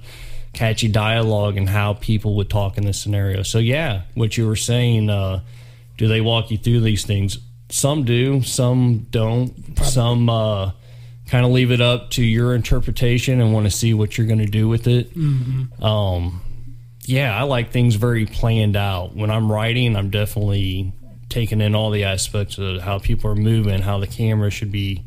catchy 0.53 0.89
dialogue 0.89 1.57
and 1.57 1.69
how 1.69 1.95
people 1.95 2.37
would 2.37 2.51
talk 2.51 2.77
in 2.77 2.85
this 2.85 3.01
scenario. 3.01 3.43
So 3.43 3.59
yeah, 3.59 4.03
what 4.15 4.37
you 4.37 4.47
were 4.47 4.57
saying, 4.57 5.09
uh, 5.09 5.41
do 5.97 6.09
they 6.09 6.21
walk 6.21 6.51
you 6.51 6.59
through 6.59 6.81
these 6.81 7.07
things? 7.07 7.39
Some 7.71 8.05
do, 8.05 8.43
some 8.43 9.07
don't. 9.11 9.79
Some 9.83 10.29
uh, 10.29 10.73
kind 11.27 11.45
of 11.47 11.53
leave 11.53 11.71
it 11.71 11.81
up 11.81 12.11
to 12.11 12.23
your 12.23 12.55
interpretation 12.55 13.41
and 13.41 13.53
want 13.53 13.65
to 13.65 13.71
see 13.71 13.95
what 13.95 14.17
you're 14.19 14.27
going 14.27 14.39
to 14.41 14.47
do 14.47 14.69
with 14.69 14.87
it. 14.87 15.11
Um, 15.83 16.43
yeah, 17.07 17.37
I 17.39 17.43
like 17.45 17.71
things 17.71 17.95
very 17.95 18.27
planned 18.27 18.77
out. 18.77 19.15
When 19.15 19.31
I'm 19.31 19.51
writing, 19.51 19.97
I'm 19.97 20.11
definitely 20.11 20.93
taking 21.29 21.61
in 21.61 21.75
all 21.75 21.91
the 21.91 22.05
aspects 22.05 22.57
of 22.59 22.81
how 22.81 22.99
people 22.99 23.31
are 23.31 23.35
moving, 23.37 23.83
how 23.83 23.99
the 23.99 24.07
camera 24.07 24.51
should 24.51 24.71
be. 24.73 25.05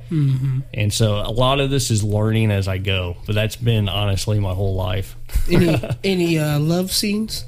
And 0.74 0.94
so 0.94 1.16
a 1.18 1.32
lot 1.32 1.60
of 1.60 1.70
this 1.70 1.92
is 1.92 2.04
learning 2.04 2.52
as 2.52 2.68
I 2.68 2.78
go, 2.78 3.18
but 3.26 3.36
that's 3.36 3.56
been 3.56 3.88
honestly 3.90 4.40
my 4.40 4.54
whole 4.54 4.76
life. 4.76 5.16
any 5.50 5.82
any 6.04 6.40
uh, 6.40 6.60
love 6.60 6.92
scenes? 6.92 7.46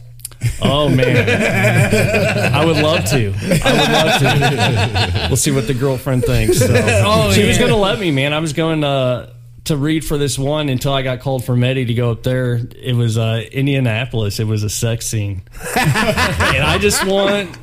Oh 0.61 0.89
man, 0.89 2.53
I 2.53 2.65
would 2.65 2.77
love 2.77 3.05
to. 3.05 3.33
I 3.63 3.71
would 3.71 3.91
love 3.91 5.11
to. 5.11 5.27
We'll 5.27 5.37
see 5.37 5.51
what 5.51 5.67
the 5.67 5.73
girlfriend 5.75 6.25
thinks. 6.25 6.59
So. 6.59 6.73
Oh, 7.03 7.31
she 7.31 7.45
was 7.45 7.57
going 7.57 7.69
to 7.69 7.75
let 7.77 7.99
me, 7.99 8.09
man. 8.11 8.33
I 8.33 8.39
was 8.39 8.53
going 8.53 8.83
uh, 8.83 9.31
to 9.65 9.77
read 9.77 10.03
for 10.03 10.17
this 10.17 10.39
one 10.39 10.69
until 10.69 10.93
I 10.93 11.01
got 11.01 11.19
called 11.19 11.45
from 11.45 11.63
Eddie 11.63 11.85
to 11.85 11.93
go 11.93 12.11
up 12.11 12.23
there. 12.23 12.59
It 12.75 12.95
was 12.95 13.17
uh, 13.17 13.43
Indianapolis. 13.51 14.39
It 14.39 14.47
was 14.47 14.63
a 14.63 14.69
sex 14.69 15.07
scene, 15.07 15.43
and 15.77 16.63
I 16.63 16.77
just 16.79 17.05
want 17.05 17.57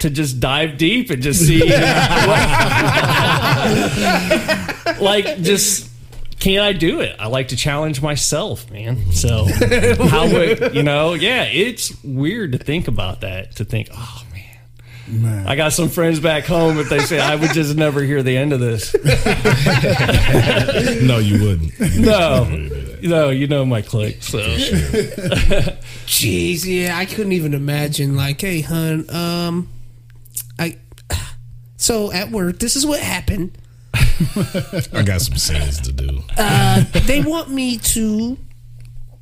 to 0.00 0.10
just 0.10 0.40
dive 0.40 0.78
deep 0.78 1.10
and 1.10 1.22
just 1.22 1.46
see, 1.46 1.60
like, 5.00 5.42
just. 5.42 5.88
Can 6.38 6.62
I 6.62 6.72
do 6.72 7.00
it? 7.00 7.16
I 7.18 7.26
like 7.26 7.48
to 7.48 7.56
challenge 7.56 8.00
myself, 8.00 8.70
man. 8.70 9.12
So, 9.12 9.44
how 10.08 10.26
would 10.26 10.74
you 10.74 10.82
know? 10.82 11.12
Yeah, 11.12 11.42
it's 11.42 12.02
weird 12.02 12.52
to 12.52 12.58
think 12.58 12.88
about 12.88 13.20
that. 13.20 13.56
To 13.56 13.66
think, 13.66 13.90
oh 13.92 14.24
man, 15.12 15.22
Man. 15.22 15.46
I 15.46 15.56
got 15.56 15.72
some 15.72 15.88
friends 15.88 16.20
back 16.20 16.44
home. 16.44 16.78
If 16.78 16.88
they 16.88 17.00
say 17.00 17.20
I 17.20 17.34
would 17.34 17.52
just 17.52 17.76
never 17.76 18.02
hear 18.02 18.22
the 18.22 18.36
end 18.36 18.52
of 18.52 18.60
this, 18.60 18.94
no, 21.02 21.18
you 21.18 21.42
wouldn't. 21.42 21.80
no, 21.98 22.44
no, 23.02 23.30
you 23.30 23.46
know 23.46 23.64
my 23.64 23.82
clique. 23.82 24.22
So, 24.22 24.38
Jeez, 26.06 26.64
yeah, 26.64 26.96
I 26.96 27.06
couldn't 27.06 27.32
even 27.32 27.54
imagine. 27.54 28.16
Like, 28.16 28.40
hey, 28.40 28.60
hun, 28.60 29.08
um, 29.10 29.68
I. 30.58 30.76
So 31.76 32.12
at 32.12 32.30
work, 32.30 32.58
this 32.58 32.76
is 32.76 32.86
what 32.86 33.00
happened. 33.00 33.56
I 33.94 35.02
got 35.04 35.22
some 35.22 35.36
scenes 35.36 35.80
to 35.80 35.92
do. 35.92 36.22
Uh, 36.36 36.84
they 37.06 37.22
want 37.22 37.50
me 37.50 37.78
to 37.78 38.36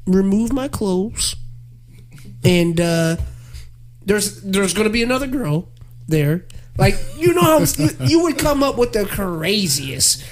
remove 0.06 0.52
my 0.52 0.66
clothes, 0.66 1.36
and 2.42 2.80
uh, 2.80 3.16
there's 4.04 4.42
there's 4.42 4.74
going 4.74 4.88
to 4.88 4.92
be 4.92 5.02
another 5.02 5.26
girl 5.26 5.68
there. 6.08 6.44
Like, 6.76 6.94
you 7.16 7.34
know 7.34 7.42
how 7.42 7.58
you, 7.60 7.88
you 8.04 8.22
would 8.24 8.38
come 8.38 8.62
up 8.62 8.76
with 8.78 8.92
the 8.92 9.04
craziest. 9.06 10.24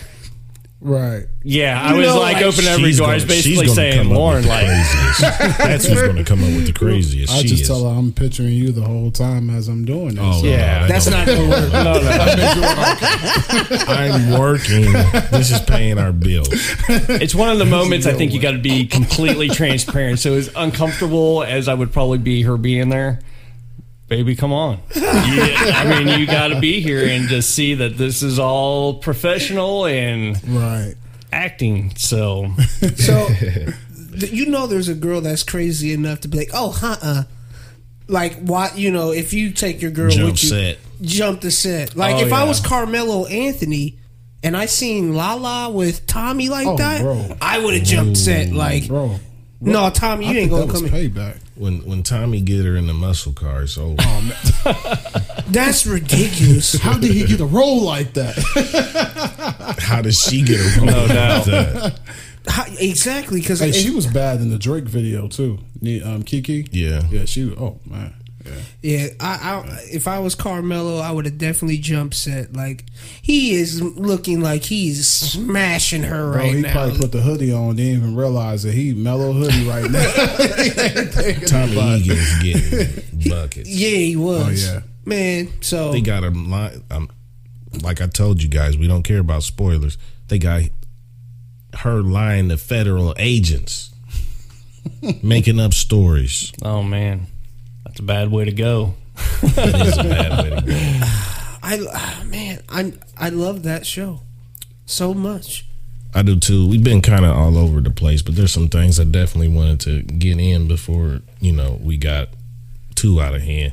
Right. 0.79 1.25
yeah, 1.43 1.81
I 1.83 1.93
You 1.93 1.99
was 2.01 2.07
know, 2.09 2.21
like, 2.21 2.35
like, 2.37 2.45
open 2.45 2.65
every 2.67 2.93
door. 2.93 3.09
I 3.09 3.15
was 3.15 3.25
basically 3.25 3.67
saying, 3.67 3.97
come 3.97 4.07
up 4.07 4.11
with 4.11 4.19
Lauren, 4.19 4.43
the 4.43 4.49
like, 4.49 4.67
craziest. 4.67 5.21
That's 5.59 5.87
who's 5.87 6.01
going 6.03 6.17
to 6.17 6.23
come 6.25 6.41
up 6.45 6.51
with 6.51 6.67
the 6.67 6.73
craziest. 6.73 7.33
I 7.33 7.41
she 7.43 7.49
just 7.49 7.63
is. 7.63 7.69
tell 7.69 7.83
her 7.89 7.99
I'm 7.99 8.13
picturing 8.13 8.51
you 8.53 8.71
the 8.71 8.83
whole 8.83 9.11
time 9.11 9.51
as 9.51 9.67
I'm 9.69 9.85
doing 9.85 10.11
this. 10.15 10.19
Oh, 10.21 10.43
Yeah, 10.45 10.83
no, 10.83 10.87
That's 10.89 11.07
don't- 11.07 11.15
not 11.15 11.27
going 11.27 11.41
to 11.41 11.49
work. 11.49 11.73
no, 11.73 11.95
no. 11.95 13.85
I'm 13.89 14.39
working. 14.39 14.93
This 15.33 15.51
is 15.51 15.61
paying 15.63 15.99
our 15.99 16.13
bills. 16.13 16.49
It's 16.53 17.35
one 17.35 17.49
of 17.51 17.59
the 17.59 17.65
moments 17.67 18.07
I 18.07 18.13
think 18.13 18.33
you 18.33 18.41
got 18.41 18.53
to 18.53 18.59
be 18.59 18.87
completely 18.87 19.49
transparent. 19.49 20.19
So 20.21 20.35
as 20.35 20.51
uncomfortable 20.55 21.43
as 21.43 21.69
I 21.69 21.75
would 21.75 21.93
probably 21.93 22.19
be 22.19 22.43
her 22.43 22.57
being 22.57 22.91
there, 22.91 23.21
baby, 24.09 24.37
come 24.37 24.53
on. 24.53 24.81
Yeah, 24.95 25.03
I 25.05 25.85
mean, 26.05 26.19
you 26.21 26.27
got 26.27 26.49
to 26.49 26.61
be 26.61 26.81
here 26.81 27.07
and 27.07 27.29
just 27.29 27.51
see 27.55 27.75
that 27.75 27.97
this 27.99 28.23
is 28.23 28.39
all 28.39 28.95
professional 28.95 29.87
and 29.87 30.39
Right. 30.49 30.95
acting. 31.33 31.93
So 31.97 32.53
So, 32.97 33.29
you 34.15 34.47
know, 34.47 34.67
there's 34.67 34.89
a 34.89 34.95
girl 34.95 35.21
that's 35.21 35.43
crazy 35.43 35.93
enough 35.93 36.21
to 36.23 36.29
be 36.29 36.39
like, 36.39 36.51
oh, 36.55 36.71
huh, 36.71 36.97
uh. 37.03 37.23
Like, 38.09 38.39
what, 38.41 38.79
you 38.79 38.93
know, 38.93 39.11
if 39.11 39.33
you 39.33 39.51
take 39.51 39.83
your 39.83 39.91
girl 39.91 40.11
Jump 40.11 40.33
with 40.35 40.43
you, 40.45 40.49
set. 40.49 40.79
jump 41.03 41.41
the 41.41 41.51
set. 41.51 41.97
Like, 41.97 42.17
Oh, 42.17 42.21
if 42.27 42.33
I 42.33 42.45
was 42.45 42.61
Carmelo 42.61 43.27
Anthony 43.27 43.99
and 44.45 44.57
I 44.57 44.67
seen 44.67 45.15
Lala 45.17 45.71
with 45.73 46.07
Tommy 46.07 46.49
like 46.49 46.69
Oh, 46.69 46.77
that, 46.77 47.01
bro. 47.03 47.37
I 47.41 47.59
would 47.59 47.75
have 47.75 47.83
jumped 47.83 48.17
set. 48.17 48.53
Like, 48.53 48.87
Bro. 48.87 49.19
No, 49.61 49.91
Tommy, 49.91 50.27
you 50.27 50.31
I 50.33 50.35
ain't 50.35 50.39
think 50.39 50.51
gonna 50.51 50.67
that 50.67 50.73
was 50.73 50.91
come 50.91 50.95
in. 51.01 51.11
payback. 51.13 51.39
When 51.55 51.79
when 51.87 52.03
Tommy 52.03 52.41
get 52.43 52.65
her 52.67 52.77
in 52.77 52.87
the 52.87 52.95
muscle 52.95 53.33
car, 53.33 53.63
it's 53.63 53.79
over. 53.79 53.97
That's 55.49 55.87
ridiculous. 55.87 56.75
How 56.81 56.99
did 56.99 57.13
he 57.13 57.25
get 57.25 57.41
a 57.41 57.47
role 57.47 57.83
like 57.83 58.13
that? 58.15 58.37
How 59.81 60.03
does 60.03 60.21
she 60.21 60.43
get 60.43 60.61
a 60.61 60.77
role 60.81 60.87
No 60.87 60.99
like 61.01 61.09
doubt. 61.09 61.45
that? 61.47 62.01
How, 62.49 62.65
exactly, 62.79 63.41
because 63.41 63.61
hey, 63.61 63.73
she 63.73 63.91
was 63.91 64.07
bad 64.07 64.41
in 64.41 64.51
the 64.51 64.59
Drake 64.59 64.85
video 64.85 65.29
too. 65.29 65.59
Um, 66.05 66.23
Kiki. 66.23 66.67
Yeah. 66.71 67.03
Yeah, 67.11 67.25
she. 67.25 67.45
was 67.45 67.59
Oh 67.59 67.81
man. 67.87 68.15
Yeah. 68.47 68.53
Yeah, 68.83 69.07
I, 69.21 69.27
I 69.65 69.79
if 69.93 70.07
I 70.07 70.19
was 70.21 70.35
Carmelo, 70.35 70.99
I 70.99 71.11
would 71.11 71.25
have 71.25 71.39
definitely 71.39 71.79
jumped 71.79 72.15
set. 72.15 72.53
Like 72.55 72.85
he 73.23 73.55
is 73.55 73.83
looking 73.83 74.41
like 74.41 74.63
he's 74.65 75.09
smashing 75.09 76.03
her 76.05 76.31
Bro, 76.33 76.41
right 76.41 76.55
he 76.55 76.61
now. 76.63 76.73
probably 76.73 76.99
put 76.99 77.13
the 77.13 77.21
hoodie 77.21 77.53
on, 77.53 77.77
didn't 77.77 77.99
even 78.03 78.17
realize 78.17 78.63
that 78.63 78.75
he 78.75 78.95
mellow 78.95 79.33
hoodie 79.33 79.67
right 79.69 79.91
now. 79.91 80.13
Tommy 81.47 81.97
Egan's 82.01 82.43
getting 82.43 83.31
buckets. 83.31 83.69
yeah, 83.69 83.89
he 83.97 84.17
was. 84.17 84.69
Oh, 84.69 84.73
yeah. 84.75 84.81
man. 85.05 85.49
So 85.63 85.93
They 85.93 86.01
got 86.01 86.23
him 86.25 86.51
line. 86.51 86.83
Um, 86.91 87.09
like 87.83 88.01
I 88.01 88.07
told 88.07 88.43
you 88.43 88.49
guys, 88.49 88.77
we 88.79 88.87
don't 88.87 89.03
care 89.03 89.19
about 89.19 89.43
spoilers. 89.43 89.99
They 90.29 90.39
got 90.39 90.63
her 91.81 92.01
lying 92.03 92.49
to 92.49 92.57
federal 92.57 93.15
agents, 93.19 93.91
making 95.23 95.61
up 95.61 95.75
stories. 95.75 96.53
oh 96.63 96.83
man, 96.83 97.27
that's 97.97 98.03
a 98.03 98.07
bad 98.07 98.31
way 98.31 98.45
to 98.45 98.53
go. 98.53 98.93
That 99.41 99.87
is 99.87 99.97
a 99.97 100.03
bad 100.03 100.43
way 100.43 100.51
to 100.51 100.67
go. 100.67 100.73
I 101.63 101.87
ah, 101.95 102.25
man, 102.27 102.61
I 102.69 102.93
I 103.17 103.31
love 103.31 103.63
that 103.63 103.87
show 103.87 104.21
so 104.85 105.15
much. 105.15 105.65
I 106.15 106.23
do 106.23 106.39
too. 106.39 106.69
We've 106.69 106.85
been 106.85 107.01
kind 107.01 107.25
of 107.25 107.35
all 107.35 107.57
over 107.57 107.81
the 107.81 107.91
place, 107.91 108.21
but 108.21 108.37
there's 108.37 108.53
some 108.53 108.69
things 108.69 109.01
I 109.01 109.05
definitely 109.05 109.49
wanted 109.49 109.81
to 109.81 110.03
get 110.03 110.39
in 110.39 110.69
before 110.69 111.21
you 111.41 111.53
know 111.53 111.79
we 111.83 111.97
got 111.97 112.29
too 112.95 113.19
out 113.19 113.35
of 113.35 113.41
hand. 113.41 113.73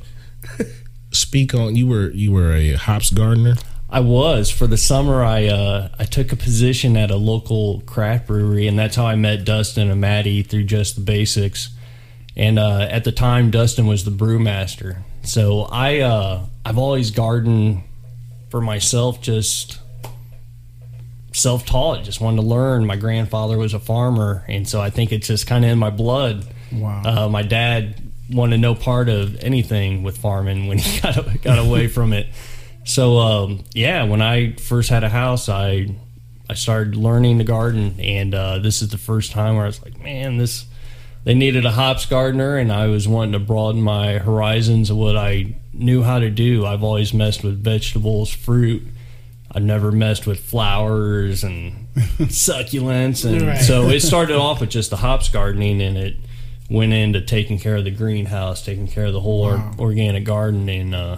Speak 1.11 1.53
on 1.53 1.75
you 1.75 1.87
were 1.87 2.09
you 2.11 2.31
were 2.31 2.53
a 2.53 2.73
hops 2.75 3.11
gardener. 3.11 3.55
I 3.89 3.99
was 3.99 4.49
for 4.49 4.67
the 4.67 4.77
summer. 4.77 5.21
I 5.21 5.47
uh, 5.47 5.89
I 5.99 6.05
took 6.05 6.31
a 6.31 6.37
position 6.37 6.95
at 6.95 7.11
a 7.11 7.17
local 7.17 7.81
craft 7.81 8.27
brewery, 8.27 8.67
and 8.67 8.79
that's 8.79 8.95
how 8.95 9.05
I 9.05 9.15
met 9.15 9.43
Dustin 9.43 9.91
and 9.91 9.99
Maddie 9.99 10.43
through 10.43 10.63
just 10.63 10.95
the 10.95 11.01
basics. 11.01 11.71
And 12.35 12.57
uh, 12.57 12.87
at 12.89 13.03
the 13.03 13.11
time, 13.11 13.51
Dustin 13.51 13.85
was 13.85 14.05
the 14.05 14.11
brewmaster. 14.11 15.03
So 15.23 15.61
I 15.71 15.99
uh, 15.99 16.45
I've 16.65 16.77
always 16.77 17.11
gardened 17.11 17.83
for 18.49 18.61
myself, 18.61 19.21
just 19.21 19.79
self 21.33 21.65
taught. 21.65 22.03
Just 22.03 22.21
wanted 22.21 22.37
to 22.37 22.47
learn. 22.47 22.85
My 22.85 22.95
grandfather 22.95 23.57
was 23.57 23.73
a 23.73 23.79
farmer, 23.79 24.43
and 24.47 24.67
so 24.67 24.81
I 24.81 24.89
think 24.89 25.11
it's 25.11 25.27
just 25.27 25.47
kind 25.47 25.63
of 25.63 25.71
in 25.71 25.79
my 25.79 25.89
blood. 25.89 26.47
Wow. 26.71 27.01
Uh, 27.05 27.29
my 27.29 27.43
dad 27.43 28.01
wanted 28.31 28.59
no 28.59 28.73
part 28.73 29.09
of 29.09 29.35
anything 29.43 30.01
with 30.01 30.17
farming 30.17 30.67
when 30.67 30.79
he 30.79 30.99
got 31.01 31.41
got 31.41 31.59
away 31.59 31.87
from 31.87 32.13
it. 32.13 32.27
So 32.85 33.19
um, 33.19 33.63
yeah, 33.73 34.03
when 34.03 34.21
I 34.21 34.53
first 34.53 34.89
had 34.89 35.03
a 35.03 35.09
house, 35.09 35.49
I 35.49 35.95
I 36.49 36.55
started 36.55 36.95
learning 36.95 37.37
the 37.37 37.43
garden, 37.43 37.99
and 37.99 38.33
uh, 38.33 38.59
this 38.59 38.81
is 38.81 38.89
the 38.89 38.97
first 38.97 39.31
time 39.31 39.55
where 39.55 39.63
I 39.63 39.67
was 39.67 39.81
like, 39.83 39.99
man, 40.01 40.37
this 40.37 40.65
they 41.23 41.33
needed 41.33 41.65
a 41.65 41.71
hops 41.71 42.05
gardener, 42.05 42.57
and 42.57 42.71
I 42.71 42.87
was 42.87 43.07
wanting 43.07 43.33
to 43.33 43.39
broaden 43.39 43.81
my 43.81 44.17
horizons 44.19 44.89
of 44.89 44.97
what 44.97 45.15
I 45.17 45.55
knew 45.73 46.03
how 46.03 46.19
to 46.19 46.29
do. 46.29 46.65
I've 46.65 46.83
always 46.83 47.13
messed 47.13 47.43
with 47.43 47.63
vegetables, 47.63 48.29
fruit. 48.31 48.83
I 49.55 49.59
never 49.59 49.91
messed 49.91 50.25
with 50.27 50.39
flowers 50.39 51.43
and 51.43 51.87
succulents, 51.95 53.23
and 53.25 53.41
Right. 53.47 53.57
so 53.61 53.89
it 53.89 54.01
started 54.01 54.35
off 54.35 54.61
with 54.61 54.69
just 54.69 54.89
the 54.89 54.97
hops 54.97 55.29
gardening, 55.29 55.81
and 55.81 55.97
it 55.97 56.15
went 56.69 56.91
into 56.93 57.21
taking 57.21 57.59
care 57.59 57.75
of 57.75 57.83
the 57.83 57.91
greenhouse, 57.91 58.63
taking 58.65 58.87
care 58.87 59.05
of 59.05 59.13
the 59.13 59.19
whole 59.21 59.41
or- 59.45 59.71
organic 59.79 60.23
garden, 60.23 60.67
and 60.69 60.95
uh, 60.95 61.17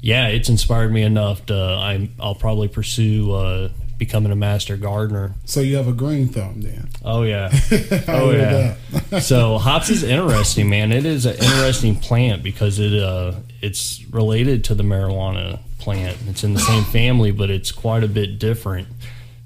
yeah, 0.00 0.26
it's 0.28 0.48
inspired 0.48 0.92
me 0.92 1.02
enough 1.02 1.46
to 1.46 1.54
I 1.54 2.10
I'll 2.20 2.34
probably 2.34 2.68
pursue 2.68 3.32
uh, 3.32 3.68
becoming 4.04 4.32
a 4.32 4.36
master 4.36 4.76
gardener. 4.76 5.32
So 5.44 5.60
you 5.60 5.76
have 5.76 5.86
a 5.86 5.92
green 5.92 6.26
thumb 6.26 6.60
then. 6.60 6.88
Oh 7.04 7.22
yeah, 7.22 7.52
oh 8.08 8.32
yeah. 8.32 8.74
so 9.20 9.58
hops 9.58 9.90
is 9.90 10.02
interesting, 10.02 10.68
man. 10.68 10.90
It 10.90 11.06
is 11.06 11.24
an 11.24 11.34
interesting 11.34 11.94
plant 11.94 12.42
because 12.42 12.80
it 12.80 13.00
uh, 13.00 13.34
it's 13.60 14.04
related 14.10 14.64
to 14.64 14.74
the 14.74 14.82
marijuana 14.82 15.60
plant. 15.78 16.16
It's 16.26 16.42
in 16.42 16.52
the 16.52 16.60
same 16.60 16.82
family, 16.82 17.30
but 17.30 17.48
it's 17.48 17.70
quite 17.70 18.02
a 18.02 18.08
bit 18.08 18.40
different. 18.40 18.88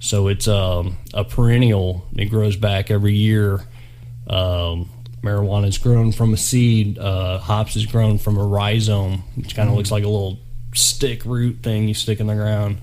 So 0.01 0.29
it's 0.29 0.49
um, 0.49 0.97
a 1.13 1.23
perennial. 1.25 2.07
It 2.17 2.27
grows 2.27 2.57
back 2.57 2.91
every 2.91 3.13
year. 3.13 3.61
Um, 4.27 4.89
marijuana 5.21 5.67
is 5.67 5.77
grown 5.77 6.13
from 6.13 6.33
a 6.33 6.39
seed. 6.39 6.99
Uh, 6.99 7.37
hops 7.39 7.77
is 7.77 7.85
grown 7.85 8.17
from 8.17 8.39
a 8.39 8.47
rhizome, 8.47 9.23
which 9.35 9.55
kind 9.55 9.69
of 9.69 9.75
looks 9.75 9.91
like 9.91 10.05
a 10.05 10.09
little 10.09 10.39
stick 10.73 11.27
root 11.27 11.59
thing 11.63 11.89
you 11.89 11.95
stick 11.95 12.21
in 12.21 12.27
the 12.27 12.35
ground, 12.35 12.79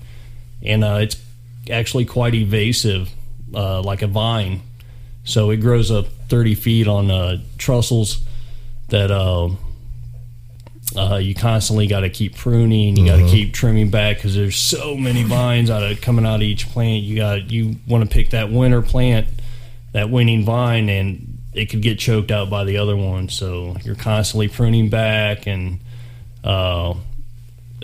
and 0.62 0.84
uh, 0.84 0.98
it's 1.00 1.23
actually 1.70 2.04
quite 2.04 2.34
evasive, 2.34 3.10
uh, 3.54 3.82
like 3.82 4.02
a 4.02 4.06
vine. 4.06 4.62
So 5.24 5.50
it 5.50 5.58
grows 5.58 5.90
up 5.90 6.06
30 6.28 6.54
feet 6.54 6.86
on 6.86 7.10
uh, 7.10 7.38
trussels 7.56 8.22
that 8.88 9.10
uh, 9.10 9.48
uh, 10.96 11.16
you 11.16 11.34
constantly 11.34 11.86
got 11.86 12.00
to 12.00 12.10
keep 12.10 12.36
pruning. 12.36 12.96
You 12.96 13.06
got 13.06 13.16
to 13.16 13.26
keep 13.26 13.54
trimming 13.54 13.90
back 13.90 14.16
because 14.16 14.34
there's 14.34 14.56
so 14.56 14.96
many 14.96 15.22
vines 15.22 15.70
out 15.70 15.82
of 15.82 16.00
coming 16.00 16.26
out 16.26 16.36
of 16.36 16.42
each 16.42 16.68
plant. 16.68 17.02
You 17.02 17.16
got 17.16 17.50
you 17.50 17.76
want 17.88 18.04
to 18.04 18.10
pick 18.10 18.30
that 18.30 18.50
winter 18.50 18.82
plant, 18.82 19.26
that 19.92 20.10
winning 20.10 20.44
vine, 20.44 20.88
and 20.88 21.38
it 21.54 21.66
could 21.70 21.82
get 21.82 21.98
choked 21.98 22.30
out 22.30 22.50
by 22.50 22.64
the 22.64 22.76
other 22.76 22.96
one. 22.96 23.28
So 23.28 23.76
you're 23.82 23.94
constantly 23.94 24.48
pruning 24.48 24.90
back, 24.90 25.46
and 25.46 25.80
uh, 26.44 26.94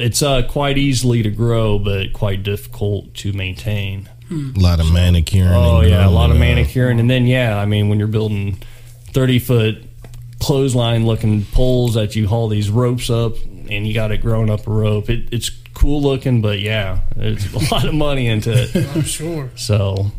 it's 0.00 0.22
uh, 0.22 0.42
quite 0.48 0.78
easily 0.78 1.22
to 1.22 1.30
grow, 1.30 1.78
but 1.78 2.12
quite 2.12 2.42
difficult 2.42 3.14
to 3.14 3.32
maintain. 3.32 4.08
A 4.30 4.58
lot 4.58 4.78
of 4.80 4.92
manicuring. 4.92 5.52
Oh 5.52 5.80
and 5.80 5.90
yeah, 5.90 6.06
a 6.06 6.10
lot 6.10 6.30
of 6.30 6.36
uh, 6.36 6.40
manicuring, 6.40 7.00
and 7.00 7.10
then 7.10 7.26
yeah, 7.26 7.58
I 7.58 7.66
mean 7.66 7.88
when 7.88 7.98
you're 7.98 8.08
building 8.08 8.58
thirty 9.12 9.38
foot 9.38 9.82
clothesline 10.40 11.04
looking 11.04 11.44
poles 11.46 11.94
that 11.94 12.16
you 12.16 12.26
haul 12.26 12.48
these 12.48 12.70
ropes 12.70 13.10
up, 13.10 13.34
and 13.68 13.86
you 13.86 13.92
got 13.92 14.10
it 14.10 14.18
growing 14.18 14.48
up 14.48 14.66
a 14.66 14.70
rope. 14.70 15.10
It, 15.10 15.28
it's 15.32 15.50
cool 15.74 16.00
looking, 16.02 16.40
but 16.42 16.60
yeah, 16.60 17.00
there's 17.16 17.52
a 17.52 17.74
lot 17.74 17.84
of 17.86 17.94
money 17.94 18.26
into 18.26 18.52
it. 18.52 18.74
I'm 18.94 19.02
sure. 19.02 19.50
So 19.56 20.12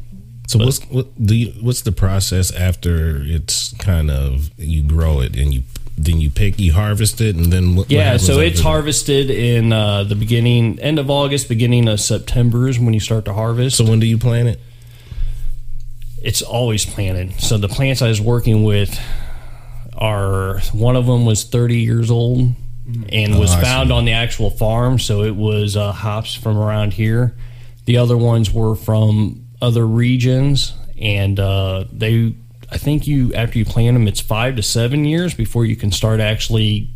So 0.48 0.60
what's 0.60 0.80
what 0.90 1.08
do 1.26 1.36
you, 1.36 1.52
what's 1.62 1.82
the 1.82 1.94
process 1.94 2.52
after 2.52 3.22
it's 3.24 3.74
kind 3.78 4.12
of 4.12 4.52
you 4.58 4.84
grow 4.84 5.22
it 5.22 5.38
and 5.38 5.54
you 5.54 5.64
then 6.04 6.20
you 6.20 6.30
pick 6.30 6.60
you 6.60 6.74
harvest 6.74 7.22
it 7.22 7.36
and 7.36 7.46
then 7.54 7.76
what, 7.76 7.84
what 7.84 7.92
yeah, 7.92 8.04
happens 8.04 8.26
so 8.26 8.40
it's 8.40 8.58
that? 8.58 8.64
harvested 8.64 9.30
in 9.30 9.72
uh, 9.72 10.04
the 10.04 10.16
beginning, 10.16 10.80
end 10.80 10.98
of 11.00 11.10
August, 11.10 11.48
beginning 11.50 11.88
of 11.88 12.00
September 12.00 12.68
is 12.68 12.80
when 12.80 12.94
you 12.94 13.00
start 13.00 13.26
to 13.26 13.34
harvest. 13.34 13.78
So 13.78 13.86
when 13.86 14.00
do 14.00 14.08
you 14.08 14.18
plant 14.18 14.48
it? 14.48 14.60
it's 16.24 16.42
always 16.44 16.86
planted. 16.86 17.40
So 17.42 17.58
the 17.58 17.68
plants 17.68 18.02
I 18.02 18.08
was 18.08 18.22
working 18.22 18.64
with 18.64 19.00
are 19.96 20.60
one 20.72 20.96
of 20.96 21.06
them 21.06 21.26
was 21.26 21.44
30 21.44 21.80
years 21.80 22.12
old 22.12 22.54
and 23.10 23.40
was 23.40 23.54
Oh, 23.56 23.62
found 23.62 23.92
on 23.92 24.06
the 24.06 24.12
actual 24.12 24.50
farm. 24.52 25.00
So 25.00 25.24
it 25.24 25.36
was 25.36 25.76
uh, 25.76 25.92
hops 25.92 26.36
from 26.36 26.58
around 26.58 26.94
here. 26.94 27.36
The 27.86 27.98
other 27.98 28.18
ones 28.18 28.54
were 28.54 28.76
from 28.76 29.46
other 29.62 29.86
regions, 29.86 30.74
and 31.00 31.40
uh, 31.40 31.86
they. 31.92 32.36
I 32.72 32.78
think 32.78 33.06
you 33.08 33.34
after 33.34 33.58
you 33.60 33.66
plant 33.66 33.96
them, 33.96 34.08
it's 34.08 34.22
five 34.22 34.56
to 34.56 34.64
seven 34.64 35.04
years 35.06 35.34
before 35.34 35.66
you 35.66 35.76
can 35.76 35.92
start 35.92 36.20
actually 36.20 36.90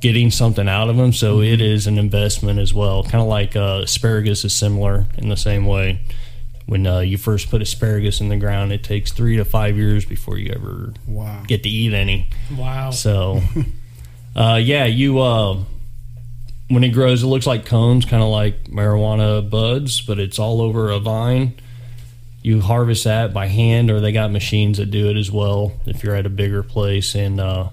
getting 0.00 0.30
something 0.30 0.68
out 0.68 0.88
of 0.88 0.96
them. 0.96 1.12
So 1.12 1.40
it 1.42 1.60
is 1.60 1.86
an 1.86 1.98
investment 1.98 2.58
as 2.58 2.72
well. 2.72 3.02
Kind 3.02 3.16
of 3.22 3.26
like 3.28 3.54
uh, 3.56 3.80
asparagus 3.82 4.44
is 4.44 4.54
similar 4.54 5.06
in 5.18 5.28
the 5.28 5.36
same 5.36 5.66
way. 5.66 6.00
When 6.66 6.86
uh, 6.86 7.00
you 7.00 7.16
first 7.18 7.50
put 7.50 7.62
asparagus 7.62 8.20
in 8.20 8.28
the 8.28 8.36
ground, 8.36 8.72
it 8.72 8.84
takes 8.84 9.10
three 9.12 9.36
to 9.38 9.44
five 9.44 9.76
years 9.76 10.04
before 10.04 10.38
you 10.38 10.52
ever 10.54 10.92
Wow. 11.06 11.42
get 11.46 11.62
to 11.62 11.68
eat 11.68 11.94
any. 11.94 12.28
Wow. 12.56 12.90
So, 12.90 13.40
uh, 14.36 14.60
yeah, 14.62 14.84
you 14.84 15.18
uh, 15.18 15.58
when 16.68 16.84
it 16.84 16.90
grows, 16.90 17.22
it 17.22 17.26
looks 17.26 17.46
like 17.46 17.64
cones, 17.64 18.04
kind 18.04 18.22
of 18.22 18.28
like 18.28 18.64
marijuana 18.64 19.48
buds, 19.48 20.00
but 20.02 20.18
it's 20.18 20.38
all 20.38 20.60
over 20.60 20.90
a 20.90 20.98
vine. 20.98 21.54
You 22.42 22.60
harvest 22.60 23.04
that 23.04 23.34
by 23.34 23.46
hand, 23.46 23.90
or 23.90 24.00
they 24.00 24.12
got 24.12 24.30
machines 24.30 24.78
that 24.78 24.90
do 24.90 25.10
it 25.10 25.16
as 25.16 25.30
well. 25.30 25.72
If 25.86 26.02
you're 26.02 26.14
at 26.14 26.26
a 26.26 26.30
bigger 26.30 26.62
place, 26.62 27.14
and 27.14 27.40
uh, 27.40 27.70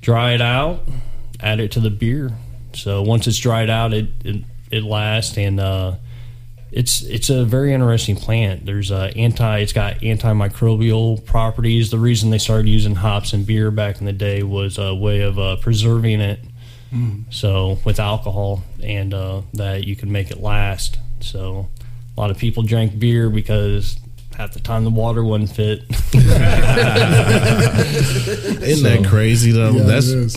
dry 0.00 0.32
it 0.32 0.40
out, 0.40 0.82
add 1.40 1.60
it 1.60 1.72
to 1.72 1.80
the 1.80 1.90
beer. 1.90 2.32
So 2.74 3.02
once 3.02 3.26
it's 3.26 3.38
dried 3.38 3.70
out, 3.70 3.92
it 3.92 4.08
it, 4.24 4.44
it 4.70 4.82
lasts, 4.84 5.38
and 5.38 5.58
uh, 5.58 5.96
it's 6.70 7.02
it's 7.02 7.30
a 7.30 7.44
very 7.44 7.72
interesting 7.72 8.16
plant. 8.16 8.66
There's 8.66 8.90
uh, 8.90 9.10
anti 9.16 9.58
it's 9.60 9.72
got 9.72 10.00
antimicrobial 10.00 11.24
properties. 11.24 11.90
The 11.90 11.98
reason 11.98 12.30
they 12.30 12.38
started 12.38 12.68
using 12.68 12.96
hops 12.96 13.32
in 13.32 13.44
beer 13.44 13.70
back 13.70 14.00
in 14.00 14.06
the 14.06 14.12
day 14.12 14.42
was 14.42 14.76
a 14.76 14.94
way 14.94 15.22
of 15.22 15.38
uh, 15.38 15.56
preserving 15.56 16.20
it. 16.20 16.40
So 17.30 17.78
with 17.84 17.98
alcohol 17.98 18.62
and 18.82 19.12
uh, 19.12 19.42
that 19.54 19.84
you 19.84 19.96
can 19.96 20.12
make 20.12 20.30
it 20.30 20.40
last. 20.40 20.98
So 21.20 21.68
a 22.16 22.20
lot 22.20 22.30
of 22.30 22.38
people 22.38 22.62
drank 22.62 22.98
beer 22.98 23.28
because 23.30 23.96
half 24.36 24.52
the 24.52 24.60
time 24.60 24.84
the 24.84 24.90
water 24.90 25.22
wouldn't 25.24 25.50
fit. 25.50 25.82
Isn't 28.62 28.84
that 28.84 29.04
crazy 29.08 29.52
though? 29.52 29.70
Yeah, 29.70 29.82
that's 29.84 30.36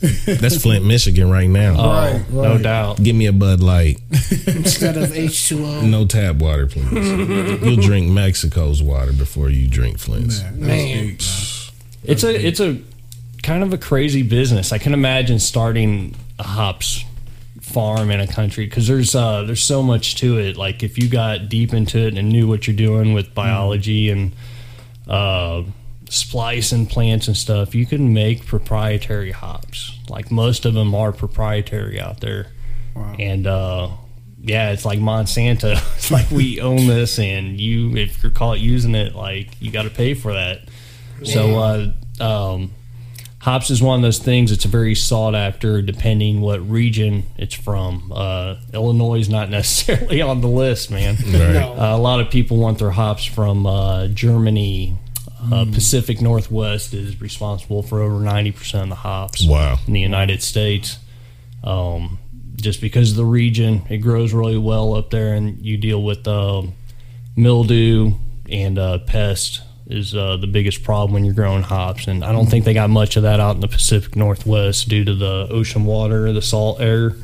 that's 0.40 0.62
Flint, 0.62 0.84
Michigan 0.84 1.28
right 1.30 1.48
now. 1.48 1.74
Oh, 1.76 1.88
Right, 1.88 2.30
no 2.30 2.58
doubt. 2.58 3.02
Give 3.02 3.16
me 3.16 3.26
a 3.26 3.32
Bud 3.32 3.60
Light, 3.60 4.00
Instead 4.46 4.96
of 4.96 5.10
H2O. 5.10 5.82
no 5.88 6.06
tap 6.06 6.36
water, 6.36 6.66
please. 6.66 6.92
You'll 7.62 7.76
drink 7.82 8.08
Mexico's 8.10 8.80
water 8.82 9.12
before 9.12 9.50
you 9.50 9.68
drink 9.68 9.98
Flint's. 9.98 10.40
Man, 10.42 10.60
Man. 10.60 10.86
deep, 10.86 11.20
man. 11.20 11.72
It's 12.04 12.22
a 12.22 12.46
it's 12.46 12.60
a 12.60 12.78
kind 13.42 13.62
of 13.64 13.72
a 13.72 13.78
crazy 13.78 14.22
business. 14.22 14.72
I 14.72 14.78
can 14.78 14.94
imagine 14.94 15.38
starting 15.40 16.14
a 16.38 16.44
hops 16.44 17.04
farm 17.68 18.10
in 18.10 18.20
a 18.20 18.26
country 18.26 18.64
because 18.66 18.86
there's 18.88 19.14
uh, 19.14 19.42
there's 19.44 19.62
so 19.64 19.82
much 19.82 20.16
to 20.16 20.38
it. 20.38 20.56
Like 20.56 20.82
if 20.82 20.98
you 20.98 21.08
got 21.08 21.48
deep 21.48 21.72
into 21.74 21.98
it 21.98 22.16
and 22.18 22.28
knew 22.30 22.46
what 22.48 22.66
you're 22.66 22.76
doing 22.76 23.12
with 23.12 23.34
biology 23.34 24.10
and 24.10 24.32
uh, 25.08 25.62
splicing 26.08 26.86
plants 26.86 27.28
and 27.28 27.36
stuff, 27.36 27.74
you 27.74 27.86
can 27.86 28.12
make 28.12 28.46
proprietary 28.46 29.32
hops. 29.32 29.92
Like 30.08 30.30
most 30.30 30.64
of 30.64 30.74
them 30.74 30.94
are 30.94 31.12
proprietary 31.12 32.00
out 32.00 32.20
there, 32.20 32.48
Wow. 32.94 33.14
and 33.18 33.46
uh, 33.46 33.90
yeah, 34.40 34.70
it's 34.70 34.84
like 34.84 34.98
Monsanto. 34.98 35.74
It's 35.96 36.10
like 36.10 36.30
we 36.30 36.60
own 36.60 36.86
this, 36.86 37.18
and 37.18 37.60
you 37.60 37.96
if 37.96 38.22
you're 38.22 38.32
caught 38.32 38.60
using 38.60 38.94
it, 38.94 39.14
like 39.14 39.50
you 39.60 39.70
got 39.70 39.82
to 39.82 39.90
pay 39.90 40.14
for 40.14 40.32
that. 40.32 40.60
So 41.24 41.58
uh, 41.58 42.22
um, 42.54 42.70
hops 43.48 43.70
is 43.70 43.80
one 43.82 43.98
of 43.98 44.02
those 44.02 44.18
things. 44.18 44.52
It's 44.52 44.64
very 44.64 44.94
sought 44.94 45.34
after, 45.34 45.80
depending 45.82 46.40
what 46.40 46.58
region 46.68 47.22
it's 47.36 47.54
from. 47.54 48.12
Uh, 48.14 48.56
Illinois 48.74 49.20
is 49.20 49.28
not 49.28 49.48
necessarily 49.58 50.20
on 50.20 50.40
the 50.40 50.48
list, 50.48 50.90
man. 50.90 51.16
Right. 51.16 51.54
No. 51.54 51.72
Uh, 51.78 51.96
a 51.96 51.98
lot 51.98 52.20
of 52.20 52.30
people 52.30 52.58
want 52.58 52.78
their 52.78 52.90
hops 52.90 53.24
from 53.24 53.66
uh, 53.66 54.08
Germany. 54.08 54.96
Uh, 55.52 55.64
Pacific 55.72 56.20
Northwest 56.20 56.92
is 56.92 57.20
responsible 57.20 57.82
for 57.82 58.00
over 58.02 58.18
ninety 58.22 58.50
percent 58.50 58.82
of 58.84 58.88
the 58.88 58.94
hops 58.96 59.46
Wow. 59.46 59.78
in 59.86 59.92
the 59.92 60.00
United 60.00 60.42
States. 60.42 60.98
Um, 61.62 62.18
just 62.56 62.80
because 62.80 63.12
of 63.12 63.16
the 63.16 63.24
region, 63.24 63.82
it 63.88 63.98
grows 63.98 64.32
really 64.32 64.58
well 64.58 64.94
up 64.94 65.10
there, 65.10 65.34
and 65.34 65.64
you 65.64 65.76
deal 65.76 66.02
with 66.02 66.26
um, 66.26 66.72
mildew 67.36 68.14
and 68.50 68.78
uh, 68.78 68.98
pest 68.98 69.60
is 69.88 70.14
uh, 70.14 70.36
the 70.36 70.46
biggest 70.46 70.82
problem 70.82 71.14
when 71.14 71.24
you're 71.24 71.34
growing 71.34 71.62
hops. 71.62 72.06
And 72.06 72.22
I 72.22 72.30
don't 72.30 72.46
think 72.46 72.64
they 72.64 72.74
got 72.74 72.90
much 72.90 73.16
of 73.16 73.22
that 73.22 73.40
out 73.40 73.54
in 73.54 73.60
the 73.60 73.68
Pacific 73.68 74.14
Northwest 74.16 74.88
due 74.88 75.04
to 75.04 75.14
the 75.14 75.48
ocean 75.50 75.84
water, 75.86 76.32
the 76.32 76.42
salt 76.42 76.80
air 76.80 77.14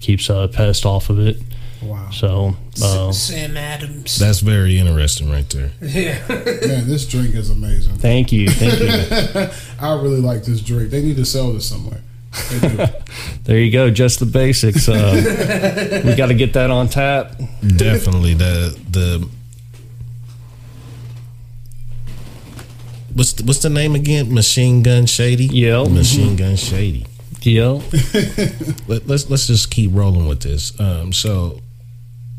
keeps 0.00 0.28
uh, 0.28 0.48
pest 0.48 0.84
off 0.84 1.08
of 1.08 1.18
it. 1.18 1.38
Wow. 1.82 2.10
So 2.10 2.56
uh, 2.82 3.12
Sam 3.12 3.56
Adams. 3.56 4.18
That's 4.18 4.40
very 4.40 4.78
interesting 4.78 5.30
right 5.30 5.48
there. 5.50 5.70
yeah. 5.80 6.18
Man, 6.28 6.86
this 6.86 7.06
drink 7.06 7.34
is 7.34 7.50
amazing. 7.50 7.96
thank 7.96 8.32
you, 8.32 8.48
thank 8.48 8.80
you. 8.80 9.48
I 9.80 9.94
really 9.94 10.20
like 10.20 10.44
this 10.44 10.60
drink. 10.60 10.90
They 10.90 11.02
need 11.02 11.16
to 11.16 11.24
sell 11.24 11.52
this 11.52 11.68
somewhere. 11.68 12.00
There 13.44 13.58
you 13.58 13.70
go, 13.70 13.90
just 13.90 14.20
the 14.20 14.26
basics. 14.26 14.88
Uh, 14.88 16.02
we 16.02 16.14
got 16.14 16.28
to 16.28 16.34
get 16.34 16.54
that 16.54 16.70
on 16.70 16.88
tap. 16.88 17.34
Definitely 17.76 18.32
the 18.32 18.74
the 18.90 19.28
what's 23.14 23.32
the, 23.34 23.44
what's 23.44 23.60
the 23.62 23.70
name 23.70 23.94
again? 23.94 24.32
Machine 24.32 24.82
Gun 24.82 25.06
Shady. 25.06 25.46
Yep. 25.46 25.88
Machine 25.90 26.36
Gun 26.36 26.56
Shady. 26.56 27.06
Yeah. 27.42 27.72
Let, 28.88 29.06
let's 29.06 29.28
let's 29.28 29.46
just 29.46 29.70
keep 29.70 29.90
rolling 29.92 30.26
with 30.26 30.40
this. 30.40 30.78
Um, 30.80 31.12
so 31.12 31.60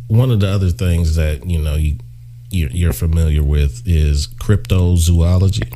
one 0.07 0.31
of 0.31 0.39
the 0.39 0.47
other 0.47 0.69
things 0.69 1.15
that 1.15 1.45
you 1.45 1.59
know 1.59 1.75
you 1.75 1.97
you're, 2.49 2.69
you're 2.71 2.93
familiar 2.93 3.43
with 3.43 3.83
is 3.85 4.27
cryptozoology. 4.27 5.71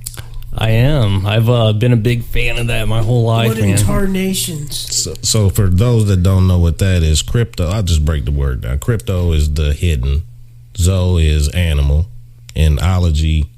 I 0.52 0.72
am. 0.72 1.28
I've 1.28 1.48
uh, 1.48 1.74
been 1.74 1.94
a 1.94 1.98
big 1.98 2.24
fan 2.24 2.58
of 2.58 2.68
that 2.68 2.88
my 2.88 3.04
whole 3.04 3.24
life, 3.24 3.50
What 3.50 3.60
man. 3.60 3.78
incarnations? 3.78 4.76
So, 4.78 5.14
so 5.22 5.50
for 5.50 5.68
those 5.68 6.08
that 6.08 6.24
don't 6.24 6.48
know 6.48 6.58
what 6.58 6.80
that 6.80 7.04
is, 7.04 7.22
crypto. 7.22 7.68
I'll 7.68 7.84
just 7.84 8.04
break 8.04 8.26
the 8.26 8.32
word 8.32 8.62
down. 8.62 8.80
Crypto 8.80 9.32
is 9.32 9.54
the 9.54 9.74
hidden. 9.74 10.24
Zo 10.76 11.18
is 11.18 11.50
animal, 11.50 12.08
and 12.56 12.80
ology 12.80 13.50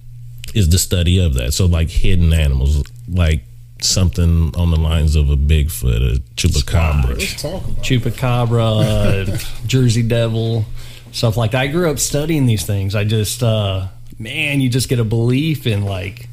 is 0.53 0.69
the 0.69 0.79
study 0.79 1.19
of 1.19 1.33
that. 1.35 1.53
So 1.53 1.65
like 1.65 1.89
hidden 1.89 2.33
animals, 2.33 2.83
like 3.07 3.43
something 3.81 4.53
on 4.55 4.71
the 4.71 4.77
lines 4.77 5.15
of 5.15 5.29
a 5.29 5.35
Bigfoot, 5.35 6.15
a 6.15 6.19
chupacabra. 6.35 7.17
Let's 7.17 7.41
talk 7.41 7.63
about. 7.63 7.83
Chupacabra, 7.83 9.65
Jersey 9.67 10.03
Devil, 10.03 10.65
stuff 11.11 11.37
like 11.37 11.51
that. 11.51 11.61
I 11.61 11.67
grew 11.67 11.89
up 11.89 11.99
studying 11.99 12.45
these 12.45 12.65
things. 12.65 12.95
I 12.95 13.03
just, 13.03 13.43
uh, 13.43 13.87
man, 14.19 14.61
you 14.61 14.69
just 14.69 14.89
get 14.89 14.99
a 14.99 15.03
belief 15.03 15.67
in 15.67 15.83
like, 15.83 16.27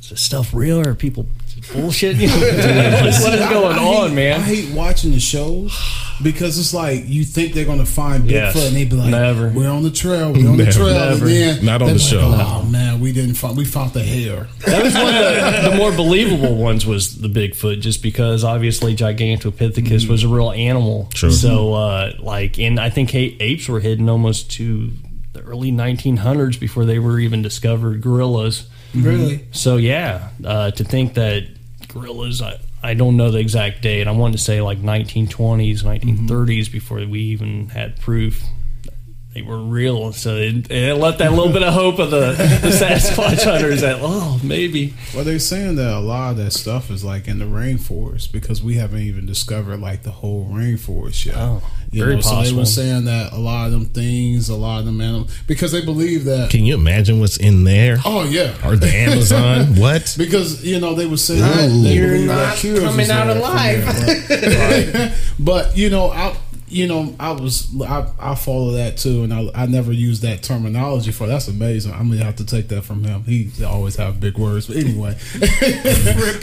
is 0.00 0.10
this 0.10 0.20
stuff 0.20 0.54
real 0.54 0.80
or 0.80 0.90
are 0.90 0.94
people 0.94 1.26
bullshit? 1.72 2.16
You 2.18 2.26
know, 2.28 3.00
what 3.22 3.34
is 3.34 3.40
going 3.48 3.76
I 3.78 3.84
on, 3.84 4.08
hate, 4.10 4.14
man? 4.14 4.40
I 4.40 4.42
hate 4.44 4.74
watching 4.74 5.10
the 5.12 5.20
shows 5.20 5.76
because 6.22 6.58
it's 6.58 6.74
like 6.74 7.04
you 7.06 7.24
think 7.24 7.54
they're 7.54 7.64
gonna 7.64 7.84
find 7.86 8.24
Bigfoot 8.24 8.30
Yes. 8.30 8.66
and 8.66 8.76
they 8.76 8.84
be 8.84 8.96
like, 8.96 9.10
Never. 9.10 9.48
"We're 9.50 9.68
on 9.70 9.82
the 9.82 9.90
trail, 9.90 10.32
we're 10.32 10.48
on 10.48 10.56
the 10.56 10.70
trail," 10.72 10.94
Never. 10.94 11.26
and 11.26 11.34
then 11.34 11.64
Not 11.64 11.82
on 11.82 11.88
the 11.88 11.94
like, 11.94 12.02
show. 12.02 12.20
Oh 12.22 12.64
man, 12.64 13.00
we 13.00 13.12
didn't 13.12 13.34
find 13.34 13.56
we 13.56 13.64
found 13.64 13.92
the 13.92 14.02
hair. 14.02 14.48
That 14.66 14.82
was 14.82 14.94
one 14.94 15.06
of 15.06 15.62
the, 15.64 15.70
the 15.70 15.76
more 15.76 15.92
believable 15.92 16.56
ones 16.56 16.84
was 16.86 17.18
the 17.20 17.28
Bigfoot, 17.28 17.80
just 17.80 18.02
because 18.02 18.42
obviously 18.44 18.96
Gigantopithecus 18.96 20.08
was 20.08 20.24
a 20.24 20.28
real 20.28 20.50
animal. 20.50 21.08
Sure. 21.14 21.30
So, 21.30 21.74
uh, 21.74 22.12
like, 22.18 22.58
and 22.58 22.80
I 22.80 22.90
think 22.90 23.14
a- 23.14 23.36
apes 23.40 23.68
were 23.68 23.80
hidden 23.80 24.08
almost 24.08 24.50
to 24.52 24.90
the 25.34 25.40
early 25.42 25.70
1900s 25.70 26.58
before 26.58 26.84
they 26.84 26.98
were 26.98 27.18
even 27.20 27.42
discovered. 27.42 28.00
Gorillas. 28.00 28.68
Really? 28.94 29.46
So 29.52 29.76
yeah, 29.76 30.30
uh, 30.44 30.70
to 30.72 30.82
think 30.84 31.14
that 31.14 31.46
gorillas, 31.98 32.42
I, 32.42 32.58
I 32.82 32.94
don't 32.94 33.16
know 33.16 33.30
the 33.30 33.38
exact 33.38 33.82
date. 33.82 34.06
I 34.06 34.12
wanted 34.12 34.38
to 34.38 34.42
say 34.42 34.60
like 34.60 34.78
1920s, 34.78 35.82
1930s 35.82 36.70
before 36.70 36.98
we 37.06 37.20
even 37.20 37.68
had 37.70 38.00
proof 38.00 38.42
they 39.34 39.42
were 39.42 39.58
real. 39.58 40.12
So 40.12 40.36
it, 40.36 40.70
it 40.70 40.94
left 40.94 41.18
that 41.18 41.32
little 41.32 41.52
bit 41.52 41.62
of 41.62 41.74
hope 41.74 41.98
of 41.98 42.10
the, 42.10 42.32
the 42.62 42.68
Sasquatch 42.70 43.44
hunters 43.44 43.82
that 43.82 43.98
oh 44.00 44.40
maybe 44.42 44.94
Well, 45.14 45.24
they're 45.24 45.38
saying 45.38 45.76
that 45.76 45.92
a 45.92 46.00
lot 46.00 46.32
of 46.32 46.36
that 46.38 46.52
stuff 46.52 46.90
is 46.90 47.04
like 47.04 47.28
in 47.28 47.38
the 47.38 47.44
rainforest 47.44 48.32
because 48.32 48.62
we 48.62 48.74
haven't 48.76 49.02
even 49.02 49.26
discovered 49.26 49.80
like 49.80 50.02
the 50.02 50.10
whole 50.10 50.46
rainforest 50.46 51.26
yet. 51.26 51.36
Oh, 51.36 51.62
you 51.90 52.02
very 52.04 52.16
know, 52.16 52.20
so 52.20 52.42
they 52.42 52.52
were 52.52 52.66
saying 52.66 53.04
that 53.04 53.32
a 53.32 53.38
lot 53.38 53.66
of 53.66 53.72
them 53.72 53.86
things, 53.86 54.48
a 54.48 54.54
lot 54.56 54.80
of 54.80 54.86
them 54.86 55.00
animals, 55.00 55.34
because 55.46 55.72
they 55.72 55.82
believe 55.84 56.24
that. 56.24 56.50
Can 56.50 56.64
you 56.64 56.74
imagine 56.74 57.20
what's 57.20 57.36
in 57.36 57.64
there? 57.64 57.98
Oh 58.04 58.24
yeah, 58.24 58.54
Or 58.66 58.76
the 58.76 58.88
Amazon? 58.88 59.76
what? 59.76 60.14
because 60.18 60.64
you 60.64 60.80
know 60.80 60.94
they 60.94 61.06
were 61.06 61.16
saying 61.16 61.42
Ooh. 61.42 61.46
that 61.46 61.82
they 61.84 61.94
You're 61.94 62.18
not 62.26 62.56
coming 62.58 63.10
out 63.10 63.28
alive. 63.28 63.84
there, 64.28 65.14
but, 65.38 65.64
but 65.66 65.76
you 65.76 65.90
know 65.90 66.10
I. 66.10 66.36
You 66.70 66.86
know, 66.86 67.14
I 67.18 67.32
was 67.32 67.68
I, 67.82 68.10
I 68.18 68.34
follow 68.34 68.72
that 68.72 68.96
too, 68.96 69.24
and 69.24 69.32
I, 69.32 69.50
I 69.54 69.66
never 69.66 69.92
use 69.92 70.20
that 70.20 70.42
terminology 70.42 71.12
for. 71.12 71.26
That's 71.26 71.48
amazing. 71.48 71.92
I'm 71.92 72.08
gonna 72.08 72.24
have 72.24 72.36
to 72.36 72.46
take 72.46 72.68
that 72.68 72.82
from 72.82 73.04
him. 73.04 73.22
He 73.24 73.50
always 73.64 73.96
have 73.96 74.20
big 74.20 74.38
words, 74.38 74.66
but 74.66 74.76
anyway. 74.76 75.16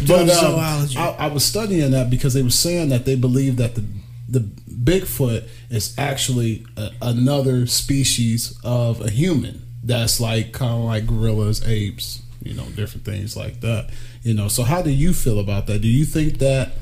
but 0.07 0.29
um. 0.29 0.59
I, 0.97 1.15
I 1.19 1.27
was 1.27 1.45
studying 1.45 1.91
that 1.91 2.09
because 2.09 2.33
they 2.33 2.43
were 2.43 2.49
saying 2.49 2.89
that 2.89 3.05
they 3.05 3.15
believe 3.15 3.57
that 3.57 3.75
the 3.75 3.83
the 4.27 4.39
Bigfoot 4.39 5.47
is 5.69 5.95
actually 5.97 6.65
a, 6.77 6.91
another 7.01 7.65
species 7.67 8.59
of 8.63 9.01
a 9.01 9.09
human 9.09 9.61
that's 9.83 10.19
like 10.19 10.51
kind 10.51 10.73
of 10.73 10.79
like 10.79 11.07
gorillas, 11.07 11.67
apes, 11.67 12.21
you 12.41 12.53
know, 12.53 12.65
different 12.75 13.05
things 13.05 13.35
like 13.35 13.61
that. 13.61 13.89
You 14.23 14.33
know, 14.33 14.47
so 14.47 14.63
how 14.63 14.81
do 14.81 14.89
you 14.89 15.13
feel 15.13 15.39
about 15.39 15.67
that? 15.67 15.81
Do 15.81 15.87
you 15.87 16.05
think 16.05 16.39
that 16.39 16.73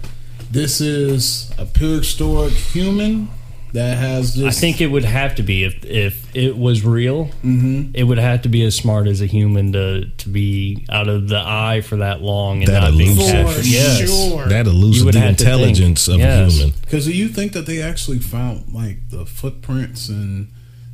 this 0.52 0.82
is 0.82 1.52
a 1.58 1.66
prehistoric 1.66 2.54
human 2.54 3.30
that 3.74 3.98
has 3.98 4.36
this. 4.36 4.56
I 4.56 4.60
think 4.60 4.82
it 4.82 4.88
would 4.88 5.04
have 5.06 5.34
to 5.36 5.44
be 5.44 5.64
if 5.64 5.84
if 5.84 6.36
it 6.36 6.56
was 6.58 6.86
real. 6.86 7.26
Mm-hmm. 7.44 7.92
It 7.96 8.04
would 8.04 8.20
have 8.20 8.44
to 8.44 8.50
be 8.50 8.64
as 8.64 8.76
smart 8.76 9.08
as 9.08 9.20
a 9.22 9.26
human 9.26 9.72
to 9.74 10.06
to 10.06 10.30
be 10.30 10.86
out 10.90 11.08
of 11.08 11.28
the 11.28 11.40
eye 11.44 11.82
for 11.82 11.98
that 11.98 12.22
long 12.22 12.60
and 12.64 12.68
That 12.68 12.82
not 12.82 12.92
being 12.98 13.12
elusive. 13.18 13.40
For 13.48 13.54
captured. 13.56 13.66
Yes. 13.66 14.10
sure. 14.10 14.46
That 14.48 14.66
You 14.68 14.72
elusive 14.72 15.12
the 15.14 15.20
have 15.20 15.38
to 15.38 15.44
think. 15.44 15.56
intelligence 15.56 16.08
of 16.08 16.20
Yes. 16.20 16.52
a 16.52 16.54
human. 16.56 16.74
Because 16.82 17.06
do 17.06 17.14
you 17.14 17.28
think 17.30 17.54
that 17.54 17.66
they 17.66 17.82
actually 17.82 18.20
found 18.20 18.72
like 18.74 19.10
the 19.10 19.26
footprints 19.26 20.08
and 20.08 20.50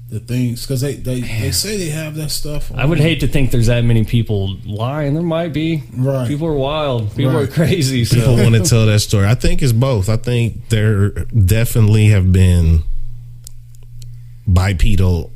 the 0.09 0.19
things? 0.19 0.63
Because 0.63 0.81
they, 0.81 0.95
they, 0.95 1.21
they 1.21 1.51
say 1.51 1.77
they 1.77 1.89
have 1.89 2.15
that 2.15 2.29
stuff. 2.31 2.71
I 2.73 2.85
would 2.85 2.99
hate 2.99 3.19
to 3.19 3.27
think 3.27 3.51
there's 3.51 3.67
that 3.67 3.83
many 3.83 4.03
people 4.05 4.57
lying. 4.65 5.13
There 5.13 5.21
might 5.23 5.53
be. 5.53 5.83
Right. 5.95 6.27
People 6.27 6.47
are 6.47 6.53
wild. 6.55 7.15
People 7.15 7.33
Right. 7.33 7.43
are 7.47 7.51
crazy. 7.51 8.05
So 8.05 8.15
People 8.15 8.35
want 8.37 8.55
to 8.55 8.61
tell 8.69 8.85
that 8.87 8.99
story. 9.01 9.27
I 9.27 9.35
think 9.35 9.61
it's 9.61 9.71
both. 9.73 10.09
I 10.09 10.17
think 10.17 10.69
there 10.69 11.09
definitely 11.09 12.07
have 12.07 12.31
been 12.31 12.83
bipedal 14.47 15.31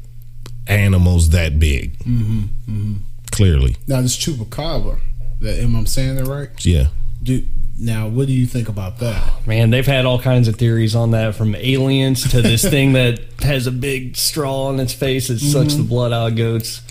animals 0.67 1.29
that 1.29 1.59
big. 1.59 1.97
Mm-hmm, 1.99 2.95
Clearly, 3.31 3.75
Now 3.87 4.01
this 4.01 4.15
chupacabra. 4.17 4.99
That 5.41 5.59
am 5.59 5.75
I 5.75 5.83
saying 5.85 6.15
that 6.15 6.25
right? 6.25 6.49
yeah. 6.65 6.87
Do, 7.21 7.43
now, 7.79 8.07
what 8.07 8.27
do 8.27 8.33
you 8.33 8.45
think 8.45 8.69
about 8.69 8.99
that? 8.99 9.31
Man, 9.47 9.69
they've 9.69 9.85
had 9.85 10.05
all 10.05 10.19
kinds 10.19 10.47
of 10.47 10.55
theories 10.55 10.95
on 10.95 11.11
that, 11.11 11.35
from 11.35 11.55
aliens 11.55 12.29
to 12.31 12.41
this 12.41 12.63
thing 12.67 12.93
that 12.99 13.19
has 13.41 13.67
a 13.67 13.71
big 13.71 14.15
straw 14.15 14.65
on 14.67 14.79
its 14.79 14.93
face 14.93 15.27
that 15.29 15.39
sucks 15.39 15.75
the 15.75 15.83
blood 15.83 16.13
out 16.13 16.31
of 16.31 16.37
goats. 16.37 16.81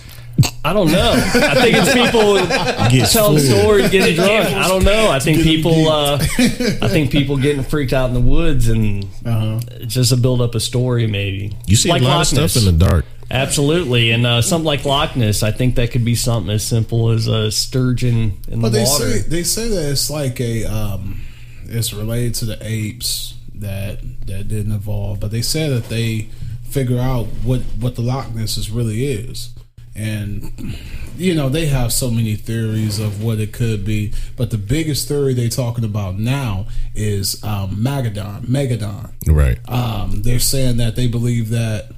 I 0.65 0.73
don't 0.73 0.91
know. 0.91 1.13
I 1.15 1.55
think 1.57 1.77
it's 1.77 1.93
people 1.93 2.35
Gets 2.91 3.13
telling 3.13 3.39
full. 3.39 3.61
stories, 3.61 3.91
getting 3.91 4.15
drunk. 4.17 4.47
I 4.47 4.67
don't 4.67 4.83
know. 4.83 5.11
I 5.11 5.19
think 5.19 5.43
people. 5.43 5.89
Uh, 5.89 6.17
I 6.19 6.89
think 6.89 7.11
people 7.13 7.37
getting 7.37 7.63
freaked 7.63 7.93
out 7.93 8.09
in 8.09 8.15
the 8.15 8.21
woods, 8.21 8.69
and 8.69 9.05
Uh-huh. 9.27 9.61
just 9.87 10.11
a 10.11 10.17
build 10.17 10.41
up 10.41 10.55
a 10.55 10.61
story, 10.61 11.07
maybe. 11.07 11.55
You 11.67 11.77
see 11.77 11.91
Like 11.91 12.01
a 12.01 12.05
lot 12.07 12.17
Loch 12.19 12.33
of 12.33 12.39
Ness. 12.39 12.53
stuff 12.53 12.67
in 12.67 12.79
the 12.79 12.85
dark. 12.87 13.05
Absolutely, 13.33 14.11
and 14.11 14.27
uh, 14.27 14.43
something 14.43 14.67
like 14.67 14.85
Loch 14.85 15.17
Ness, 15.17 15.43
I 15.43 15.51
think 15.53 15.77
that 15.77 15.91
could 15.91 16.05
be 16.05 16.15
something 16.15 16.51
as 16.53 16.65
simple 16.65 17.09
as 17.11 17.27
a 17.27 17.51
sturgeon 17.51 18.39
in 18.49 18.61
the 18.61 18.69
But 18.69 18.73
they 18.73 18.85
water. 18.85 19.11
say 19.11 19.19
they 19.29 19.43
say 19.43 19.69
that 19.69 19.91
it's 19.91 20.11
like 20.11 20.41
a 20.41 20.65
um, 20.67 21.23
it's 21.65 21.93
related 21.95 22.35
to 22.37 22.45
the 22.45 22.59
apes 22.61 23.35
that 23.55 24.01
that 24.27 24.49
didn't 24.49 24.73
evolve. 24.73 25.19
But 25.21 25.31
they 25.31 25.43
say 25.43 25.69
that 25.71 25.89
they 25.89 26.29
figure 26.69 26.99
out 26.99 27.25
what 27.43 27.61
what 27.81 27.95
the 27.97 28.03
Loch 28.03 28.35
Ness 28.35 28.57
is 28.59 28.71
really 28.71 29.07
is, 29.07 29.55
and 29.97 30.77
you 31.17 31.35
know 31.35 31.49
they 31.49 31.67
have 31.67 31.91
so 31.93 32.11
many 32.11 32.35
theories 32.35 32.99
of 32.99 33.23
what 33.25 33.39
it 33.41 33.53
could 33.55 33.83
be. 33.85 34.13
But 34.37 34.51
the 34.51 34.59
biggest 34.59 35.09
theory 35.09 35.33
they're 35.33 35.49
talking 35.49 35.85
about 35.85 36.19
now 36.19 36.67
is 36.95 37.43
um, 37.43 37.77
Megadon. 37.77 38.43
Megadon. 38.47 39.13
Right. 39.27 39.59
um, 39.71 40.21
they're 40.23 40.39
saying 40.39 40.77
that 40.79 40.97
they 40.97 41.07
believe 41.07 41.49
that 41.51 41.93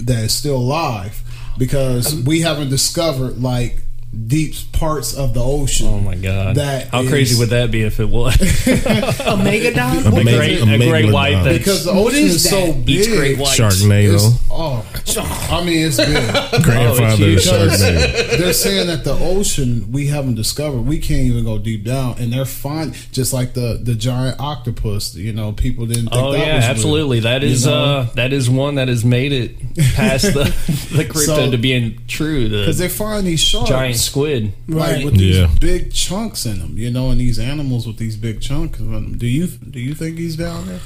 that 0.00 0.24
it's 0.24 0.34
still 0.34 0.56
alive 0.56 1.22
because 1.58 2.14
we 2.24 2.40
haven't 2.40 2.70
discovered 2.70 3.40
like 3.42 3.80
deep 4.26 4.54
parts 4.72 5.14
of 5.16 5.34
the 5.34 5.42
ocean. 5.42 5.86
oh 5.86 6.00
my 6.00 6.16
god! 6.16 6.56
That 6.56 6.88
How 6.88 7.02
is- 7.02 7.08
crazy 7.10 7.38
would 7.38 7.50
that 7.50 7.70
be 7.70 7.82
if 7.82 8.00
it 8.00 8.08
was? 8.08 8.34
A 8.40 9.36
megadon? 9.36 10.06
a 10.06 10.10
great, 10.24 10.58
a 10.60 10.62
a 10.62 10.78
great 10.78 11.04
megalodon. 11.06 11.12
white 11.12 11.42
that 11.44 11.58
Because 11.58 11.84
the 11.84 11.92
ocean 11.92 12.18
is 12.18 12.34
is, 12.44 12.50
so 12.50 12.72
big. 12.72 12.88
eats 12.88 13.06
great 13.08 13.38
whites. 13.38 13.58
Sharknado. 13.60 14.14
It's- 14.14 14.38
oh, 14.50 14.84
I 15.52 15.64
mean, 15.64 15.86
it's 15.86 15.96
big. 15.96 16.62
Grandfather 16.64 17.16
huge. 17.16 17.46
of 17.46 17.52
Sharknado. 17.54 18.38
They're 18.38 18.52
saying 18.52 18.86
that 18.88 19.04
the 19.04 19.12
ocean 19.12 19.90
we 19.92 20.08
haven't 20.08 20.34
discovered. 20.34 20.80
We 20.82 20.98
can't 20.98 21.22
even 21.22 21.44
go 21.44 21.58
deep 21.58 21.84
down, 21.84 22.16
and 22.18 22.32
they're 22.32 22.44
fine. 22.44 22.92
Just 23.12 23.32
like 23.32 23.54
the 23.54 23.78
the 23.80 23.94
giant 23.94 24.40
octopus. 24.40 25.14
You 25.14 25.32
know, 25.32 25.52
people 25.52 25.86
didn't. 25.86 26.08
think 26.10 26.16
Oh 26.16 26.32
that 26.32 26.38
yeah, 26.38 26.56
was 26.56 26.64
real, 26.64 26.70
absolutely. 26.70 27.20
That 27.20 27.42
you 27.42 27.48
is 27.48 27.64
know? 27.66 27.72
uh 27.84 28.02
that 28.14 28.32
is 28.32 28.50
one 28.50 28.74
that 28.74 28.88
has 28.88 29.04
made 29.04 29.30
it 29.32 29.69
past 29.94 30.32
the 30.34 30.44
the 30.96 31.04
crypto 31.04 31.20
So- 31.36 31.50
to 31.50 31.56
being 31.58 31.98
true. 32.08 32.48
because 32.48 32.78
The 32.78 32.84
they 32.84 32.88
find 32.88 33.26
these 33.26 33.40
sharks. 33.40 33.68
giant 33.70 33.96
squid. 33.96 34.52
like 34.68 34.96
Right. 34.96 35.04
with 35.04 35.16
these 35.18 35.36
Yeah. 35.38 35.50
big 35.60 35.92
chunks 35.92 36.46
in 36.46 36.58
them, 36.60 36.76
you 36.78 36.90
know, 36.90 37.10
and 37.10 37.20
these 37.20 37.38
animals 37.38 37.86
with 37.86 37.96
these 37.98 38.16
big 38.16 38.40
chunks 38.40 38.78
in 38.78 38.92
them. 38.92 39.18
Do 39.18 39.26
you 39.26 39.46
do 39.46 39.80
you 39.80 39.94
think 39.94 40.18
he's 40.18 40.36
down 40.36 40.66
there? 40.68 40.80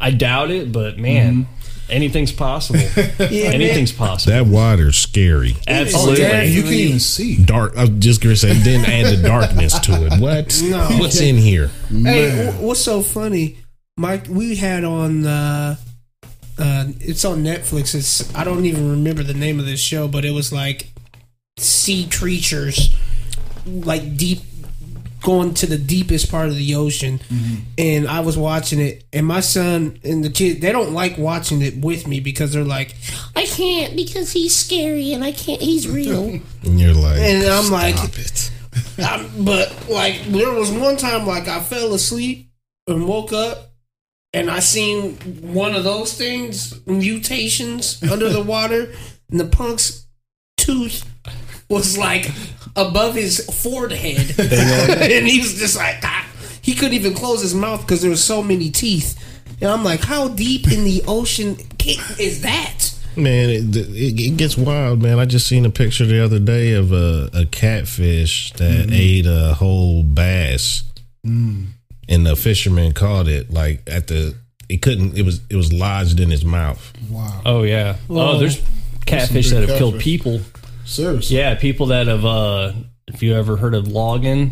I 0.00 0.10
doubt 0.12 0.50
it, 0.50 0.72
but 0.72 0.98
man, 0.98 1.44
Mm-hmm. 1.44 1.92
anything's 1.92 2.32
possible. 2.32 2.80
Yeah, 3.30 3.50
anything's 3.50 3.92
possible. 3.92 4.32
That 4.32 4.46
water's 4.46 4.96
scary. 4.96 5.56
Absolutely. 5.68 6.22
yeah. 6.22 6.42
you 6.42 6.62
can't 6.62 6.74
even 6.74 7.00
see. 7.00 7.36
Dark. 7.44 7.76
I 7.76 7.82
was 7.82 7.90
just 7.98 8.22
gonna 8.22 8.36
say, 8.36 8.54
then 8.54 8.84
add 8.86 9.18
the 9.18 9.22
darkness 9.22 9.78
to 9.80 10.06
it. 10.06 10.18
What? 10.20 10.58
No. 10.70 10.86
What's 10.98 11.20
in 11.20 11.36
here? 11.36 11.70
Hey, 11.90 12.50
what's 12.60 12.80
so 12.80 13.02
funny, 13.02 13.58
Mike? 13.98 14.26
We 14.28 14.56
had 14.56 14.84
on. 14.84 15.26
Uh, 15.26 15.76
uh, 16.60 16.86
it's 17.00 17.24
on 17.24 17.42
Netflix. 17.42 17.94
It's 17.94 18.34
I 18.34 18.44
don't 18.44 18.66
even 18.66 18.90
remember 18.90 19.22
the 19.22 19.34
name 19.34 19.58
of 19.58 19.66
this 19.66 19.80
show, 19.80 20.08
but 20.08 20.24
it 20.24 20.32
was 20.32 20.52
like 20.52 20.90
sea 21.58 22.08
creatures, 22.08 22.94
like 23.66 24.16
deep 24.16 24.40
going 25.22 25.52
to 25.52 25.66
the 25.66 25.76
deepest 25.76 26.30
part 26.30 26.48
of 26.48 26.56
the 26.56 26.74
ocean, 26.74 27.20
and 27.76 28.08
I 28.08 28.20
was 28.20 28.38
watching 28.38 28.80
it, 28.80 29.04
and 29.12 29.26
my 29.26 29.40
son 29.40 29.98
and 30.02 30.24
the 30.24 30.30
kid 30.30 30.60
they 30.60 30.72
don't 30.72 30.92
like 30.92 31.18
watching 31.18 31.62
it 31.62 31.76
with 31.78 32.06
me 32.06 32.20
because 32.20 32.52
they're 32.52 32.64
like, 32.64 32.94
I 33.36 33.46
can't 33.46 33.96
because 33.96 34.32
he's 34.32 34.54
scary 34.54 35.12
and 35.12 35.24
I 35.24 35.32
can't. 35.32 35.60
He's 35.60 35.88
real, 35.88 36.40
And 36.62 36.80
you're 36.80 36.94
like, 36.94 37.18
and 37.18 37.44
I'm 37.46 37.70
like, 37.70 37.96
it. 38.18 38.50
I'm, 38.98 39.44
but 39.44 39.88
like 39.88 40.22
there 40.24 40.52
was 40.52 40.70
one 40.70 40.96
time 40.96 41.26
like 41.26 41.48
I 41.48 41.60
fell 41.60 41.94
asleep 41.94 42.50
and 42.86 43.06
woke 43.06 43.32
up 43.32 43.69
and 44.32 44.50
I 44.50 44.60
seen 44.60 45.14
one 45.52 45.74
of 45.74 45.84
those 45.84 46.14
things 46.14 46.86
mutations 46.86 48.02
under 48.10 48.28
the 48.28 48.42
water 48.54 48.92
and 49.30 49.40
the 49.40 49.46
punk's 49.46 50.06
tooth 50.56 51.04
was 51.68 51.96
like 51.96 52.30
above 52.76 53.14
his 53.14 53.44
forehead. 53.62 54.34
And 54.38 55.26
he 55.26 55.40
was 55.40 55.54
just 55.54 55.76
like 55.76 56.00
ah. 56.02 56.28
he 56.62 56.74
couldn't 56.74 56.94
even 56.94 57.14
close 57.14 57.42
his 57.42 57.54
mouth 57.54 57.80
because 57.82 58.02
there 58.02 58.10
were 58.10 58.16
so 58.16 58.42
many 58.42 58.70
teeth. 58.70 59.18
And 59.60 59.70
I'm 59.70 59.84
like 59.84 60.00
how 60.00 60.28
deep 60.28 60.70
in 60.70 60.84
the 60.84 61.02
ocean 61.06 61.56
is 62.18 62.42
that? 62.42 62.94
Man, 63.16 63.50
it, 63.50 63.76
it, 63.76 64.20
it 64.20 64.36
gets 64.36 64.56
wild, 64.56 65.02
man. 65.02 65.18
I 65.18 65.24
just 65.24 65.48
seen 65.48 65.66
a 65.66 65.70
picture 65.70 66.06
the 66.06 66.22
other 66.22 66.38
day 66.38 66.74
of 66.74 66.92
a, 66.92 67.28
a 67.34 67.44
catfish 67.46 68.52
that 68.52 68.88
ate 68.92 69.26
a 69.26 69.54
whole 69.54 70.04
bass, 70.04 70.84
and 72.10 72.26
the 72.26 72.36
fisherman 72.36 72.92
caught 72.92 73.26
it 73.28 73.50
like 73.50 73.82
at 73.86 74.08
the. 74.08 74.34
It 74.68 74.82
couldn't. 74.82 75.16
It 75.16 75.22
was. 75.22 75.40
It 75.48 75.56
was 75.56 75.72
lodged 75.72 76.20
in 76.20 76.30
his 76.30 76.44
mouth. 76.44 76.92
Wow. 77.08 77.40
Oh 77.46 77.62
yeah. 77.62 77.96
Whoa. 78.08 78.32
Oh, 78.32 78.38
there's 78.38 78.60
catfish 79.06 79.50
big 79.50 79.60
that 79.60 79.68
have 79.68 79.78
killed 79.78 79.98
people. 80.00 80.40
Seriously. 80.84 81.36
Yeah, 81.38 81.54
people 81.54 81.86
that 81.86 82.06
have. 82.06 82.24
uh 82.24 82.72
If 83.08 83.22
you 83.24 83.34
ever 83.34 83.56
heard 83.56 83.74
of 83.74 83.88
logging, 83.88 84.50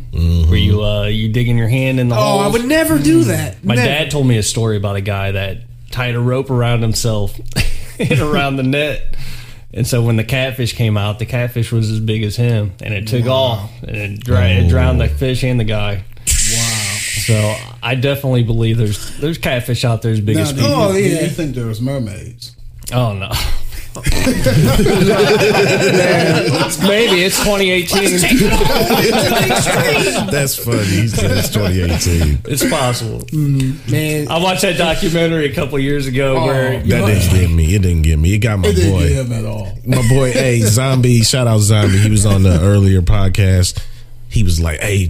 where 0.49 0.59
you 0.59 0.83
uh 0.83 1.05
you 1.05 1.29
digging 1.29 1.57
your 1.59 1.69
hand 1.69 2.01
in 2.01 2.09
the 2.09 2.17
oh 2.17 2.39
I 2.39 2.49
would 2.49 2.65
never 2.65 2.99
do 2.99 3.25
that 3.25 3.63
My 3.65 3.77
Never. 3.77 3.87
dad 3.87 4.11
told 4.11 4.27
me 4.27 4.37
a 4.39 4.43
story 4.43 4.77
about 4.77 4.97
a 4.97 5.01
guy 5.01 5.31
that 5.33 5.59
tied 5.93 6.17
a 6.17 6.21
rope 6.21 6.51
around 6.51 6.83
himself 6.83 7.39
and 8.01 8.19
around 8.19 8.57
the 8.57 8.63
net. 8.65 9.15
And 9.73 9.87
so 9.87 10.03
when 10.03 10.17
the 10.17 10.25
catfish 10.25 10.73
came 10.73 10.97
out, 10.97 11.19
the 11.21 11.27
catfish 11.27 11.71
was 11.71 11.91
as 11.91 12.01
big 12.01 12.25
as 12.25 12.35
him, 12.37 12.73
and 12.83 12.93
it 12.95 13.07
took 13.07 13.27
off 13.27 13.71
and 13.83 13.97
it, 13.97 14.21
dra- 14.25 14.49
it 14.49 14.69
drowned 14.69 15.01
the 15.01 15.09
fish 15.09 15.45
and 15.45 15.61
the 15.61 15.65
guy. 15.65 16.03
Wow. 17.29 17.57
So 17.57 17.74
I 17.83 17.95
definitely 17.95 18.43
believe 18.43 18.76
there's 18.79 19.16
there's 19.18 19.39
catfish 19.39 19.85
out 19.85 20.03
there 20.03 20.12
as 20.12 20.20
big 20.20 20.37
Now, 20.37 20.43
as 20.43 20.53
people. 20.53 20.68
you, 20.68 20.74
Oh, 20.76 20.93
yeah. 20.97 21.22
you 21.22 21.29
think 21.29 21.55
there's 21.55 21.81
mermaids? 21.81 22.57
Oh 22.93 23.12
no. 23.12 23.31
Maybe 26.87 27.24
it's 27.24 27.39
2018. 27.43 28.20
That's 30.31 30.57
funny. 30.57 30.85
He 30.85 31.09
said 31.09 31.31
it's 31.33 31.49
2018. 31.49 32.43
It's 32.47 32.68
possible. 32.68 33.26
man 33.33 34.29
I 34.29 34.39
watched 34.43 34.62
that 34.62 34.76
documentary 34.79 35.47
a 35.51 35.55
couple 35.55 35.79
years 35.79 36.07
ago 36.07 36.45
where 36.45 36.81
That 36.81 37.07
didn't 37.07 37.31
get 37.33 37.51
me. 37.51 37.74
It 37.74 37.83
didn't 37.83 38.03
get 38.03 38.18
me. 38.18 38.35
It 38.35 38.39
got 38.39 38.59
my 38.61 38.68
It 38.68 38.74
didn't 38.76 38.93
boy. 38.93 39.09
get 39.09 39.26
him 39.26 39.33
at 39.33 39.45
all. 39.45 39.72
my 39.87 40.07
boy, 40.09 40.33
hey, 40.33 40.61
Zombie, 40.61 41.22
shout 41.22 41.47
out 41.47 41.59
Zombie. 41.61 41.99
He 41.99 42.11
was 42.11 42.26
on 42.26 42.43
the 42.43 42.61
earlier 42.61 43.03
podcast. 43.03 43.83
He 44.29 44.43
was 44.45 44.61
like, 44.61 44.81
hey, 44.81 45.09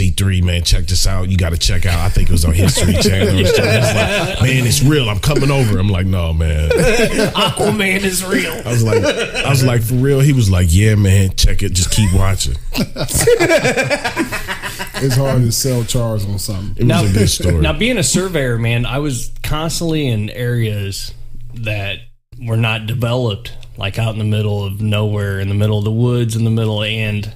C3, 0.00 0.42
man, 0.42 0.62
check 0.62 0.86
this 0.86 1.06
out. 1.06 1.28
You 1.28 1.36
got 1.36 1.50
to 1.50 1.58
check 1.58 1.84
out. 1.84 1.98
I 1.98 2.08
think 2.08 2.30
it 2.30 2.32
was 2.32 2.46
on 2.46 2.54
History 2.54 2.94
Channel. 3.02 3.38
Or 3.40 3.44
something. 3.44 3.64
Like, 3.66 4.42
man, 4.42 4.66
it's 4.66 4.82
real. 4.82 5.10
I'm 5.10 5.18
coming 5.18 5.50
over. 5.50 5.78
I'm 5.78 5.90
like, 5.90 6.06
no, 6.06 6.32
man. 6.32 6.70
Aquaman 6.70 8.00
is 8.02 8.24
real 8.24 8.50
I 8.64 8.70
was 8.70 8.82
like, 8.82 9.04
I 9.04 9.50
was 9.50 9.62
like, 9.62 9.82
for 9.82 9.94
real. 9.94 10.20
He 10.20 10.32
was 10.32 10.50
like, 10.50 10.68
yeah, 10.70 10.94
man, 10.94 11.36
check 11.36 11.62
it. 11.62 11.72
Just 11.74 11.90
keep 11.90 12.12
watching. 12.14 12.56
It's 15.02 15.16
hard 15.16 15.40
to 15.40 15.52
sell 15.52 15.82
Charles 15.84 16.28
on 16.28 16.38
something. 16.38 16.90
It 16.90 16.92
was 16.92 17.10
a 17.10 17.18
good 17.18 17.30
story. 17.30 17.54
Now, 17.54 17.72
being 17.72 17.96
a 17.96 18.02
surveyor, 18.02 18.58
man, 18.58 18.84
I 18.84 18.98
was 18.98 19.32
constantly 19.42 20.06
in 20.06 20.28
areas 20.28 21.14
that 21.54 22.00
were 22.38 22.58
not 22.58 22.84
developed, 22.86 23.54
like 23.78 23.98
out 23.98 24.12
in 24.12 24.18
the 24.18 24.26
middle 24.26 24.62
of 24.62 24.82
nowhere, 24.82 25.40
in 25.40 25.48
the 25.48 25.54
middle 25.54 25.78
of 25.78 25.84
the 25.84 25.90
woods, 25.90 26.36
in 26.36 26.44
the 26.44 26.50
middle, 26.50 26.82
and 26.82 27.34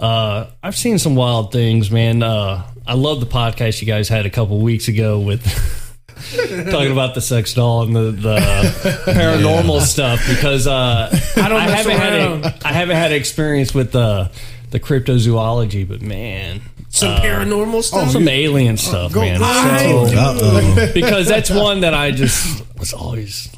uh, 0.00 0.50
I've 0.62 0.76
seen 0.76 0.98
some 0.98 1.14
wild 1.14 1.52
things, 1.52 1.90
man. 1.90 2.22
Uh, 2.22 2.64
I 2.86 2.94
love 2.94 3.20
the 3.20 3.26
podcast 3.26 3.80
you 3.80 3.86
guys 3.86 4.08
had 4.08 4.26
a 4.26 4.30
couple 4.30 4.58
weeks 4.60 4.88
ago 4.88 5.20
with 5.20 5.42
talking 6.70 6.92
about 6.92 7.14
the 7.14 7.20
sex 7.20 7.54
doll 7.54 7.82
and 7.82 7.94
the, 7.94 8.10
the 8.12 8.36
paranormal 9.06 9.80
stuff 9.82 10.20
because 10.28 10.66
uh, 10.66 11.08
I 11.36 11.48
don't 11.48 11.58
mess 11.66 11.70
haven't 11.86 11.96
had 11.98 12.12
around. 12.14 12.44
a, 12.46 12.58
I 12.64 12.72
haven't 12.72 12.96
had 12.96 13.12
experience 13.12 13.74
with 13.74 13.92
the 13.92 14.30
the 14.70 14.80
cryptozoology, 14.80 15.88
but 15.88 16.02
man, 16.02 16.60
some 16.90 17.16
paranormal 17.20 17.82
stuff 17.82 18.10
some 18.10 18.28
alien 18.28 18.76
stuff, 18.76 19.12
go- 19.12 19.20
man. 19.22 19.38
So- 19.40 20.92
because 20.94 21.26
that's 21.26 21.50
one 21.50 21.80
that 21.80 21.94
I 21.94 22.10
just 22.10 22.62
was 22.78 22.92
always 22.92 23.48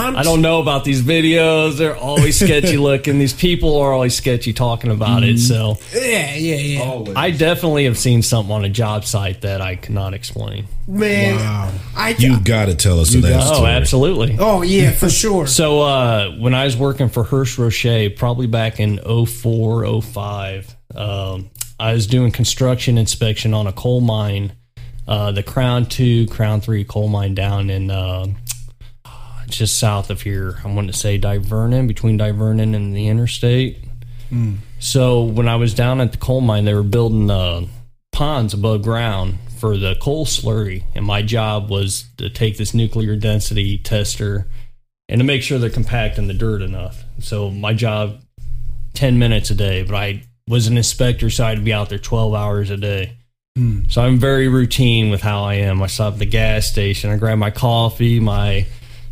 I'm 0.00 0.16
I 0.16 0.22
don't 0.22 0.40
know 0.42 0.60
about 0.60 0.84
these 0.84 1.02
videos. 1.02 1.76
They're 1.78 1.96
always 1.96 2.38
sketchy 2.38 2.76
looking. 2.88 3.18
These 3.18 3.34
people 3.34 3.76
are 3.78 3.92
always 3.92 4.14
sketchy 4.14 4.52
talking 4.52 4.90
about 4.90 5.22
it. 5.22 5.38
So 5.38 5.76
Yeah, 5.94 6.34
yeah, 6.34 6.54
yeah. 6.56 7.12
I 7.16 7.30
definitely 7.30 7.84
have 7.84 7.98
seen 7.98 8.22
something 8.22 8.52
on 8.54 8.64
a 8.64 8.68
job 8.68 9.04
site 9.04 9.42
that 9.42 9.60
I 9.60 9.76
cannot 9.76 10.14
explain. 10.14 10.66
Man, 10.88 11.36
Wow. 11.36 11.72
I 11.96 12.10
You 12.18 12.40
got 12.40 12.66
to 12.66 12.74
tell 12.74 12.98
us 13.00 13.10
that 13.12 13.42
Oh, 13.42 13.54
story. 13.54 13.70
absolutely. 13.70 14.36
Oh 14.38 14.62
yeah, 14.62 14.90
for 14.90 15.10
sure. 15.22 15.46
So 15.46 15.80
uh, 15.82 16.30
when 16.38 16.54
I 16.54 16.64
was 16.64 16.76
working 16.76 17.08
for 17.08 17.24
Hurst-Rosche, 17.24 18.16
probably 18.16 18.46
back 18.46 18.80
in 18.80 18.98
04, 18.98 20.02
05, 20.02 20.76
um, 20.94 21.50
I 21.78 21.92
was 21.92 22.06
doing 22.06 22.30
construction 22.32 22.98
inspection 22.98 23.54
on 23.54 23.66
a 23.66 23.72
coal 23.72 24.00
mine, 24.00 24.52
uh, 25.08 25.32
the 25.32 25.42
Crown 25.42 25.86
2, 25.86 26.26
Crown 26.26 26.60
3 26.60 26.84
coal 26.84 27.08
mine 27.08 27.34
down 27.34 27.70
in 27.70 27.90
uh, 27.90 28.26
just 29.58 29.78
south 29.78 30.10
of 30.10 30.22
here. 30.22 30.58
I 30.64 30.68
want 30.68 30.88
to 30.88 30.92
say 30.92 31.18
Divernon, 31.18 31.86
between 31.86 32.18
Divernon 32.18 32.74
and 32.74 32.94
the 32.94 33.08
interstate. 33.08 33.84
So 34.78 35.24
when 35.24 35.48
I 35.48 35.56
was 35.56 35.74
down 35.74 36.00
at 36.00 36.12
the 36.12 36.18
coal 36.18 36.40
mine, 36.40 36.64
they 36.64 36.74
were 36.74 36.84
building 36.84 37.30
uh, 37.30 37.66
ponds 38.12 38.54
above 38.54 38.82
ground 38.82 39.38
for 39.58 39.76
the 39.76 39.96
coal 40.00 40.24
slurry, 40.24 40.84
and 40.94 41.04
my 41.04 41.20
job 41.20 41.68
was 41.68 42.04
to 42.16 42.30
take 42.30 42.56
this 42.56 42.72
nuclear 42.72 43.16
density 43.16 43.76
tester 43.76 44.46
and 45.08 45.18
to 45.18 45.24
make 45.24 45.42
sure 45.42 45.58
they're 45.58 45.68
compacting 45.68 46.28
the 46.28 46.34
dirt 46.34 46.62
enough. 46.62 47.02
So 47.18 47.50
my 47.50 47.74
job, 47.74 48.22
ten 48.94 49.18
minutes 49.18 49.50
a 49.50 49.54
day, 49.54 49.82
but 49.82 49.96
I 49.96 50.22
was 50.48 50.68
an 50.68 50.76
inspector, 50.76 51.28
so 51.28 51.44
I'd 51.44 51.64
be 51.64 51.72
out 51.72 51.88
there 51.88 51.98
twelve 51.98 52.32
hours 52.32 52.70
a 52.70 52.76
day. 52.76 53.16
So 53.88 54.00
I'm 54.00 54.16
very 54.18 54.48
routine 54.48 55.10
with 55.10 55.20
how 55.20 55.42
I 55.42 55.54
am. 55.54 55.82
I 55.82 55.88
stop 55.88 56.14
at 56.14 56.18
the 56.20 56.26
gas 56.26 56.66
station, 56.66 57.10
I 57.10 57.16
grab 57.16 57.36
my 57.36 57.50
coffee, 57.50 58.20
my 58.20 58.66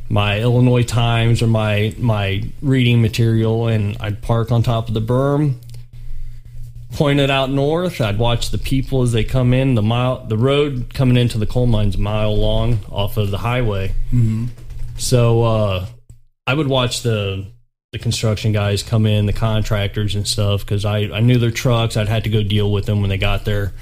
my 0.08 0.40
Illinois 0.40 0.84
Times 0.84 1.42
or 1.42 1.46
my 1.46 1.94
my 1.98 2.42
reading 2.62 3.02
material, 3.02 3.68
and 3.68 3.96
I'd 4.00 4.22
park 4.22 4.50
on 4.50 4.62
top 4.62 4.88
of 4.88 4.94
the 4.94 5.02
berm, 5.02 5.54
point 6.92 7.20
it 7.20 7.30
out 7.30 7.50
north. 7.50 8.00
I'd 8.00 8.18
watch 8.18 8.50
the 8.50 8.58
people 8.58 9.02
as 9.02 9.12
they 9.12 9.24
come 9.24 9.52
in. 9.52 9.74
The 9.74 9.82
mile, 9.82 10.24
the 10.24 10.38
road 10.38 10.92
coming 10.94 11.16
into 11.16 11.38
the 11.38 11.46
coal 11.46 11.66
mine's 11.66 11.96
a 11.96 12.00
mile 12.00 12.34
long 12.36 12.78
off 12.90 13.16
of 13.16 13.30
the 13.30 13.38
highway. 13.38 13.94
So 14.96 15.42
uh, 15.42 15.86
I 16.46 16.54
would 16.54 16.68
watch 16.68 17.02
the 17.02 17.46
the 17.92 17.98
construction 17.98 18.52
guys 18.52 18.82
come 18.82 19.06
in, 19.06 19.26
the 19.26 19.32
contractors 19.32 20.14
and 20.14 20.28
stuff, 20.28 20.60
because 20.60 20.84
I, 20.84 20.98
I 20.98 21.20
knew 21.20 21.38
their 21.38 21.50
trucks. 21.50 21.96
I'd 21.96 22.08
had 22.08 22.24
to 22.24 22.30
go 22.30 22.42
deal 22.42 22.70
with 22.70 22.84
them 22.84 23.00
when 23.00 23.08
they 23.08 23.16
got 23.16 23.44
there. 23.46 23.72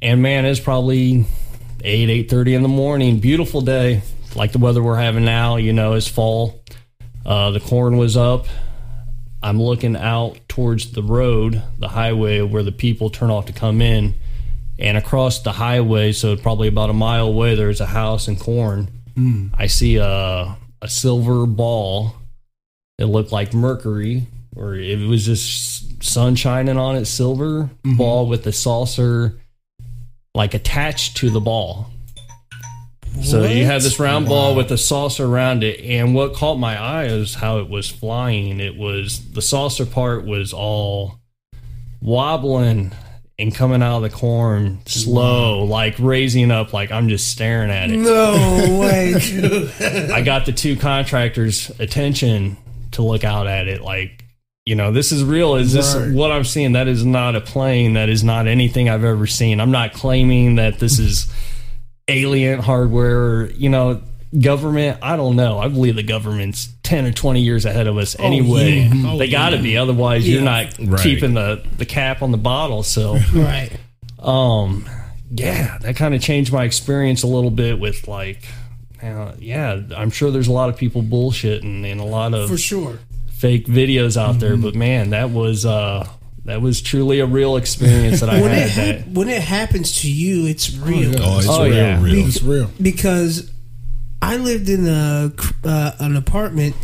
And 0.00 0.22
man, 0.22 0.44
it's 0.44 0.60
probably 0.60 1.26
eight 1.82 2.08
eight 2.08 2.30
thirty 2.30 2.54
in 2.54 2.62
the 2.62 2.68
morning. 2.68 3.18
Beautiful 3.18 3.60
day, 3.60 4.02
like 4.34 4.52
the 4.52 4.58
weather 4.58 4.82
we're 4.82 4.96
having 4.96 5.24
now. 5.24 5.56
You 5.56 5.72
know, 5.72 5.94
it's 5.94 6.08
fall. 6.08 6.62
Uh, 7.24 7.50
the 7.50 7.60
corn 7.60 7.96
was 7.96 8.16
up. 8.16 8.46
I'm 9.42 9.60
looking 9.60 9.96
out 9.96 10.38
towards 10.48 10.92
the 10.92 11.02
road, 11.02 11.62
the 11.78 11.88
highway 11.88 12.40
where 12.40 12.62
the 12.62 12.72
people 12.72 13.08
turn 13.10 13.30
off 13.30 13.46
to 13.46 13.52
come 13.52 13.80
in, 13.80 14.14
and 14.78 14.96
across 14.96 15.40
the 15.42 15.52
highway, 15.52 16.12
so 16.12 16.36
probably 16.36 16.66
about 16.68 16.90
a 16.90 16.94
mile 16.94 17.26
away, 17.28 17.54
there's 17.54 17.80
a 17.80 17.86
house 17.86 18.26
and 18.28 18.38
corn. 18.38 18.88
I 19.58 19.66
see 19.66 19.96
a 19.96 20.56
a 20.80 20.88
silver 20.88 21.46
ball. 21.46 22.14
It 22.98 23.06
looked 23.06 23.32
like 23.32 23.52
mercury, 23.54 24.26
or 24.56 24.74
it 24.74 24.98
was 25.08 25.26
just 25.26 26.02
sun 26.02 26.34
shining 26.36 26.76
on 26.76 26.96
it. 26.96 27.04
Silver 27.06 27.68
ball 27.96 28.28
with 28.28 28.44
the 28.44 28.52
saucer, 28.52 29.38
like 30.34 30.54
attached 30.54 31.16
to 31.18 31.30
the 31.30 31.40
ball. 31.40 31.90
So 33.22 33.44
you 33.44 33.64
had 33.64 33.82
this 33.82 33.98
round 33.98 34.26
ball 34.26 34.54
with 34.54 34.70
a 34.70 34.78
saucer 34.78 35.26
around 35.26 35.64
it, 35.64 35.80
and 35.84 36.14
what 36.14 36.34
caught 36.34 36.56
my 36.56 36.78
eye 36.80 37.04
is 37.06 37.34
how 37.34 37.58
it 37.58 37.68
was 37.68 37.88
flying. 37.88 38.60
It 38.60 38.76
was 38.76 39.30
the 39.32 39.42
saucer 39.42 39.84
part 39.86 40.24
was 40.24 40.52
all 40.52 41.18
wobbling 42.00 42.92
and 43.40 43.54
coming 43.54 43.82
out 43.82 43.96
of 43.98 44.02
the 44.02 44.10
corn 44.10 44.80
slow, 44.86 45.64
like 45.64 45.96
raising 45.98 46.50
up, 46.50 46.72
like 46.72 46.90
I'm 46.90 47.08
just 47.08 47.30
staring 47.30 47.70
at 47.70 47.90
it. 47.90 47.96
no 47.98 48.78
way, 48.80 49.14
dude. 49.18 49.70
I 50.10 50.22
got 50.22 50.46
the 50.46 50.52
two 50.52 50.76
contractors' 50.76 51.70
attention 51.78 52.56
to 52.92 53.02
look 53.02 53.22
out 53.24 53.46
at 53.46 53.68
it. 53.68 53.80
Like, 53.82 54.24
you 54.66 54.74
know, 54.74 54.90
this 54.92 55.12
is 55.12 55.22
real. 55.22 55.54
Is 55.56 55.72
this 55.72 55.94
Right. 55.94 56.12
what 56.12 56.32
I'm 56.32 56.44
seeing? 56.44 56.72
That 56.72 56.88
is 56.88 57.04
not 57.04 57.36
a 57.36 57.40
plane. 57.40 57.94
That 57.94 58.08
is 58.08 58.24
not 58.24 58.46
anything 58.48 58.88
I've 58.88 59.04
ever 59.04 59.26
seen. 59.26 59.60
I'm 59.60 59.70
not 59.70 59.92
claiming 59.92 60.56
that 60.56 60.78
this 60.78 60.98
is 60.98 61.30
alien 62.08 62.58
hardware. 62.60 63.18
Or, 63.18 63.46
you 63.50 63.68
know, 63.68 64.00
government. 64.40 64.98
I 65.02 65.16
don't 65.16 65.36
know. 65.36 65.58
I 65.58 65.68
believe 65.68 65.96
the 65.96 66.02
government's 66.02 66.68
ten 66.82 67.04
or 67.06 67.12
twenty 67.12 67.42
years 67.42 67.64
ahead 67.64 67.86
of 67.86 67.96
us 67.98 68.18
anyway. 68.18 68.80
yeah. 68.92 69.10
Oh, 69.12 69.18
they 69.18 69.28
got 69.28 69.50
to 69.50 69.58
be. 69.62 69.76
Otherwise, 69.76 70.28
you're 70.28 70.42
not 70.42 70.74
Right. 70.78 71.00
keeping 71.02 71.34
the 71.34 71.62
the 71.76 71.86
cap 71.86 72.22
on 72.22 72.30
the 72.32 72.38
bottle. 72.38 72.82
So. 72.82 73.18
Right. 73.34 73.70
um 74.18 74.88
yeah 75.30 75.76
that 75.82 75.94
kind 75.94 76.14
of 76.14 76.22
changed 76.22 76.50
my 76.52 76.64
experience 76.64 77.22
a 77.22 77.26
little 77.26 77.50
bit 77.50 77.78
with 77.78 78.08
like 78.08 78.48
uh, 79.02 79.32
yeah 79.38 79.78
i'm 79.94 80.10
sure 80.10 80.30
there's 80.30 80.48
a 80.48 80.52
lot 80.52 80.70
of 80.70 80.76
people 80.78 81.02
bullshitting 81.02 81.84
and 81.84 82.00
a 82.00 82.04
lot 82.04 82.32
of 82.32 82.48
For 82.48 82.56
sure. 82.56 82.98
fake 83.30 83.66
videos 83.66 84.16
out 84.16 84.40
there 84.40 84.54
Mm-hmm. 84.54 84.62
but 84.62 84.74
man 84.74 85.10
that 85.10 85.28
was 85.30 85.66
uh 85.66 86.08
that 86.48 86.60
was 86.60 86.80
truly 86.82 87.20
a 87.20 87.26
real 87.26 87.56
experience 87.56 88.20
that 88.20 88.28
i 88.30 88.40
When 88.40 88.50
had 88.50 88.68
it 88.88 89.04
that 89.04 89.08
when 89.14 89.28
it 89.28 89.42
happens 89.42 90.00
to 90.02 90.10
you, 90.10 90.46
it's 90.46 90.74
real. 90.76 91.12
yeah. 91.12 91.18
Oh, 91.22 91.38
it's 91.38 91.48
Oh, 91.48 91.64
real, 91.64 91.74
yeah. 91.74 92.02
real. 92.02 92.26
It's 92.26 92.42
real. 92.42 92.70
because 92.80 93.50
I 94.20 94.36
lived 94.36 94.68
in 94.68 94.86
a 94.88 95.32
uh, 95.64 95.92
an 96.00 96.16
apartment, 96.16 96.74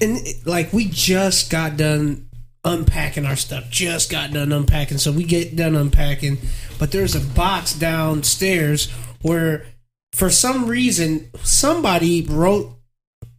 and 0.00 0.18
it- 0.18 0.46
like 0.46 0.72
we 0.72 0.84
just 0.86 1.50
got 1.50 1.76
done 1.76 2.28
unpacking 2.64 3.24
our 3.24 3.36
stuff. 3.36 3.64
Just 3.70 4.10
got 4.10 4.32
done 4.32 4.52
unpacking, 4.52 4.98
so 4.98 5.10
we 5.12 5.24
get 5.24 5.56
done 5.56 5.74
unpacking. 5.74 6.38
But 6.78 6.90
there's 6.92 7.14
a 7.14 7.20
box 7.20 7.72
downstairs 7.72 8.90
where, 9.22 9.64
for 10.12 10.28
some 10.30 10.66
reason, 10.66 11.30
somebody 11.42 12.22
wrote, 12.22 12.76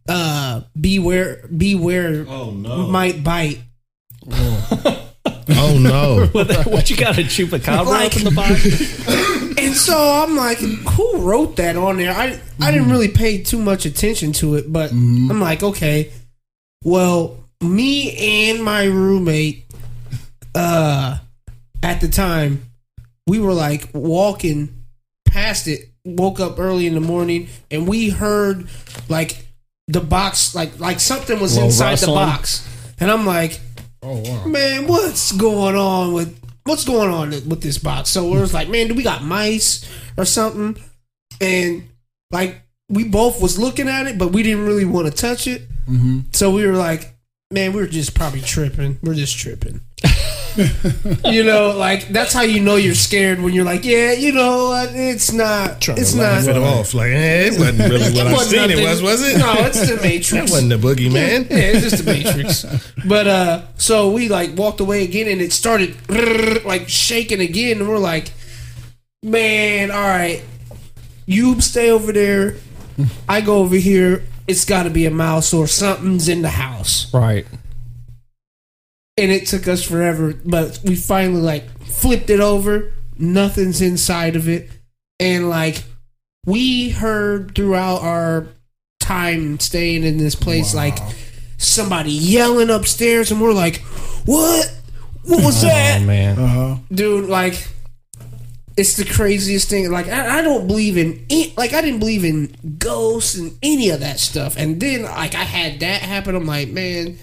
uh, 0.08 0.62
"Beware, 0.80 1.46
beware, 1.56 2.24
Oh 2.28 2.50
no! 2.50 2.86
might 2.88 3.22
bite." 3.22 3.60
oh 4.32 5.04
no! 5.78 6.26
what, 6.32 6.66
what 6.66 6.90
you 6.90 6.96
got 6.96 7.18
a 7.18 7.22
chupacabra 7.22 7.86
Like- 7.86 8.12
up 8.12 8.18
in 8.18 8.24
the 8.24 8.30
box 8.30 9.58
And 9.58 9.74
so 9.74 9.96
I'm 9.96 10.36
like, 10.36 10.58
who 10.58 11.18
wrote 11.18 11.56
that 11.56 11.76
on 11.76 11.96
there? 11.96 12.12
I 12.12 12.40
I 12.60 12.70
didn't 12.70 12.90
really 12.90 13.08
pay 13.08 13.42
too 13.42 13.58
much 13.58 13.86
attention 13.86 14.32
to 14.34 14.54
it, 14.54 14.72
but 14.72 14.92
I'm 14.92 15.40
like, 15.40 15.62
okay, 15.64 16.12
well, 16.84 17.38
me 17.60 18.48
and 18.48 18.62
my 18.62 18.84
roommate, 18.84 19.66
uh, 20.54 21.18
at 21.82 22.00
the 22.00 22.08
time, 22.08 22.62
we 23.26 23.40
were 23.40 23.52
like 23.52 23.88
walking 23.92 24.84
past 25.26 25.66
it. 25.66 25.88
Woke 26.04 26.40
up 26.40 26.58
early 26.58 26.86
in 26.86 26.94
the 26.94 27.00
morning, 27.00 27.48
and 27.70 27.86
we 27.86 28.08
heard 28.10 28.68
like 29.08 29.46
the 29.88 30.00
box, 30.00 30.54
like 30.54 30.78
like 30.78 31.00
something 31.00 31.38
was 31.40 31.54
Little 31.54 31.66
inside 31.68 31.98
the 31.98 32.06
box, 32.06 32.66
and 33.00 33.10
I'm 33.10 33.26
like, 33.26 33.60
Oh 34.08 34.22
wow. 34.24 34.46
man, 34.46 34.86
what's 34.86 35.32
going 35.32 35.76
on 35.76 36.14
with 36.14 36.40
what's 36.64 36.86
going 36.86 37.10
on 37.10 37.30
with 37.30 37.62
this 37.62 37.76
box? 37.76 38.08
So 38.08 38.34
it 38.34 38.40
was 38.40 38.54
like, 38.54 38.68
man, 38.70 38.88
do 38.88 38.94
we 38.94 39.02
got 39.02 39.22
mice 39.22 39.86
or 40.16 40.24
something? 40.24 40.82
And 41.42 41.88
like 42.30 42.62
we 42.88 43.04
both 43.04 43.42
was 43.42 43.58
looking 43.58 43.86
at 43.86 44.06
it, 44.06 44.16
but 44.16 44.32
we 44.32 44.42
didn't 44.42 44.64
really 44.64 44.86
want 44.86 45.08
to 45.08 45.12
touch 45.12 45.46
it. 45.46 45.68
Mm-hmm. 45.86 46.20
So 46.32 46.50
we 46.50 46.66
were 46.66 46.76
like, 46.76 47.16
man, 47.50 47.74
we're 47.74 47.86
just 47.86 48.14
probably 48.14 48.40
tripping. 48.40 48.98
We're 49.02 49.14
just 49.14 49.38
tripping. 49.38 49.82
you 51.24 51.44
know, 51.44 51.76
like 51.76 52.08
that's 52.08 52.32
how 52.32 52.42
you 52.42 52.60
know 52.60 52.76
you're 52.76 52.94
scared 52.94 53.40
when 53.40 53.54
you're 53.54 53.64
like, 53.64 53.84
yeah, 53.84 54.12
you 54.12 54.32
know? 54.32 54.72
It's 54.90 55.32
not. 55.32 55.80
Trying 55.80 55.98
it's 55.98 56.12
to 56.12 56.18
laugh 56.18 56.46
not. 56.46 56.56
it 56.56 56.62
off 56.62 56.94
like 56.94 57.10
eh, 57.10 57.46
it 57.52 57.58
wasn't 57.58 57.78
really 57.90 58.12
what 58.12 58.26
I 58.26 58.32
wasn't 58.32 58.50
seen. 58.50 58.58
It 58.64 58.68
nothing- 58.76 58.84
was, 58.84 59.02
was 59.02 59.22
it? 59.28 59.38
No, 59.38 59.52
it's 59.58 59.80
the 59.88 59.94
that 59.96 60.02
Matrix. 60.02 60.50
wasn't 60.50 60.68
the 60.70 60.76
boogeyman. 60.76 61.50
Yeah, 61.50 61.56
it's 61.56 61.90
just 61.90 62.04
the 62.04 62.12
Matrix. 62.12 62.64
but 63.06 63.26
uh 63.26 63.62
so 63.76 64.10
we 64.10 64.28
like 64.28 64.56
walked 64.56 64.80
away 64.80 65.04
again 65.04 65.28
and 65.28 65.40
it 65.40 65.52
started 65.52 65.96
like 66.64 66.88
shaking 66.88 67.40
again 67.40 67.78
and 67.80 67.88
we're 67.88 67.98
like, 67.98 68.32
Man, 69.22 69.90
all 69.90 69.96
right. 70.00 70.42
You 71.26 71.60
stay 71.60 71.90
over 71.90 72.12
there. 72.12 72.56
I 73.28 73.40
go 73.40 73.58
over 73.58 73.76
here. 73.76 74.24
It's 74.46 74.64
gotta 74.64 74.90
be 74.90 75.06
a 75.06 75.10
mouse 75.10 75.52
or 75.52 75.66
something's 75.66 76.28
in 76.28 76.42
the 76.42 76.48
house. 76.50 77.12
right 77.12 77.46
And 79.18 79.32
it 79.32 79.46
took 79.46 79.66
us 79.68 79.82
forever, 79.84 80.34
but 80.44 80.80
we 80.84 80.94
finally 80.94 81.40
like 81.40 81.68
flipped 81.80 82.30
it 82.30 82.40
over. 82.40 82.92
Nothing's 83.18 83.80
inside 83.82 84.36
of 84.36 84.48
it. 84.48 84.70
And 85.18 85.50
like 85.50 85.82
we 86.46 86.90
heard 86.90 87.54
throughout 87.54 88.02
our 88.02 88.46
time 89.00 89.58
staying 89.58 90.04
in 90.04 90.18
this 90.18 90.34
place 90.34 90.74
like 90.74 90.98
somebody 91.56 92.12
yelling 92.12 92.70
upstairs 92.70 93.30
and 93.30 93.40
we're 93.40 93.52
like 93.52 93.78
what? 94.24 94.72
What 95.24 95.44
was 95.44 95.64
oh 95.64 95.66
that? 95.68 96.02
man. 96.02 96.38
Uh 96.38 96.46
huh. 96.46 96.76
dude 96.92 97.28
like 97.28 97.66
it's 98.76 98.96
the 98.96 99.04
craziest 99.04 99.68
thing. 99.68 99.90
Like 99.90 100.06
I, 100.06 100.38
I 100.38 100.42
don't 100.42 100.68
believe 100.68 100.96
in 100.96 101.26
any- 101.28 101.52
like 101.56 101.72
i 101.72 101.80
didn't 101.80 101.98
believe 101.98 102.24
in 102.24 102.54
ghosts 102.78 103.34
and 103.34 103.58
any 103.62 103.90
of 103.90 104.00
that 104.00 104.20
stuff. 104.20 104.56
And 104.56 104.80
then 104.80 105.02
like 105.02 105.34
i 105.34 105.42
had 105.42 105.80
that 105.80 106.02
happen. 106.02 106.36
I'm 106.36 106.46
like 106.46 106.68
man 106.68 107.18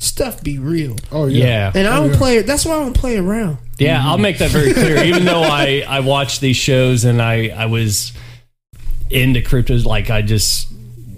stuff 0.00 0.42
be 0.42 0.58
real 0.58 0.96
Oh 1.12 1.26
yeah. 1.26 1.44
yeah 1.44 1.72
and 1.74 1.86
i 1.86 1.96
Oh, 1.96 2.02
don't 2.02 2.12
yeah. 2.12 2.18
play 2.18 2.42
that's 2.42 2.64
why 2.64 2.74
i 2.74 2.78
don't 2.80 2.96
play 2.96 3.16
around 3.18 3.58
Yeah, 3.78 4.02
I'll 4.04 4.18
make 4.18 4.38
that 4.38 4.50
very 4.50 4.72
clear. 4.74 4.96
Even 5.10 5.24
though 5.24 5.42
I 5.42 5.84
I 5.88 6.00
watched 6.00 6.40
these 6.42 6.56
shows 6.56 7.04
and 7.04 7.20
I 7.22 7.48
I 7.48 7.66
was 7.66 8.12
into 9.10 9.40
cryptos, 9.40 9.84
like 9.86 10.10
I 10.10 10.20
just 10.22 10.68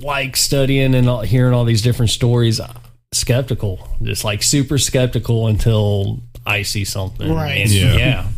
like 0.01 0.37
studying 0.37 0.95
and 0.95 1.09
all, 1.09 1.23
hearing 1.23 1.55
all 1.55 1.65
these 1.65 1.83
different 1.83 2.11
stories. 2.11 2.61
Uh, 2.61 2.73
skeptical, 3.13 3.89
just 4.03 4.25
like 4.25 4.43
super 4.43 4.79
skeptical 4.79 5.47
until 5.49 6.21
I 6.47 6.63
see 6.63 6.85
something. 6.85 7.33
Right. 7.33 7.61
And 7.63 7.71
Yeah. 7.71 7.97
yeah. 7.97 8.29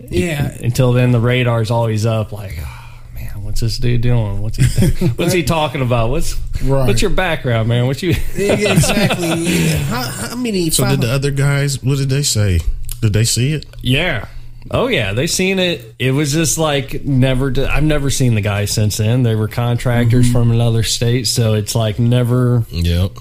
yeah 0.10 0.56
Until 0.62 0.92
then, 0.92 1.12
the 1.12 1.20
radar's 1.20 1.70
always 1.70 2.06
up. 2.06 2.32
Like, 2.32 2.56
oh, 2.60 3.00
man, 3.14 3.42
what's 3.44 3.60
this 3.60 3.78
dude 3.78 4.00
doing? 4.00 4.40
What's 4.42 4.56
he 4.56 5.06
What's 5.16 5.32
he 5.32 5.42
talking 5.42 5.82
about? 5.82 6.10
What's 6.10 6.34
Right. 6.62 6.86
What's 6.86 7.02
your 7.02 7.10
background, 7.10 7.68
man? 7.68 7.86
What 7.86 8.02
you? 8.02 8.10
exactly 8.10 9.28
yeah. 9.34 9.76
how, 9.84 10.02
how 10.02 10.36
many 10.36 10.70
So 10.70 10.88
did 10.88 11.00
the 11.00 11.10
other 11.10 11.30
guys? 11.30 11.82
What 11.82 11.98
did 11.98 12.10
they 12.10 12.22
say? 12.22 12.60
Did 13.00 13.12
they 13.12 13.24
see 13.24 13.52
it? 13.54 13.66
Yeah. 13.82 14.28
Oh 14.70 14.88
yeah, 14.88 15.14
they 15.14 15.26
seen 15.26 15.58
it. 15.58 15.94
It 15.98 16.10
was 16.12 16.32
just 16.32 16.58
like 16.58 17.02
never. 17.04 17.52
I've 17.68 17.82
never 17.82 18.10
seen 18.10 18.34
the 18.34 18.42
guys 18.42 18.70
since 18.70 18.98
then. 18.98 19.22
They 19.22 19.34
were 19.34 19.48
contractors 19.48 20.26
Mm-hmm. 20.26 20.32
from 20.34 20.50
another 20.50 20.82
state, 20.82 21.26
so 21.26 21.54
it's 21.54 21.74
like 21.74 21.98
never. 21.98 22.64
Yep. 22.70 23.12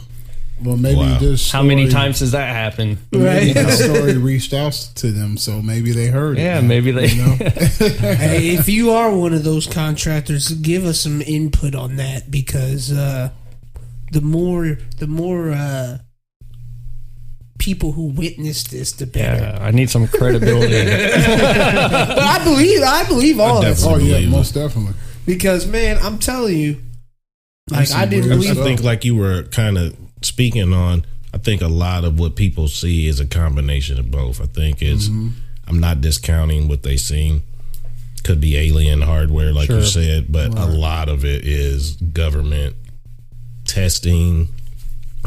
Well, 0.62 0.76
maybe 0.78 0.98
Wow. 1.00 1.20
this. 1.20 1.52
How 1.52 1.64
many 1.64 1.88
times 1.88 2.20
does 2.20 2.32
that 2.32 2.50
happen? 2.54 2.98
Maybe 3.12 3.24
Right. 3.24 3.54
this 3.54 3.80
story 3.86 4.18
reached 4.18 4.54
out 4.54 4.74
to 4.96 5.12
them, 5.12 5.38
so 5.38 5.62
maybe 5.62 5.92
they 5.94 6.08
heard 6.08 6.38
it. 6.38 6.42
Yeah, 6.42 6.60
maybe 6.62 6.92
they. 6.92 7.08
You 7.08 7.22
know? 7.26 7.34
hey, 7.40 8.50
if 8.56 8.68
you 8.68 8.92
are 8.92 9.16
one 9.16 9.34
of 9.34 9.44
those 9.44 9.68
contractors, 9.68 10.50
give 10.50 10.86
us 10.86 11.00
some 11.00 11.22
input 11.22 11.76
on 11.76 11.96
that 11.96 12.30
because 12.30 12.92
uh, 12.92 13.30
the 14.12 14.22
more 14.22 14.78
the 14.98 15.08
more 15.08 15.52
uh, 15.52 16.00
people 17.58 17.92
who 17.92 18.06
witness 18.08 18.64
this, 18.66 18.92
the 18.94 19.06
better. 19.06 19.42
yeah, 19.44 19.58
I 19.62 19.72
need 19.72 19.90
some 19.90 20.08
credibility. 20.08 20.74
But 20.74 22.20
I 22.20 22.42
believe 22.44 22.82
I 22.84 23.04
believe 23.08 23.40
all 23.40 23.60
of 23.60 23.66
it 23.66 23.78
Oh 23.86 23.98
yeah, 23.98 24.14
Believe 24.14 24.28
it. 24.28 24.32
most 24.32 24.54
definitely. 24.54 24.94
because 25.26 25.68
man, 25.68 25.98
I'm 26.02 26.18
telling 26.20 26.58
you, 26.58 26.82
like 27.70 27.92
I 27.92 28.06
didn't 28.06 28.30
believe. 28.30 28.58
I 28.60 28.64
think 28.64 28.82
like 28.84 29.06
you 29.06 29.16
were 29.16 29.44
kind 29.44 29.78
of 29.78 29.96
speaking 30.22 30.74
on. 30.74 31.06
I 31.32 31.38
think 31.38 31.62
a 31.62 31.68
lot 31.68 32.06
of 32.06 32.20
what 32.20 32.36
people 32.36 32.68
see 32.68 33.08
is 33.08 33.20
a 33.20 33.26
combination 33.28 34.00
of 34.00 34.10
both. 34.10 34.42
I 34.42 34.46
think 34.46 34.82
is 34.82 35.10
mm-hmm. 35.10 35.30
I'm 35.68 35.80
not 35.80 36.02
discounting 36.02 36.68
what 36.68 36.84
they 36.84 36.98
seen. 36.98 37.44
Could 38.24 38.42
be 38.42 38.58
alien 38.58 39.02
hardware, 39.02 39.54
like 39.54 39.70
you 39.70 39.84
said, 39.84 40.32
but 40.32 40.58
a 40.58 40.66
lot 40.66 41.08
of 41.08 41.24
it 41.24 41.46
is 41.46 41.96
government 41.96 42.76
testing, 43.66 44.50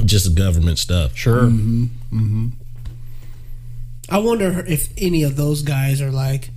just 0.05 0.35
government 0.35 0.79
stuff. 0.79 1.17
sure. 1.17 1.45
Mm-hmm. 1.45 1.85
Mm-hmm. 2.13 2.49
I 4.11 4.19
wonder 4.19 4.63
if 4.67 4.93
any 4.99 5.23
of 5.23 5.37
those 5.37 5.63
guys 5.63 6.03
are 6.03 6.11
like, 6.11 6.51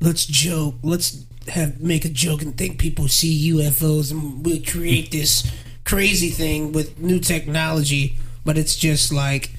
let's 0.00 0.24
joke, 0.24 0.76
let's 0.82 1.24
have 1.48 1.80
make 1.80 2.04
a 2.04 2.08
joke 2.08 2.42
and 2.42 2.56
think 2.56 2.78
people 2.78 3.08
see 3.08 3.52
UFOs 3.52 4.12
and 4.12 4.44
we'll 4.44 4.62
create 4.62 5.10
this 5.10 5.50
crazy 5.84 6.28
thing 6.30 6.72
with 6.72 6.98
new 6.98 7.18
technology, 7.20 8.16
but 8.44 8.56
it's 8.58 8.76
just 8.76 9.12
like 9.12 9.50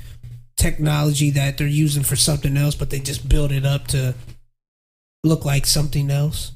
technology 0.57 1.29
that 1.31 1.57
they're 1.57 1.67
using 1.67 2.03
for 2.03 2.15
something 2.15 2.55
else, 2.57 2.75
but 2.75 2.89
they 2.89 2.99
just 2.99 3.27
build 3.27 3.51
it 3.51 3.65
up 3.65 3.87
to 3.87 4.15
look 5.23 5.45
like 5.45 5.65
something 5.65 6.09
else. 6.09 6.51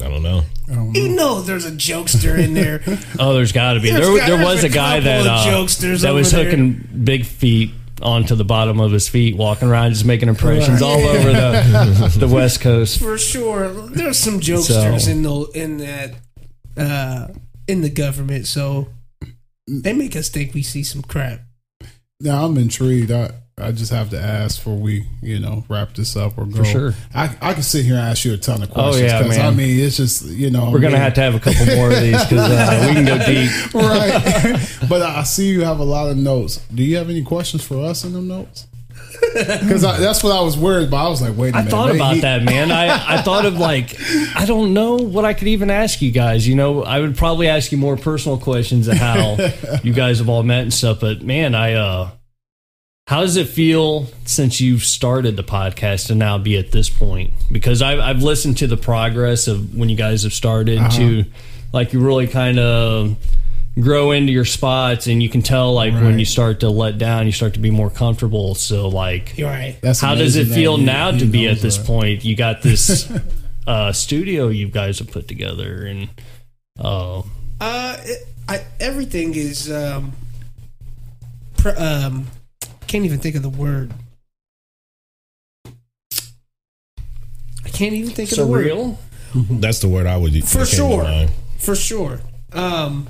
I 0.00 0.08
don't 0.08 0.22
know. 0.22 0.44
I 0.70 0.74
don't 0.76 0.92
know. 0.92 1.00
You 1.00 1.08
know, 1.08 1.40
there's 1.40 1.64
a 1.66 1.72
jokester 1.72 2.38
in 2.38 2.54
there. 2.54 2.82
Oh, 3.18 3.34
there's 3.34 3.50
got 3.52 3.72
to 3.74 3.80
be. 3.80 3.90
There's 3.90 4.06
There, 4.06 4.16
got- 4.18 4.26
there 4.28 4.44
was 4.44 4.62
a 4.62 4.68
a 4.68 4.70
guy 4.70 5.00
that 5.00 5.26
uh, 5.26 5.44
jokesters 5.46 6.02
that 6.02 6.12
was 6.14 6.32
over 6.32 6.44
there. 6.44 6.50
hooking 6.52 6.88
big 7.04 7.26
feet 7.26 7.72
onto 8.00 8.36
the 8.36 8.44
bottom 8.44 8.78
of 8.78 8.92
his 8.92 9.08
feet, 9.08 9.36
walking 9.36 9.66
around, 9.66 9.90
just 9.90 10.04
making 10.04 10.28
impressions 10.28 10.80
all 10.82 11.00
over 11.00 11.32
the 11.32 12.14
the 12.18 12.28
West 12.28 12.60
Coast. 12.60 13.00
for 13.00 13.18
sure. 13.18 13.68
There's 13.88 14.16
some 14.18 14.38
jokesters 14.38 15.00
So- 15.00 15.10
in 15.10 15.22
the 15.22 15.50
in 15.54 15.76
that 15.78 16.14
uh, 16.76 17.28
in 17.68 17.82
the 17.82 17.90
government, 17.90 18.46
so 18.46 18.88
they 19.68 19.92
make 19.92 20.16
us 20.16 20.28
think 20.28 20.54
we 20.54 20.62
see 20.62 20.82
some 20.82 21.02
crap. 21.02 21.40
Now 22.20 22.44
I'm 22.46 22.56
intrigued. 22.58 23.12
I 23.12 23.30
I 23.60 23.72
just 23.72 23.92
have 23.92 24.10
to 24.10 24.20
ask 24.20 24.60
for 24.60 24.74
we 24.74 25.04
you 25.22 25.38
know 25.38 25.64
wrap 25.68 25.94
this 25.94 26.16
up 26.16 26.38
or 26.38 26.46
go. 26.46 26.62
sure. 26.64 26.94
I 27.14 27.36
I 27.40 27.54
can 27.54 27.62
sit 27.62 27.84
here 27.84 27.94
and 27.94 28.02
ask 28.02 28.24
you 28.24 28.32
a 28.32 28.36
ton 28.36 28.62
of 28.62 28.70
questions. 28.70 28.96
Oh, 28.96 28.98
questions. 28.98 29.12
yeah, 29.12 29.22
'cause, 29.22 29.36
man. 29.36 29.46
I 29.46 29.50
mean, 29.56 29.78
it's 29.80 29.96
just 29.96 30.24
you 30.24 30.50
know 30.50 30.70
We're 30.70 30.80
gonna 30.80 30.98
have 30.98 31.14
to 31.14 31.20
have 31.20 31.34
a 31.34 31.40
couple 31.40 31.66
more 31.76 31.90
of 31.90 32.00
these 32.00 32.24
because 32.24 32.50
uh, 32.50 32.84
we 32.88 32.94
can 32.94 33.04
go 33.04 33.18
deep. 33.18 33.74
right. 33.74 34.78
but 34.88 35.02
I 35.02 35.22
see 35.24 35.48
you 35.50 35.62
have 35.64 35.78
a 35.80 35.84
lot 35.84 36.10
of 36.10 36.16
notes. 36.16 36.58
Do 36.74 36.82
you 36.82 36.96
have 36.96 37.10
any 37.10 37.22
questions 37.22 37.62
for 37.64 37.84
us 37.84 38.04
in 38.04 38.12
them 38.14 38.26
notes? 38.28 38.66
Because 39.60 39.82
that's 39.82 40.22
what 40.24 40.32
I 40.36 40.40
was 40.42 40.56
worried 40.56 40.88
about. 40.88 41.06
I 41.06 41.08
was 41.08 41.22
like, 41.22 41.36
wait 41.36 41.54
a 41.54 41.58
I 41.58 41.60
minute. 41.62 41.74
I 41.74 41.76
thought 41.76 41.94
about 41.94 42.14
he- 42.14 42.20
that, 42.22 42.42
man. 42.42 42.70
I, 42.72 43.14
I 43.18 43.22
thought 43.22 43.46
of 43.46 43.54
like, 43.58 43.94
I 44.34 44.44
don't 44.46 44.74
know 44.74 44.96
what 44.96 45.24
I 45.24 45.34
could 45.34 45.48
even 45.48 45.70
ask 45.70 46.00
you 46.02 46.10
guys. 46.10 46.46
You 46.48 46.54
know, 46.54 46.82
I 46.82 47.00
would 47.00 47.16
probably 47.16 47.48
ask 47.48 47.70
you 47.72 47.78
more 47.78 47.96
personal 47.96 48.38
questions 48.38 48.88
of 48.88 48.96
how 48.96 49.36
you 49.82 49.92
guys 49.92 50.18
have 50.18 50.28
all 50.28 50.42
met 50.42 50.62
and 50.62 50.74
stuff. 50.74 51.00
But 51.00 51.22
man, 51.22 51.54
I, 51.54 51.74
uh, 51.74 52.10
how 53.06 53.20
does 53.20 53.36
it 53.36 53.48
feel 53.48 54.06
since 54.24 54.60
you've 54.60 54.82
started 54.84 55.36
the 55.36 55.44
podcast 55.44 56.08
to 56.08 56.14
now 56.14 56.38
be 56.38 56.56
at 56.58 56.72
this 56.72 56.88
point? 56.90 57.32
Because 57.50 57.80
I've, 57.82 58.00
I've 58.00 58.22
listened 58.22 58.58
to 58.58 58.66
the 58.66 58.76
progress 58.76 59.46
of 59.48 59.74
when 59.74 59.88
you 59.88 59.96
guys 59.96 60.24
have 60.24 60.32
started 60.34 60.78
Uh-huh. 60.78 60.98
to 60.98 61.24
like 61.72 61.92
you 61.92 62.00
really 62.00 62.26
kind 62.26 62.58
of 62.58 63.16
grow 63.80 64.10
into 64.10 64.32
your 64.32 64.44
spots 64.44 65.06
and 65.06 65.22
you 65.22 65.28
can 65.28 65.42
tell 65.42 65.72
like 65.74 65.92
when 65.94 66.18
you 66.18 66.24
start 66.24 66.60
to 66.60 66.70
let 66.70 66.98
down, 66.98 67.26
you 67.26 67.32
start 67.32 67.54
to 67.54 67.60
be 67.60 67.70
more 67.70 67.90
comfortable. 67.90 68.54
So 68.54 68.88
like, 68.88 69.36
You're 69.38 69.48
right. 69.50 69.76
That's 69.80 70.00
how 70.00 70.14
does 70.14 70.36
it 70.36 70.46
feel 70.46 70.76
he- 70.76 70.84
now 70.84 71.12
he 71.12 71.18
to 71.20 71.24
be 71.26 71.46
at 71.48 71.58
this 71.58 71.76
that. 71.76 71.86
point? 71.86 72.24
You 72.24 72.34
got 72.36 72.62
this 72.62 73.10
uh, 73.66 73.92
studio 73.92 74.48
you 74.48 74.68
guys 74.68 74.98
have 74.98 75.10
put 75.10 75.28
together, 75.28 75.84
and 75.86 76.08
uh, 76.78 77.22
Uh, 77.60 77.96
it, 78.04 78.26
I, 78.48 78.64
everything 78.80 79.34
is 79.34 79.70
um, 79.70 80.12
pr- 81.58 81.76
um, 81.76 82.26
can't 82.86 83.04
even 83.04 83.18
think 83.18 83.36
of 83.36 83.42
the 83.42 83.48
word. 83.50 83.92
I 87.64 87.68
can't 87.70 87.92
even 87.94 88.10
think 88.10 88.32
of 88.32 88.38
the 88.38 88.46
word. 88.46 88.96
That's 89.34 89.80
the 89.80 89.88
word 89.88 90.06
I 90.06 90.16
would 90.16 90.32
use. 90.32 90.50
For 90.50 90.58
that 90.58 90.70
came 90.70 90.90
to 90.90 91.04
sure. 91.04 91.26
for 91.58 91.76
sure. 91.76 92.20
Um, 92.52 93.08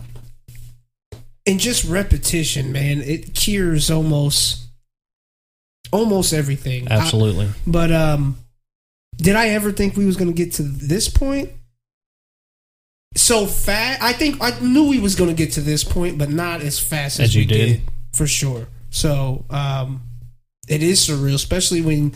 and 1.49 1.59
just 1.61 1.85
repetition, 1.85 2.71
man, 2.73 3.01
it 3.01 3.35
cures 3.35 3.91
almost 3.91 4.65
almost 5.93 6.33
everything. 6.33 6.87
I- 6.91 6.97
Absolutely. 6.99 7.49
but 7.67 7.91
um, 7.91 8.37
did 9.17 9.35
I 9.37 9.49
ever 9.51 9.73
think 9.73 9.97
we 9.97 10.05
was 10.07 10.17
gonna 10.17 10.33
get 10.33 10.53
to 10.55 10.63
this 10.63 11.09
point? 11.09 11.51
So 13.17 13.47
fast. 13.47 14.03
I 14.03 14.13
think 14.13 14.37
I 14.43 14.59
knew 14.61 14.89
we 14.89 15.01
was 15.01 15.15
gonna 15.17 15.35
get 15.35 15.53
to 15.53 15.61
this 15.61 15.83
point, 15.83 16.19
but 16.19 16.29
not 16.31 16.61
as 16.61 16.79
fast 16.79 17.19
as, 17.21 17.31
As 17.31 17.35
you 17.35 17.41
we 17.43 17.47
did. 17.47 17.83
for 18.13 18.27
sure. 18.27 18.69
So 18.91 19.45
um, 19.51 20.03
it 20.69 20.83
is 20.83 21.01
surreal, 21.01 21.35
especially 21.35 21.81
when 21.81 22.15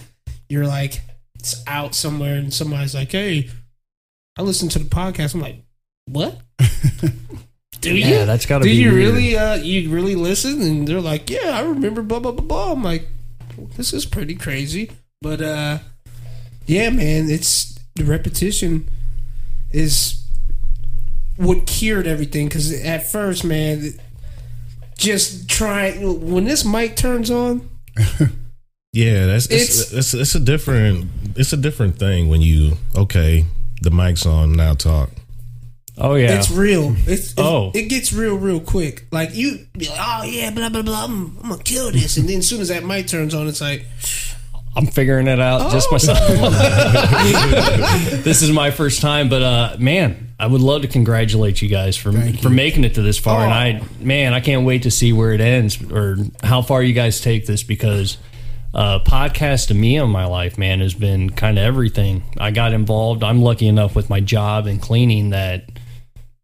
you're 0.48 0.66
like 0.66 1.00
it's 1.34 1.62
out 1.66 1.94
somewhere 1.94 2.36
and 2.36 2.52
somebody's 2.52 2.94
like, 2.94 3.10
"Hey, 3.10 3.48
I 4.38 4.42
listened 4.42 4.70
to 4.72 4.78
the 4.78 4.84
podcast." 4.84 5.34
I'm 5.34 5.40
like, 5.40 5.62
"What? 6.06 6.40
Do 7.82 7.94
you? 7.96 8.06
Yeah, 8.06 8.24
that's 8.24 8.46
gotta 8.46 8.64
Do 8.64 8.70
be 8.70 8.76
you 8.76 8.92
weird. 8.92 9.14
really? 9.14 9.36
Uh, 9.36 9.56
you 9.56 9.90
really 9.90 10.14
listen?" 10.14 10.62
And 10.62 10.88
they're 10.88 11.00
like, 11.00 11.28
"Yeah, 11.28 11.50
I 11.58 11.60
remember." 11.62 12.02
Blah 12.02 12.20
blah 12.20 12.32
blah 12.32 12.44
blah. 12.44 12.72
I'm 12.72 12.82
like, 12.82 13.08
"This 13.76 13.92
is 13.92 14.06
pretty 14.06 14.34
crazy," 14.34 14.90
but 15.20 15.42
uh, 15.42 15.78
yeah, 16.66 16.90
man, 16.90 17.28
it's 17.28 17.78
the 17.96 18.04
repetition 18.04 18.88
is 19.72 20.24
what 21.36 21.66
cured 21.66 22.06
everything. 22.06 22.46
Because 22.48 22.72
at 22.84 23.06
first, 23.06 23.44
man, 23.44 23.92
just 24.96 25.48
try 25.48 25.92
when 25.92 26.44
this 26.44 26.64
mic 26.64 26.96
turns 26.96 27.30
on. 27.30 27.68
Yeah, 28.94 29.24
that's 29.24 29.46
it's, 29.46 29.90
it's 29.90 30.12
it's 30.12 30.34
a 30.34 30.40
different 30.40 31.08
it's 31.34 31.54
a 31.54 31.56
different 31.56 31.98
thing 31.98 32.28
when 32.28 32.42
you 32.42 32.76
okay 32.94 33.46
the 33.80 33.90
mic's 33.90 34.26
on 34.26 34.52
now 34.52 34.74
talk. 34.74 35.08
Oh 36.04 36.16
yeah. 36.16 36.36
It's 36.38 36.50
real. 36.50 36.94
It's, 37.06 37.30
it's 37.30 37.34
Oh. 37.38 37.70
it 37.74 37.88
gets 37.88 38.12
real 38.12 38.34
real 38.34 38.60
quick. 38.60 39.06
Like 39.12 39.34
you 39.34 39.66
be 39.78 39.88
like, 39.88 39.98
oh 40.00 40.24
yeah, 40.24 40.50
blah 40.50 40.68
blah 40.68 40.82
blah. 40.82 41.04
I'm, 41.04 41.36
I'm 41.42 41.50
gonna 41.50 41.62
kill 41.62 41.92
this, 41.92 42.16
and 42.16 42.28
then 42.28 42.38
as 42.38 42.48
soon 42.48 42.60
as 42.60 42.68
that 42.68 42.84
mic 42.84 43.06
turns 43.06 43.34
on, 43.34 43.46
it's 43.46 43.60
like, 43.60 43.86
I'm 44.76 44.86
figuring 44.86 45.28
it 45.28 45.38
out 45.40 45.70
just 45.70 45.88
Oh. 45.88 45.92
myself. 45.92 46.18
this 48.24 48.42
is 48.42 48.50
my 48.50 48.70
first 48.70 49.00
time, 49.00 49.28
but 49.28 49.42
uh, 49.42 49.76
man, 49.78 50.28
I 50.38 50.46
would 50.46 50.60
love 50.60 50.82
to 50.82 50.88
congratulate 50.88 51.62
you 51.62 51.68
guys 51.68 51.96
for 51.96 52.12
for 52.38 52.50
making 52.50 52.84
it 52.84 52.94
to 52.96 53.02
this 53.02 53.18
far. 53.18 53.42
And 53.44 53.52
I, 53.52 53.82
man, 54.00 54.34
I 54.34 54.40
can't 54.40 54.66
wait 54.66 54.82
to 54.84 54.90
see 54.90 55.12
where 55.12 55.32
it 55.32 55.40
ends 55.40 55.78
or 55.90 56.16
how 56.42 56.62
far 56.62 56.82
you 56.82 56.92
guys 56.94 57.20
take 57.20 57.46
this 57.46 57.62
because 57.62 58.18
uh, 58.74 59.00
podcast 59.04 59.68
to 59.68 59.74
me 59.74 59.96
in 59.98 60.08
my 60.10 60.24
life, 60.24 60.58
man, 60.58 60.80
has 60.80 60.94
been 60.94 61.30
kind 61.30 61.58
of 61.58 61.64
everything. 61.64 62.22
I 62.38 62.50
got 62.50 62.72
involved. 62.72 63.22
I'm 63.22 63.40
lucky 63.42 63.68
enough 63.68 63.94
with 63.94 64.08
my 64.10 64.20
job 64.20 64.66
and 64.66 64.80
cleaning 64.80 65.30
that, 65.30 65.64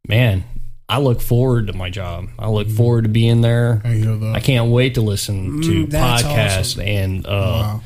man. 0.09 0.45
I 0.89 0.99
look 1.01 1.21
forward 1.21 1.67
to 1.67 1.75
my 1.75 1.91
job. 1.91 2.29
I 2.39 2.49
look 2.49 2.69
forward 2.71 3.03
to 3.05 3.11
being 3.11 3.43
there. 3.43 3.83
I. 3.85 4.33
I 4.37 4.41
can't 4.41 4.71
wait 4.71 4.95
to 4.95 5.03
listen 5.03 5.61
to 5.61 5.87
Mm, 5.87 5.91
podcasts 5.91 6.59
awesome. 6.61 6.81
and 6.83 7.27
uh, 7.27 7.31
Wow. 7.31 7.81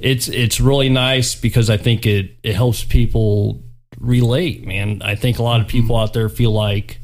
it's 0.00 0.26
it's 0.28 0.60
really 0.60 0.88
nice 0.88 1.36
because 1.36 1.70
I 1.70 1.76
think 1.76 2.06
it 2.06 2.36
it 2.42 2.56
helps 2.56 2.82
people 2.82 3.62
relate, 4.00 4.66
man. 4.66 5.00
I 5.04 5.14
think 5.14 5.38
a 5.38 5.42
lot 5.44 5.60
of 5.60 5.68
people 5.68 5.94
out 5.96 6.12
there 6.12 6.28
feel 6.28 6.50
like 6.50 6.98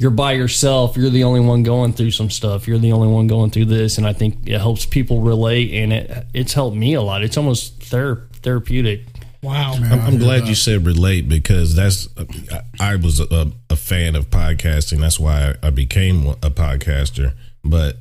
you're 0.00 0.10
by 0.12 0.32
yourself, 0.32 0.96
you're 0.96 1.10
the 1.10 1.24
only 1.24 1.40
one 1.40 1.64
going 1.64 1.92
through 1.92 2.12
some 2.12 2.30
stuff, 2.30 2.66
you're 2.68 2.78
the 2.78 2.92
only 2.92 3.08
one 3.08 3.26
going 3.26 3.50
through 3.50 3.64
this, 3.66 3.98
and 3.98 4.06
I 4.06 4.12
think 4.14 4.46
it 4.48 4.58
helps 4.58 4.86
people 4.86 5.20
relate, 5.20 5.72
and 5.74 5.92
it 5.92 6.26
it's 6.32 6.54
helped 6.54 6.76
me 6.76 6.94
a 6.94 7.02
lot. 7.02 7.22
It's 7.22 7.36
almost 7.36 7.80
thera- 7.80 8.22
therapeutic. 8.36 9.04
Wow. 9.42 9.74
I'm, 9.74 9.84
I 9.84 10.06
I'm 10.06 10.18
glad 10.18 10.42
that. 10.42 10.48
you 10.48 10.54
said 10.54 10.84
relate 10.86 11.28
because 11.28 11.74
that's 11.74 12.08
I, 12.50 12.62
I 12.80 12.96
was 12.96 13.20
a, 13.20 13.52
a 13.70 13.76
fan 13.76 14.16
of 14.16 14.30
podcasting. 14.30 15.00
That's 15.00 15.18
why 15.20 15.54
I, 15.62 15.68
I 15.68 15.70
became 15.70 16.26
a 16.26 16.50
podcaster. 16.50 17.32
But 17.64 17.96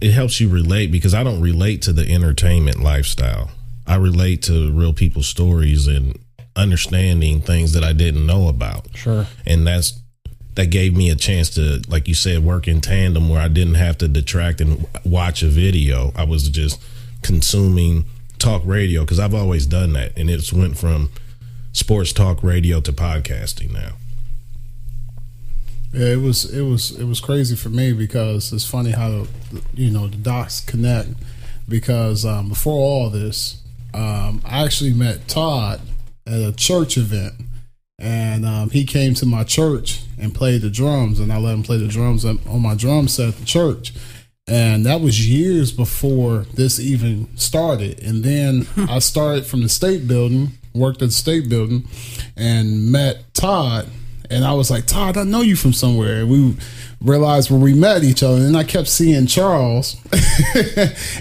it 0.00 0.12
helps 0.12 0.40
you 0.40 0.48
relate 0.48 0.92
because 0.92 1.14
I 1.14 1.24
don't 1.24 1.40
relate 1.40 1.82
to 1.82 1.92
the 1.92 2.10
entertainment 2.12 2.82
lifestyle. 2.82 3.50
I 3.86 3.96
relate 3.96 4.42
to 4.42 4.72
real 4.72 4.92
people's 4.92 5.28
stories 5.28 5.86
and 5.86 6.18
understanding 6.56 7.40
things 7.40 7.72
that 7.74 7.84
I 7.84 7.92
didn't 7.92 8.26
know 8.26 8.48
about. 8.48 8.88
Sure. 8.96 9.26
and 9.46 9.66
that's 9.66 10.00
that 10.56 10.70
gave 10.70 10.96
me 10.96 11.10
a 11.10 11.14
chance 11.14 11.50
to 11.50 11.82
like 11.86 12.08
you 12.08 12.14
said 12.14 12.42
work 12.42 12.66
in 12.66 12.80
tandem 12.80 13.28
where 13.28 13.40
i 13.40 13.46
didn't 13.48 13.74
have 13.74 13.98
to 13.98 14.08
detract 14.08 14.60
and 14.62 14.86
watch 15.04 15.42
a 15.42 15.48
video 15.48 16.12
i 16.16 16.24
was 16.24 16.48
just 16.48 16.82
consuming 17.22 18.04
talk 18.38 18.62
radio 18.64 19.02
because 19.02 19.18
i've 19.18 19.34
always 19.34 19.66
done 19.66 19.92
that 19.92 20.16
and 20.16 20.30
it's 20.30 20.52
went 20.52 20.76
from 20.76 21.10
sports 21.72 22.12
talk 22.12 22.42
radio 22.42 22.80
to 22.80 22.92
podcasting 22.92 23.72
now 23.72 23.92
Yeah, 25.92 26.08
it 26.08 26.20
was 26.20 26.44
it 26.52 26.62
was 26.62 26.90
it 26.98 27.04
was 27.04 27.20
crazy 27.20 27.56
for 27.56 27.70
me 27.70 27.92
because 27.92 28.52
it's 28.52 28.68
funny 28.68 28.90
how 28.90 29.26
you 29.74 29.90
know 29.90 30.08
the 30.08 30.16
dots 30.16 30.60
connect 30.60 31.08
because 31.68 32.24
um, 32.24 32.48
before 32.48 32.74
all 32.78 33.10
this, 33.10 33.62
um, 33.94 34.42
I 34.44 34.64
actually 34.64 34.92
met 34.92 35.26
Todd 35.28 35.80
at 36.26 36.40
a 36.40 36.52
church 36.52 36.96
event, 36.96 37.34
and 37.98 38.44
um, 38.44 38.70
he 38.70 38.84
came 38.84 39.14
to 39.14 39.26
my 39.26 39.44
church 39.44 40.02
and 40.18 40.34
played 40.34 40.62
the 40.62 40.70
drums, 40.70 41.18
and 41.18 41.32
I 41.32 41.38
let 41.38 41.54
him 41.54 41.62
play 41.62 41.78
the 41.78 41.88
drums 41.88 42.24
on 42.24 42.40
on 42.48 42.62
my 42.62 42.74
drum 42.74 43.08
set 43.08 43.28
at 43.28 43.36
the 43.36 43.44
church. 43.44 43.92
And 44.48 44.86
that 44.86 45.00
was 45.00 45.28
years 45.28 45.72
before 45.72 46.46
this 46.54 46.78
even 46.78 47.36
started. 47.36 48.00
And 48.02 48.22
then 48.22 48.66
I 48.88 49.00
started 49.00 49.44
from 49.44 49.62
the 49.62 49.68
state 49.68 50.06
building, 50.06 50.52
worked 50.72 51.02
at 51.02 51.08
the 51.08 51.14
state 51.14 51.48
building, 51.48 51.88
and 52.36 52.92
met 52.92 53.34
Todd. 53.34 53.88
And 54.30 54.44
I 54.44 54.54
was 54.54 54.70
like, 54.70 54.86
Todd, 54.86 55.16
I 55.16 55.24
know 55.24 55.40
you 55.40 55.56
from 55.56 55.72
somewhere. 55.72 56.20
And 56.20 56.30
we 56.30 56.56
realized 57.00 57.50
where 57.50 57.60
we 57.60 57.74
met 57.74 58.04
each 58.04 58.22
other. 58.22 58.40
And 58.40 58.56
I 58.56 58.64
kept 58.64 58.88
seeing 58.88 59.26
Charles 59.26 59.96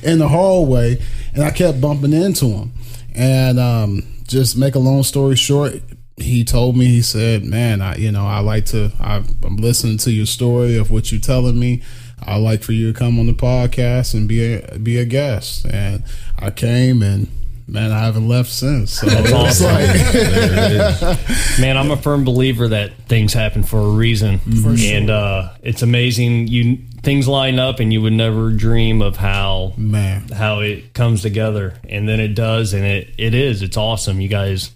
in 0.04 0.20
the 0.20 0.28
hallway, 0.30 1.02
and 1.34 1.44
I 1.44 1.52
kept 1.52 1.82
bumping 1.82 2.14
into 2.14 2.46
him. 2.46 2.74
And 3.16 3.60
um, 3.60 4.04
just 4.28 4.58
make 4.58 4.76
a 4.76 4.80
long 4.80 5.04
story 5.04 5.36
short, 5.36 5.82
he 6.18 6.44
told 6.44 6.78
me, 6.78 6.86
he 6.86 7.02
said, 7.02 7.44
Man, 7.44 7.82
I, 7.82 7.96
you 7.96 8.12
know, 8.12 8.26
I 8.26 8.40
like 8.40 8.66
to, 8.68 8.92
I, 9.00 9.24
I'm 9.44 9.58
listening 9.58 9.98
to 10.00 10.12
your 10.12 10.26
story 10.26 10.78
of 10.78 10.92
what 10.92 11.12
you're 11.12 11.22
telling 11.22 11.60
me. 11.60 11.82
I 12.22 12.38
like 12.38 12.64
for 12.64 12.72
you 12.72 12.92
to 12.92 12.98
come 12.98 13.20
on 13.20 13.28
the 13.28 13.34
podcast 13.34 14.14
and 14.14 14.28
be 14.28 14.56
a 14.56 14.80
be 14.80 14.98
a 14.98 15.06
guest. 15.06 15.66
And 15.66 16.04
I 16.40 16.52
came 16.52 17.02
and 17.02 17.28
man, 17.68 17.92
I 17.92 18.00
haven't 18.00 18.28
left 18.28 18.50
since. 18.50 18.94
So 19.00 19.08
That's 19.08 19.32
awesome. 19.34 19.66
like 19.68 19.88
There 20.12 20.72
it 20.72 20.72
is. 21.04 21.60
Man, 21.60 21.78
I'm 21.78 21.92
a 21.92 21.98
firm 21.98 22.24
believer 22.24 22.68
that 22.70 22.94
things 23.08 23.34
happen 23.34 23.64
for 23.64 23.80
a 23.80 23.90
reason, 23.90 24.40
and 24.80 25.10
uh, 25.10 25.50
it's 25.62 25.82
amazing. 25.82 26.48
You 26.48 26.78
things 27.04 27.28
line 27.28 27.60
up, 27.60 27.80
and 27.80 27.92
you 27.94 28.02
would 28.02 28.14
never 28.14 28.52
dream 28.52 29.02
of 29.02 29.18
how 29.18 29.74
man. 29.78 30.28
how 30.30 30.60
it 30.60 30.94
comes 30.94 31.22
together, 31.22 31.76
and 31.88 32.08
then 32.08 32.20
it 32.20 32.36
does, 32.36 32.74
and 32.74 32.84
it 32.86 33.14
it 33.18 33.34
is. 33.34 33.62
It's 33.62 33.78
awesome. 33.78 34.22
You 34.22 34.30
guys 34.30 34.72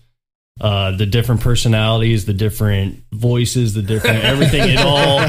uh, 0.61 0.91
the 0.91 1.06
different 1.06 1.41
personalities, 1.41 2.26
the 2.26 2.34
different 2.34 3.03
voices, 3.11 3.73
the 3.73 3.81
different 3.81 4.23
everything. 4.23 4.61
It 4.69 4.80
all 4.80 5.19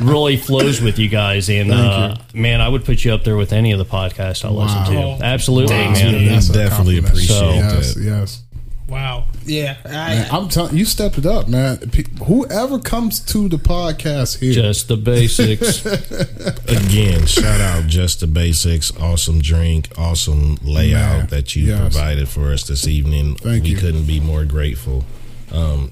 really 0.00 0.36
flows 0.36 0.80
with 0.80 0.98
you 0.98 1.08
guys. 1.08 1.48
And 1.48 1.70
uh, 1.72 2.16
man, 2.34 2.60
I 2.60 2.68
would 2.68 2.84
put 2.84 3.04
you 3.04 3.12
up 3.12 3.24
there 3.24 3.36
with 3.36 3.52
any 3.52 3.72
of 3.72 3.78
the 3.78 3.84
podcasts 3.84 4.44
I 4.44 4.48
listen 4.50 4.84
to. 4.92 5.24
Absolutely, 5.24 5.74
Wow. 5.76 5.92
man. 5.92 6.14
Yeah, 6.24 6.28
That's 6.32 6.50
a 6.50 6.52
definitely 6.52 7.00
compliment. 7.00 7.06
appreciate 7.08 7.54
yes, 7.56 7.94
that. 7.94 8.02
yes. 8.02 8.42
Wow. 8.88 9.24
Yeah. 9.44 9.76
I, 9.84 9.88
Man, 9.88 10.28
I'm 10.30 10.48
telling 10.48 10.76
you, 10.76 10.84
stepped 10.84 11.18
it 11.18 11.26
up, 11.26 11.48
man. 11.48 11.78
Pe- 11.78 12.04
Whoever 12.24 12.78
comes 12.78 13.18
to 13.32 13.48
the 13.48 13.56
podcast 13.56 14.38
here, 14.38 14.52
Just 14.52 14.86
the 14.88 14.96
basics. 14.96 15.84
Again, 16.68 17.26
shout 17.26 17.60
out 17.60 17.86
just 17.88 18.20
the 18.20 18.26
basics. 18.26 18.96
Awesome 18.98 19.40
drink, 19.40 19.88
awesome 19.98 20.56
layout 20.62 21.18
Man, 21.18 21.26
that 21.28 21.56
you 21.56 21.64
yes. 21.66 21.80
provided 21.80 22.28
for 22.28 22.52
us 22.52 22.64
this 22.64 22.86
evening. 22.86 23.34
Thank 23.36 23.64
we 23.64 23.70
you. 23.70 23.76
couldn't 23.76 24.06
be 24.06 24.20
more 24.20 24.44
grateful. 24.44 25.04
Um, 25.50 25.90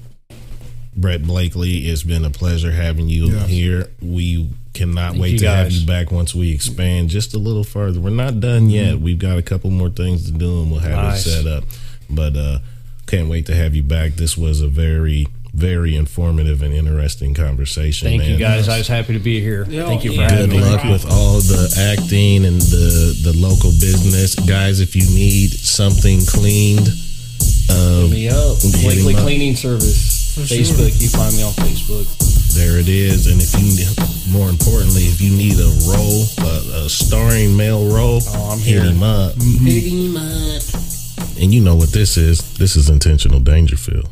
Brett 0.95 1.21
Blakley, 1.23 1.87
it's 1.87 2.03
been 2.03 2.23
a 2.23 2.29
pleasure 2.29 2.71
having 2.71 3.09
you 3.09 3.27
Yes. 3.27 3.49
here. 3.49 3.87
We 4.01 4.49
cannot 4.73 5.15
wait 5.17 5.33
you, 5.33 5.39
to 5.39 5.49
have 5.49 5.71
you 5.71 5.85
back 5.85 6.11
once 6.11 6.33
we 6.33 6.51
expand 6.53 7.09
just 7.09 7.33
a 7.33 7.37
little 7.39 7.63
further. 7.65 7.99
We're 7.99 8.09
not 8.11 8.39
done 8.39 8.69
yet. 8.69 8.99
We've 8.99 9.19
got 9.19 9.37
a 9.37 9.41
couple 9.41 9.69
more 9.71 9.89
things 9.89 10.25
to 10.25 10.31
do, 10.31 10.61
and 10.61 10.71
we'll 10.71 10.79
have 10.79 10.91
Nice. 10.91 11.25
it 11.25 11.29
set 11.43 11.47
up. 11.47 11.65
But 12.09 12.37
uh, 12.37 12.59
can't 13.07 13.29
wait 13.29 13.45
to 13.47 13.55
have 13.55 13.75
you 13.75 13.83
back. 13.83 14.13
This 14.13 14.37
was 14.37 14.61
a 14.61 14.67
very, 14.67 15.27
very 15.53 15.95
informative 15.95 16.61
and 16.61 16.73
interesting 16.73 17.33
conversation. 17.33 18.07
Thank 18.09 18.23
you 18.23 18.31
man. 18.31 18.39
guys. 18.39 18.67
I 18.69 18.77
was 18.79 18.87
happy 18.87 19.13
to 19.13 19.19
be 19.19 19.39
here. 19.41 19.65
Yeah. 19.69 19.85
Thank 19.85 20.03
you 20.03 20.11
for 20.13 20.21
Yeah. 20.21 20.31
having 20.31 20.49
Good 20.49 20.55
me. 20.57 20.61
Good 20.63 20.71
luck 20.71 20.83
with 20.85 21.05
all 21.11 21.39
the 21.39 21.95
acting 21.97 22.45
and 22.45 22.59
the 22.61 23.17
the 23.23 23.33
local 23.37 23.71
business, 23.71 24.35
guys. 24.35 24.79
If 24.79 24.95
you 24.95 25.05
need 25.05 25.51
something 25.53 26.25
cleaned, 26.25 26.89
uh, 27.69 28.07
me 28.09 28.27
up. 28.29 28.57
Hit 28.61 28.73
Blakley 28.83 29.09
him 29.11 29.15
up. 29.15 29.21
Cleaning 29.23 29.55
Service. 29.55 30.33
sure. 30.35 30.43
Facebook. 30.45 30.99
You 31.01 31.09
find 31.09 31.35
me 31.35 31.43
on 31.43 31.53
Facebook. 31.53 32.07
there 32.55 32.77
it 32.79 32.87
is. 32.89 33.27
And 33.27 33.41
if 33.41 33.51
you, 33.53 33.67
need- 33.75 34.31
more 34.31 34.49
importantly, 34.49 35.03
if 35.03 35.19
you 35.21 35.29
need 35.35 35.59
a 35.59 35.71
role, 35.91 36.23
a, 36.39 36.85
a 36.85 36.89
starring 36.89 37.55
male 37.55 37.85
role, 37.93 38.21
Oh, 38.27 38.51
I'm 38.51 38.59
hit 38.59 38.81
here. 38.81 38.83
him 38.83 39.03
up. 39.03 39.33
Hit 39.41 39.83
him 39.83 40.15
up. 40.17 40.61
And 41.37 41.53
you 41.53 41.61
know 41.61 41.75
what 41.75 41.89
this 41.89 42.17
is? 42.17 42.57
This 42.57 42.75
is 42.75 42.89
intentional 42.89 43.39
Dangerfield. 43.39 44.09